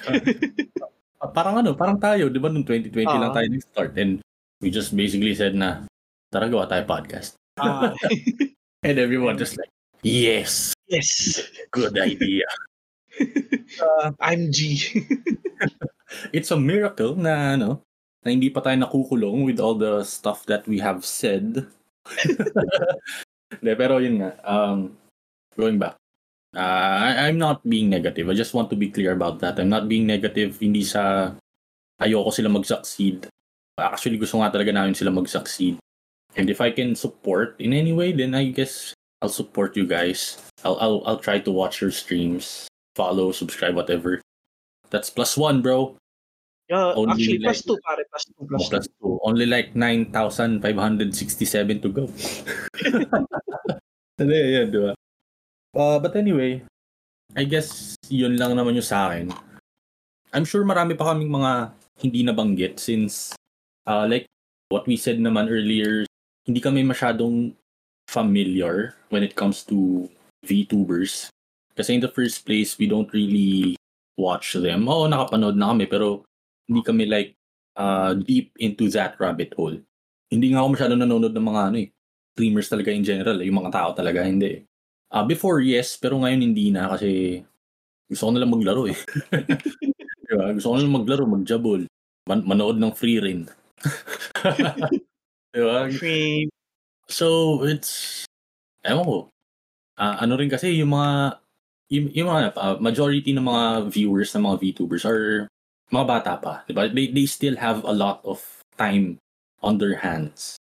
Parang 1.35 1.63
ano, 1.63 1.71
parang 1.75 1.99
tayo, 1.99 2.27
'di 2.27 2.39
ba 2.39 2.51
nung 2.51 2.67
2020 2.67 3.07
lang 3.07 3.31
Ah. 3.31 3.35
tayo 3.39 3.47
nag-start 3.47 3.91
and 3.95 4.19
we 4.59 4.67
just 4.67 4.91
basically 4.91 5.31
said 5.31 5.55
na 5.55 5.87
tara 6.31 6.51
gawa 6.51 6.67
tayo 6.67 6.83
podcast. 6.83 7.38
Ah, 7.59 7.93
And 8.87 8.95
everyone 8.95 9.35
just 9.35 9.59
like, 9.59 9.67
yes, 10.03 10.71
yes. 10.87 11.43
good 11.75 11.99
idea. 11.99 12.47
I'm 14.23 14.51
G. 14.55 14.79
it's 16.35 16.51
a 16.51 16.57
miracle 16.57 17.19
na 17.19 17.59
ano 17.59 17.83
na 18.23 18.31
hindi 18.31 18.47
pa 18.47 18.63
tayo 18.63 18.79
nakukulong 18.79 19.43
with 19.43 19.59
all 19.59 19.75
the 19.75 20.03
stuff 20.07 20.47
that 20.47 20.63
we 20.67 20.79
have 20.79 21.03
said. 21.03 21.67
De, 23.59 23.71
pero 23.75 23.99
yun 23.99 24.23
nga, 24.23 24.31
um, 24.47 24.95
going 25.59 25.75
back, 25.75 25.99
uh, 26.55 26.95
I, 27.03 27.27
I'm 27.27 27.35
not 27.35 27.63
being 27.67 27.91
negative. 27.91 28.31
I 28.31 28.35
just 28.35 28.55
want 28.55 28.71
to 28.71 28.77
be 28.79 28.91
clear 28.91 29.11
about 29.11 29.39
that. 29.43 29.59
I'm 29.59 29.71
not 29.71 29.91
being 29.91 30.07
negative, 30.07 30.55
hindi 30.59 30.83
sa 30.87 31.35
ayoko 31.99 32.31
sila 32.31 32.47
mag-succeed. 32.47 33.27
Actually, 33.79 34.19
gusto 34.19 34.39
nga 34.39 34.51
talaga 34.51 34.71
namin 34.71 34.95
sila 34.95 35.11
mag-succeed. 35.11 35.79
And 36.37 36.49
if 36.49 36.61
I 36.61 36.69
can 36.71 36.95
support 36.95 37.55
in 37.59 37.73
any 37.73 37.91
way, 37.93 38.11
then 38.11 38.35
I 38.35 38.49
guess 38.53 38.93
I'll 39.21 39.29
support 39.33 39.75
you 39.75 39.85
guys. 39.87 40.37
I'll, 40.63 40.77
I'll, 40.79 41.01
I'll 41.05 41.19
try 41.19 41.39
to 41.39 41.51
watch 41.51 41.81
your 41.81 41.91
streams, 41.91 42.67
follow, 42.95 43.31
subscribe, 43.31 43.75
whatever. 43.75 44.21
That's 44.89 45.09
plus 45.09 45.37
one, 45.37 45.61
bro. 45.61 45.95
Uh, 46.71 46.93
Only 46.93 47.11
actually, 47.13 47.39
plus 47.41 47.65
like- 47.65 47.65
two, 47.65 47.77
pare. 47.81 48.05
Plus 48.09 48.23
two, 48.25 48.45
plus 48.47 48.69
Plus 48.69 48.85
two. 48.87 48.93
two. 49.01 49.19
Only 49.25 49.45
like 49.45 49.75
9,567 49.75 51.81
to 51.81 51.89
go. 51.89 52.05
Hindi, 54.19 54.35
yun, 54.35 54.67
di 54.71 54.77
ba? 54.83 54.91
Uh, 55.73 55.97
but 55.99 56.15
anyway, 56.15 56.61
I 57.37 57.43
guess 57.45 57.95
yun 58.09 58.37
lang 58.37 58.53
naman 58.57 58.75
yung 58.75 58.85
sa 58.85 59.09
akin. 59.09 59.31
I'm 60.33 60.45
sure 60.45 60.65
marami 60.65 60.97
pa 60.97 61.13
kaming 61.13 61.29
mga 61.31 61.71
hindi 61.99 62.21
nabanggit 62.25 62.79
since 62.79 63.33
uh, 63.87 64.05
like 64.05 64.25
what 64.69 64.85
we 64.85 64.97
said 64.97 65.17
naman 65.17 65.49
earlier, 65.49 66.05
hindi 66.49 66.65
kami 66.65 66.81
masyadong 66.81 67.53
familiar 68.09 68.97
when 69.13 69.21
it 69.21 69.37
comes 69.37 69.61
to 69.61 70.09
VTubers. 70.41 71.29
Kasi 71.77 71.93
in 71.93 72.01
the 72.01 72.09
first 72.09 72.41
place, 72.41 72.73
we 72.81 72.89
don't 72.89 73.13
really 73.13 73.77
watch 74.17 74.57
them. 74.57 74.89
Oo, 74.89 75.05
nakapanood 75.05 75.53
na 75.53 75.69
kami, 75.69 75.85
pero 75.85 76.25
hindi 76.65 76.81
kami 76.81 77.05
like 77.05 77.37
uh, 77.77 78.17
deep 78.17 78.49
into 78.57 78.89
that 78.89 79.13
rabbit 79.21 79.53
hole. 79.53 79.77
Hindi 80.33 80.49
nga 80.49 80.65
ako 80.65 80.67
masyado 80.73 80.93
nanonood 80.97 81.37
ng 81.37 81.47
mga 81.53 81.61
ano 81.69 81.77
eh, 81.85 81.89
streamers 82.33 82.67
talaga 82.67 82.89
in 82.89 83.05
general, 83.05 83.37
eh, 83.37 83.45
yung 83.45 83.61
mga 83.61 83.73
tao 83.73 83.89
talaga, 83.93 84.25
hindi. 84.25 84.65
Uh, 85.13 85.25
before, 85.29 85.61
yes, 85.61 86.01
pero 86.01 86.17
ngayon 86.17 86.41
hindi 86.49 86.73
na 86.73 86.89
kasi 86.97 87.41
gusto 88.09 88.25
ko 88.25 88.31
nalang 88.33 88.53
maglaro 88.57 88.89
eh. 88.89 88.97
diba? 90.29 90.49
Gusto 90.57 90.73
ko 90.73 90.75
nalang 90.81 90.97
maglaro, 90.97 91.23
magjabol, 91.29 91.85
man- 92.25 92.45
manood 92.45 92.81
ng 92.81 92.93
free 92.97 93.21
rin. 93.21 93.45
diba? 95.53 95.77
So, 97.09 97.61
it's, 97.65 98.25
ewan 98.85 99.05
ko, 99.05 99.17
Ah, 99.99 100.23
ano 100.23 100.39
rin 100.39 100.47
kasi 100.47 100.79
yung 100.79 100.95
mga 100.95 101.43
yung, 101.91 102.07
yung 102.15 102.27
mga 102.31 102.55
uh, 102.55 102.77
majority 102.79 103.35
ng 103.35 103.43
mga 103.43 103.91
viewers 103.91 104.31
ng 104.31 104.47
mga 104.47 104.57
VTubers 104.63 105.03
are 105.03 105.51
mga 105.91 106.05
bata 106.07 106.31
pa, 106.39 106.53
'di 106.63 106.71
ba? 106.71 106.87
They 106.87 107.11
they 107.11 107.27
still 107.27 107.59
have 107.59 107.83
a 107.83 107.91
lot 107.91 108.23
of 108.23 108.39
time 108.79 109.19
on 109.59 109.75
their 109.75 109.99
hands. 109.99 110.55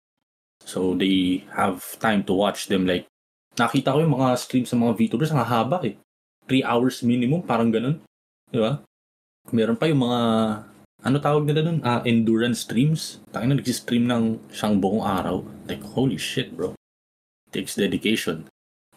So 0.66 0.98
they 0.98 1.46
have 1.54 1.86
time 2.02 2.26
to 2.26 2.34
watch 2.34 2.66
them 2.66 2.82
like 2.82 3.06
nakita 3.54 3.94
ko 3.94 4.02
yung 4.02 4.18
mga 4.18 4.34
streams 4.42 4.74
ng 4.74 4.82
mga 4.82 5.06
VTubers 5.06 5.30
ang 5.30 5.46
haba 5.46 5.78
eh. 5.86 5.94
3 6.50 6.66
hours 6.66 7.06
minimum, 7.06 7.46
parang 7.46 7.70
ganun. 7.70 8.02
'Di 8.50 8.58
ba? 8.58 8.82
Meron 9.54 9.78
pa 9.78 9.86
yung 9.86 10.02
mga 10.02 10.20
ano 11.08 11.16
tawag 11.24 11.48
nila 11.48 11.64
doon? 11.64 11.80
Ah, 11.80 12.04
endurance 12.04 12.68
streams. 12.68 13.24
Tangina 13.32 13.56
nagsi-stream 13.56 14.04
ng 14.04 14.52
siyang 14.52 14.76
buong 14.76 15.00
araw. 15.00 15.40
Like 15.64 15.80
holy 15.80 16.20
shit, 16.20 16.52
bro. 16.52 16.76
takes 17.48 17.80
dedication. 17.80 18.44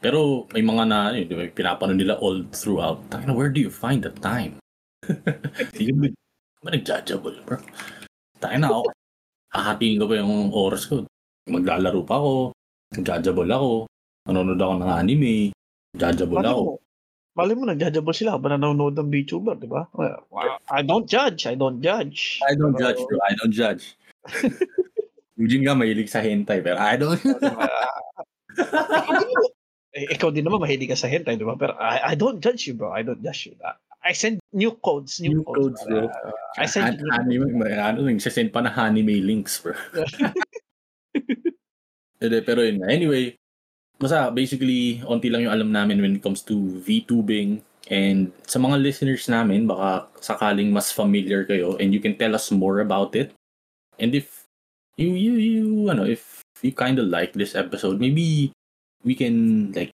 Pero 0.03 0.43
may 0.51 0.59
mga 0.59 0.83
na, 0.91 1.15
yun, 1.15 1.31
di 1.31 1.35
ba, 1.39 1.47
pinapanood 1.47 1.95
nila 1.95 2.19
all 2.19 2.43
throughout. 2.51 2.99
Tangina, 3.07 3.31
where 3.31 3.47
do 3.47 3.63
you 3.63 3.71
find 3.71 4.03
the 4.03 4.11
time? 4.19 4.59
Hindi 5.77 6.11
ba, 6.59 6.75
nagjajabol, 6.75 7.47
bro? 7.47 7.63
Tangina 8.43 8.67
ako. 8.67 8.91
Hahatiin 9.55 9.99
ko 10.01 10.05
pa 10.11 10.15
yung 10.19 10.51
oras 10.51 10.83
ko. 10.89 11.07
Maglalaro 11.47 12.03
pa 12.03 12.19
ako. 12.19 12.33
Nagjajabol 12.97 13.47
ako. 13.47 13.71
Nanonood 14.27 14.59
ako 14.59 14.73
ng 14.83 14.91
anime. 14.91 15.35
Nagjajabol 15.95 16.43
ako. 16.43 16.65
Mali 17.31 17.55
mo, 17.55 17.63
nagjajabol 17.63 18.11
sila 18.11 18.35
habang 18.35 18.51
nanonood 18.59 18.99
ng 18.99 19.07
VTuber, 19.07 19.55
di 19.55 19.67
ba? 19.67 19.87
Well, 19.95 20.27
I 20.67 20.83
don't 20.83 21.07
judge. 21.07 21.47
I 21.47 21.55
don't 21.55 21.79
judge. 21.79 22.43
I 22.43 22.59
don't 22.59 22.75
Pero- 22.75 22.91
judge, 22.91 22.99
bro. 23.07 23.19
I 23.23 23.33
don't 23.39 23.55
judge. 23.55 23.95
Eugene 25.39 25.63
nga 25.63 25.73
mahilig 25.73 26.11
sa 26.11 26.19
hentai, 26.21 26.59
pero 26.61 26.77
I 26.77 26.99
don't... 26.99 27.17
eh, 29.95 30.05
ikaw 30.11 30.29
din 30.29 30.43
naman 30.43 30.61
mahilig 30.61 30.91
ka 30.91 30.99
sa 30.99 31.07
hentai, 31.07 31.39
di 31.39 31.47
ba? 31.47 31.55
Pero 31.55 31.73
I, 31.79 32.13
I 32.13 32.19
don't 32.19 32.43
judge 32.43 32.67
you, 32.67 32.75
bro. 32.75 32.91
I 32.91 33.01
don't 33.01 33.23
judge 33.23 33.47
you. 33.47 33.55
I 34.03 34.11
send 34.13 34.43
new 34.51 34.75
codes, 34.83 35.23
new, 35.23 35.41
New 35.41 35.47
codes, 35.47 35.81
bro. 35.87 36.11
Uh, 36.11 36.35
I 36.59 36.67
send 36.67 36.99
you 36.99 37.09
new 37.25 37.47
anime, 37.47 37.73
ano, 37.73 38.05
nagsasend 38.05 38.51
pa 38.51 38.61
na 38.61 38.75
anime 38.75 39.23
links, 39.23 39.63
bro. 39.63 39.73
Hindi, 42.21 42.37
pero 42.45 42.61
yun. 42.61 42.85
Anyway, 42.85 43.33
basta 44.01 44.33
basically, 44.33 44.97
onti 45.05 45.29
lang 45.29 45.45
yung 45.45 45.53
alam 45.53 45.69
namin 45.69 46.01
when 46.01 46.17
it 46.17 46.25
comes 46.25 46.41
to 46.49 46.81
VTubing. 46.81 47.61
And 47.91 48.33
sa 48.49 48.57
mga 48.57 48.81
listeners 48.81 49.29
namin, 49.29 49.69
baka 49.69 50.09
sakaling 50.17 50.73
mas 50.73 50.89
familiar 50.89 51.45
kayo 51.45 51.77
and 51.77 51.93
you 51.93 52.01
can 52.01 52.17
tell 52.17 52.33
us 52.33 52.49
more 52.49 52.81
about 52.81 53.13
it. 53.13 53.37
And 54.01 54.17
if 54.17 54.49
you, 54.97 55.13
you, 55.13 55.33
you, 55.37 55.65
ano, 55.93 56.09
if 56.09 56.41
you 56.65 56.73
kind 56.73 56.97
of 56.97 57.13
like 57.13 57.37
this 57.37 57.53
episode, 57.53 58.01
maybe 58.01 58.53
we 59.03 59.13
can, 59.13 59.69
like, 59.73 59.91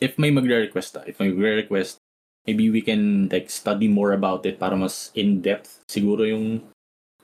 if 0.00 0.16
may 0.16 0.30
magre-request, 0.30 0.96
if 1.04 1.20
may 1.20 1.28
magre-request, 1.32 1.98
maybe 2.46 2.70
we 2.70 2.80
can, 2.80 3.28
like, 3.28 3.50
study 3.50 3.88
more 3.88 4.12
about 4.12 4.46
it 4.46 4.60
para 4.60 4.76
mas 4.76 5.10
in-depth. 5.12 5.84
Siguro 5.90 6.28
yung, 6.28 6.62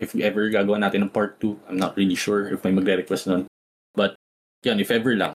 if 0.01 0.13
ever 0.17 0.49
gagawa 0.51 0.81
natin 0.81 1.07
ng 1.07 1.13
part 1.13 1.41
2, 1.41 1.73
I'm 1.73 1.81
not 1.81 1.97
really 1.97 2.19
sure 2.19 2.49
if 2.53 2.65
may 2.65 2.73
magre-request 2.73 3.29
nun. 3.29 3.47
But, 3.95 4.17
yan, 4.65 4.81
if 4.81 4.91
ever 4.91 5.17
lang. 5.17 5.36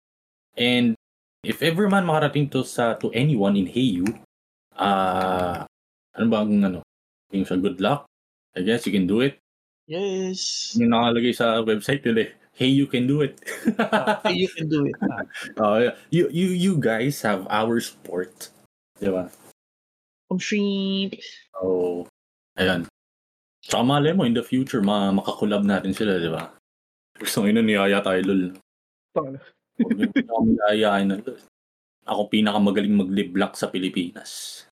And, 0.60 0.92
if 1.40 1.64
ever 1.64 1.88
man 1.88 2.04
makarating 2.04 2.52
to 2.52 2.60
sa, 2.68 2.92
to 3.00 3.08
anyone 3.16 3.56
in 3.56 3.64
Heyu, 3.64 4.04
ah, 4.76 5.64
ano 6.12 6.26
ba 6.28 6.44
ang, 6.44 6.52
ano, 6.60 6.84
yung 7.32 7.48
sa 7.48 7.56
good 7.56 7.80
luck, 7.80 8.04
I 8.52 8.60
guess 8.60 8.84
you 8.84 8.92
can 8.92 9.08
do 9.08 9.24
it. 9.24 9.40
Yes. 9.88 10.76
Yung 10.76 10.92
nakalagay 10.92 11.32
sa 11.32 11.64
website 11.64 12.04
nila 12.04 12.28
eh. 12.28 12.30
Hey, 12.60 12.68
you 12.68 12.84
can 12.84 13.08
do 13.08 13.24
it. 13.24 13.40
Okay, 14.20 14.36
you 14.36 14.52
can 14.52 14.68
do 14.68 14.84
it. 14.84 14.92
Oh, 15.56 15.80
yeah. 15.80 15.96
you, 16.12 16.28
you, 16.28 16.52
you 16.52 16.72
guys 16.76 17.24
have 17.24 17.48
our 17.48 17.80
support. 17.80 18.52
Di 19.00 19.08
ba? 19.08 19.32
Om 20.28 20.36
shrimp. 20.36 21.16
So, 21.56 22.04
ayan. 22.60 22.84
Tsaka 23.64 23.80
malay 23.80 24.12
mo, 24.12 24.28
in 24.28 24.36
the 24.36 24.44
future, 24.44 24.84
ma 24.84 25.08
makakulab 25.08 25.64
natin 25.64 25.96
sila, 25.96 26.20
di 26.20 26.28
ba? 26.28 26.52
Gusto 27.16 27.48
ngayon 27.48 27.64
niyaya 27.64 28.04
tayo, 28.04 28.20
lol. 28.28 28.60
Huwag 29.80 29.96
niyo 29.96 30.08
na 30.12 30.32
kami 30.36 30.52
ayayain 30.68 31.08
na, 31.08 31.16
lol. 31.24 31.40
Ako 32.04 32.20
pinakamagaling 32.28 32.96
mag-liblock 32.96 33.56
sa 33.56 33.72
Pilipinas. 33.72 34.64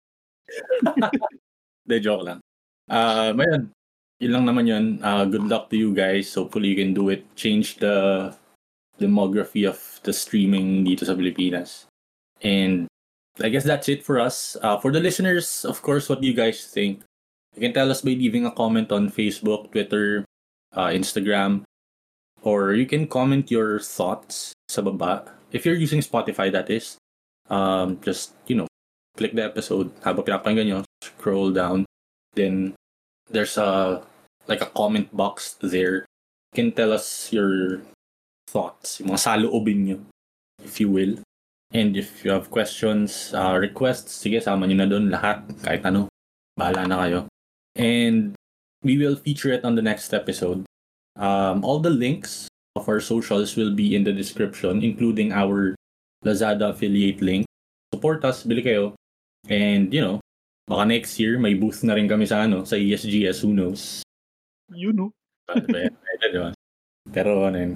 De, 1.89 1.97
joke 2.01 2.25
lang. 2.25 2.41
Ah, 2.89 3.33
uh, 3.33 3.37
ayan. 3.37 3.73
Yun 4.19 4.33
lang 4.35 4.45
naman 4.45 4.67
yun. 4.67 4.87
Uh, 5.01 5.25
good 5.25 5.47
luck 5.47 5.71
to 5.71 5.77
you 5.79 5.95
guys. 5.95 6.35
Hopefully 6.35 6.75
you 6.75 6.79
can 6.79 6.91
do 6.91 7.09
it. 7.09 7.23
Change 7.39 7.79
the 7.79 8.29
demography 8.99 9.63
of 9.63 9.79
the 10.03 10.11
streaming 10.11 10.83
dito 10.83 11.07
sa 11.07 11.15
Pilipinas. 11.15 11.87
And 12.43 12.91
I 13.39 13.49
guess 13.49 13.63
that's 13.63 13.87
it 13.87 14.03
for 14.03 14.19
us. 14.19 14.59
Uh, 14.59 14.79
for 14.83 14.91
the 14.91 14.99
listeners, 14.99 15.65
of 15.65 15.81
course, 15.83 16.11
what 16.11 16.21
do 16.21 16.27
you 16.27 16.35
guys 16.35 16.67
think? 16.67 17.07
You 17.55 17.63
can 17.63 17.73
tell 17.73 17.91
us 17.91 18.03
by 18.03 18.19
leaving 18.19 18.47
a 18.47 18.55
comment 18.55 18.91
on 18.91 19.11
Facebook, 19.11 19.71
Twitter, 19.71 20.27
uh, 20.75 20.91
Instagram, 20.91 21.63
or 22.43 22.75
you 22.75 22.87
can 22.87 23.07
comment 23.07 23.51
your 23.51 23.81
thoughts 23.81 24.53
sa 24.69 24.83
baba. 24.83 25.25
If 25.51 25.65
you're 25.65 25.79
using 25.79 26.01
Spotify, 26.01 26.53
that 26.53 26.71
is. 26.71 26.97
Um, 27.49 27.99
just, 28.05 28.37
you 28.47 28.57
know, 28.57 28.69
click 29.17 29.35
the 29.35 29.45
episode. 29.45 29.91
Habang 30.05 30.25
pinapakinggan 30.25 30.67
nyo, 30.69 30.79
scroll 31.01 31.51
down. 31.51 31.87
Then, 32.37 32.77
there's 33.31 33.57
a, 33.57 34.03
like 34.47 34.61
a 34.61 34.71
comment 34.77 35.09
box 35.17 35.57
there. 35.61 36.05
You 36.53 36.55
can 36.55 36.73
tell 36.73 36.93
us 36.93 37.33
your 37.33 37.81
thoughts, 38.49 39.01
yung 39.01 39.13
mga 39.13 39.25
saloobin 39.25 39.81
nyo, 39.85 39.99
if 40.65 40.81
you 40.81 40.93
will. 40.93 41.21
And 41.73 41.97
if 41.97 42.25
you 42.25 42.33
have 42.33 42.53
questions, 42.53 43.33
uh, 43.33 43.57
requests, 43.57 44.25
sige, 44.25 44.41
sama 44.41 44.69
nyo 44.69 44.77
na 44.77 44.89
doon 44.89 45.13
lahat, 45.13 45.45
kahit 45.65 45.85
ano. 45.85 46.09
Bahala 46.57 46.89
na 46.89 46.97
kayo. 47.05 47.21
And 47.77 48.37
we 48.85 48.97
will 48.97 49.17
feature 49.17 49.53
it 49.53 49.65
on 49.65 49.77
the 49.77 49.85
next 49.85 50.13
episode. 50.13 50.68
Um, 51.19 51.67
all 51.67 51.83
the 51.83 51.91
links 51.91 52.47
of 52.79 52.89
our 52.89 53.03
socials 53.03 53.59
will 53.59 53.75
be 53.75 53.99
in 53.99 54.07
the 54.07 54.15
description, 54.15 54.83
including 54.83 55.35
our 55.35 55.75
Lazada 56.25 56.71
affiliate 56.71 57.21
link. 57.21 57.47
Support 57.93 58.25
us, 58.25 58.47
bili 58.47 58.63
kayo. 58.63 58.95
And, 59.51 59.91
you 59.93 60.01
know, 60.01 60.23
baka 60.71 60.87
next 60.87 61.19
year, 61.19 61.39
may 61.39 61.55
booth 61.59 61.83
na 61.83 61.99
rin 61.99 62.07
kami 62.07 62.27
sa, 62.27 62.47
ano, 62.47 62.63
sa 62.63 62.79
ESGS, 62.79 63.43
who 63.43 63.51
knows? 63.51 64.03
You 64.71 64.95
know. 64.95 65.11
Pero, 67.11 67.51
ano 67.51 67.57
yun, 67.59 67.73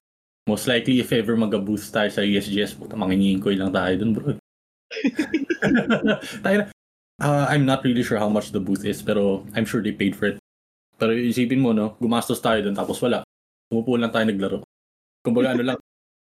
most 0.46 0.68
likely, 0.70 1.00
if 1.00 1.10
ever 1.10 1.34
mag-boost 1.34 1.90
tayo 1.90 2.10
sa 2.14 2.22
ESGS, 2.22 2.78
puta, 2.78 2.94
manginginkoy 2.94 3.58
lang 3.58 3.74
tayo 3.74 3.94
dun, 3.98 4.12
bro. 4.14 4.36
tayo 6.46 6.56
na. 6.62 6.66
Uh, 7.22 7.46
I'm 7.46 7.62
not 7.62 7.86
really 7.86 8.02
sure 8.02 8.18
how 8.18 8.28
much 8.28 8.50
the 8.50 8.58
booth 8.58 8.84
is, 8.84 9.00
pero 9.00 9.46
I'm 9.54 9.64
sure 9.64 9.80
they 9.80 9.94
paid 9.94 10.18
for 10.18 10.34
it. 10.34 10.36
Pero 10.98 11.14
isipin 11.14 11.62
mo, 11.62 11.70
no, 11.70 11.94
gumastos 12.02 12.42
tayo 12.42 12.62
dun, 12.62 12.74
tapos 12.74 12.98
wala. 13.00 13.22
Umupo 13.72 13.96
lang 13.96 14.12
tayo 14.12 14.28
naglaro. 14.28 14.58
Kumbaga, 15.24 15.56
ano 15.56 15.62
lang, 15.64 15.78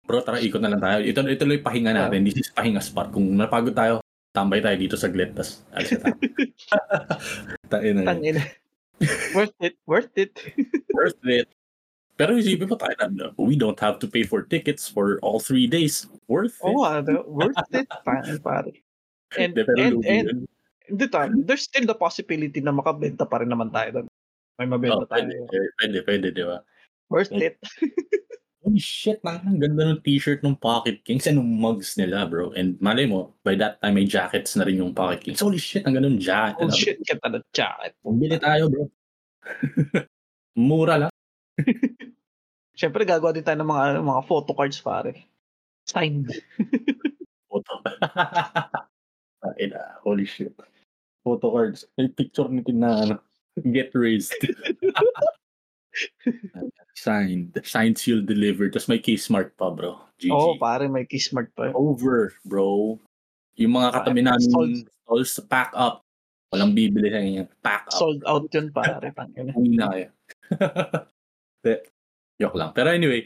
bro, 0.05 0.21
tara, 0.21 0.37
ikot 0.37 0.61
na 0.61 0.69
lang 0.69 0.81
tayo. 0.83 1.01
Ito, 1.01 1.25
ito 1.25 1.43
lang 1.49 1.57
yung 1.57 1.65
pahinga 1.65 1.91
natin. 1.97 2.21
This 2.21 2.37
is 2.37 2.53
pahinga 2.53 2.77
spot. 2.77 3.09
Kung 3.09 3.33
napagod 3.33 3.73
tayo, 3.73 3.97
tambay 4.29 4.61
tayo 4.61 4.77
dito 4.77 4.93
sa 4.93 5.09
glit, 5.09 5.33
tas 5.33 5.65
alis 5.73 5.97
na 5.97 5.99
tayo. 6.05 6.15
Tayo 7.71 7.87
na 7.95 8.01
yun. 8.03 8.07
Tangin. 8.07 8.37
worth 9.33 9.57
it. 9.63 9.75
Worth 9.87 10.13
it. 10.19 10.31
worth 10.97 11.23
it. 11.25 11.47
Pero 12.19 12.37
isipin 12.37 12.69
mo 12.69 12.77
tayo 12.77 12.93
na, 13.09 13.33
we 13.39 13.57
don't 13.57 13.79
have 13.81 13.97
to 13.97 14.05
pay 14.05 14.21
for 14.21 14.45
tickets 14.45 14.85
for 14.85 15.17
all 15.25 15.41
three 15.41 15.65
days. 15.65 16.05
Worth 16.29 16.59
it. 16.61 16.75
Oh, 16.77 16.85
worth 17.25 17.57
it. 17.73 17.87
Tangin, 18.05 18.37
pare. 18.43 18.75
And, 19.39 19.55
and, 19.55 20.03
and, 20.03 20.27
yun. 20.27 20.39
hindi 20.91 21.05
ta, 21.07 21.31
there's 21.31 21.63
still 21.63 21.87
the 21.87 21.95
possibility 21.95 22.59
na 22.59 22.75
makabenta 22.75 23.23
pa 23.23 23.39
rin 23.39 23.47
naman 23.49 23.71
tayo 23.71 24.03
doon. 24.03 24.07
May 24.59 24.67
mabenta 24.67 25.01
Oh, 25.01 25.07
tayo. 25.07 25.23
pwede, 25.23 25.63
pwede, 25.79 25.97
pwede, 26.03 26.27
di 26.35 26.43
ba? 26.43 26.59
Worth 27.11 27.35
it. 27.35 27.59
Holy 28.63 28.79
shit, 28.79 29.19
man. 29.25 29.43
Ang 29.43 29.59
ganda 29.59 29.83
ng 29.91 29.99
t-shirt 29.99 30.45
ng 30.47 30.55
Pocket 30.55 31.03
Kings 31.03 31.27
and 31.27 31.35
ng 31.35 31.59
mugs 31.59 31.99
nila, 31.99 32.23
bro. 32.23 32.55
And 32.55 32.79
malay 32.79 33.03
mo, 33.03 33.35
by 33.43 33.59
that 33.59 33.83
time, 33.83 33.99
may 33.99 34.07
jackets 34.07 34.55
na 34.55 34.63
rin 34.63 34.79
yung 34.79 34.95
Pocket 34.95 35.19
Kings. 35.19 35.43
Holy 35.43 35.59
shit, 35.59 35.83
ang 35.83 35.97
ganda 35.97 36.07
ng 36.07 36.23
jacket. 36.23 36.63
Oh 36.63 36.71
nila, 36.71 36.79
shit, 36.79 36.97
kita 37.03 37.27
na 37.27 37.43
jacket. 37.51 37.99
bro. 37.99 38.15
Bili 38.15 38.37
tayo, 38.39 38.71
bro. 38.71 38.83
Mura 40.71 40.95
lang. 40.95 41.11
Siyempre, 42.79 43.03
gagawa 43.03 43.35
din 43.35 43.43
tayo 43.43 43.59
ng 43.59 43.67
mga, 43.67 43.83
mga 44.07 44.21
photo 44.23 44.51
cards, 44.55 44.79
pare. 44.79 45.27
Signed. 45.83 46.31
Photo. 47.51 47.71
Ay, 49.59 49.67
na, 49.67 49.99
holy 50.05 50.23
shit. 50.23 50.55
Photo 51.27 51.51
cards. 51.51 51.83
May 51.99 52.07
picture 52.07 52.47
ni 52.47 52.63
Tin 52.63 52.79
na 52.79 53.03
ano. 53.03 53.15
Get 53.59 53.91
raised. 53.91 54.31
Signed. 57.01 57.57
Signed, 57.65 57.97
sealed, 57.97 58.29
delivered. 58.29 58.77
Tapos 58.77 58.85
may 58.85 59.01
key 59.01 59.17
smart 59.17 59.57
pa, 59.57 59.73
bro. 59.73 59.97
GG. 60.21 60.29
Oo, 60.29 60.53
pare, 60.61 60.85
may 60.85 61.09
Kismart 61.09 61.49
pa. 61.57 61.73
Over, 61.73 62.37
bro. 62.45 63.01
Yung 63.57 63.73
mga 63.73 63.89
katabi 63.89 64.21
namin 64.21 64.49
Sold. 64.53 64.77
stalls, 64.85 65.33
pack 65.49 65.73
up. 65.73 66.05
Walang 66.53 66.77
bibili 66.77 67.09
sa 67.09 67.17
inyo. 67.17 67.43
Pack 67.65 67.89
up. 67.89 67.97
Sold 67.97 68.21
out 68.29 68.45
yun, 68.53 68.69
pare. 68.69 69.01
Uwi 69.57 69.81
na 69.81 69.89
kayo. 69.89 70.07
De, 71.65 71.81
joke 72.37 72.53
lang. 72.53 72.69
Pero 72.77 72.93
anyway, 72.93 73.25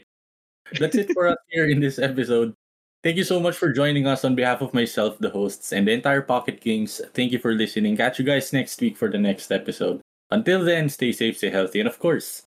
that's 0.80 0.96
it 0.96 1.12
for 1.12 1.28
us 1.28 1.40
here 1.52 1.68
in 1.68 1.76
this 1.76 2.00
episode. 2.00 2.56
Thank 3.04 3.20
you 3.20 3.28
so 3.28 3.36
much 3.38 3.60
for 3.60 3.76
joining 3.76 4.08
us 4.08 4.24
on 4.24 4.32
behalf 4.32 4.64
of 4.64 4.72
myself, 4.72 5.20
the 5.20 5.30
hosts, 5.30 5.76
and 5.76 5.84
the 5.84 5.92
entire 5.92 6.24
Pocket 6.24 6.64
Kings. 6.64 7.04
Thank 7.12 7.30
you 7.30 7.38
for 7.38 7.52
listening. 7.52 7.94
Catch 8.00 8.18
you 8.18 8.24
guys 8.24 8.56
next 8.56 8.80
week 8.80 8.96
for 8.96 9.12
the 9.12 9.20
next 9.20 9.52
episode. 9.52 10.00
Until 10.32 10.64
then, 10.64 10.88
stay 10.88 11.12
safe, 11.12 11.38
stay 11.38 11.52
healthy, 11.52 11.78
and 11.78 11.86
of 11.86 12.00
course, 12.00 12.42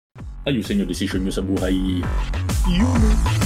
ayusin 0.47 0.81
yung 0.81 0.89
decision 0.89 1.21
nyo 1.21 1.33
sa 1.35 1.43
buhay. 1.43 1.99
You 2.71 3.36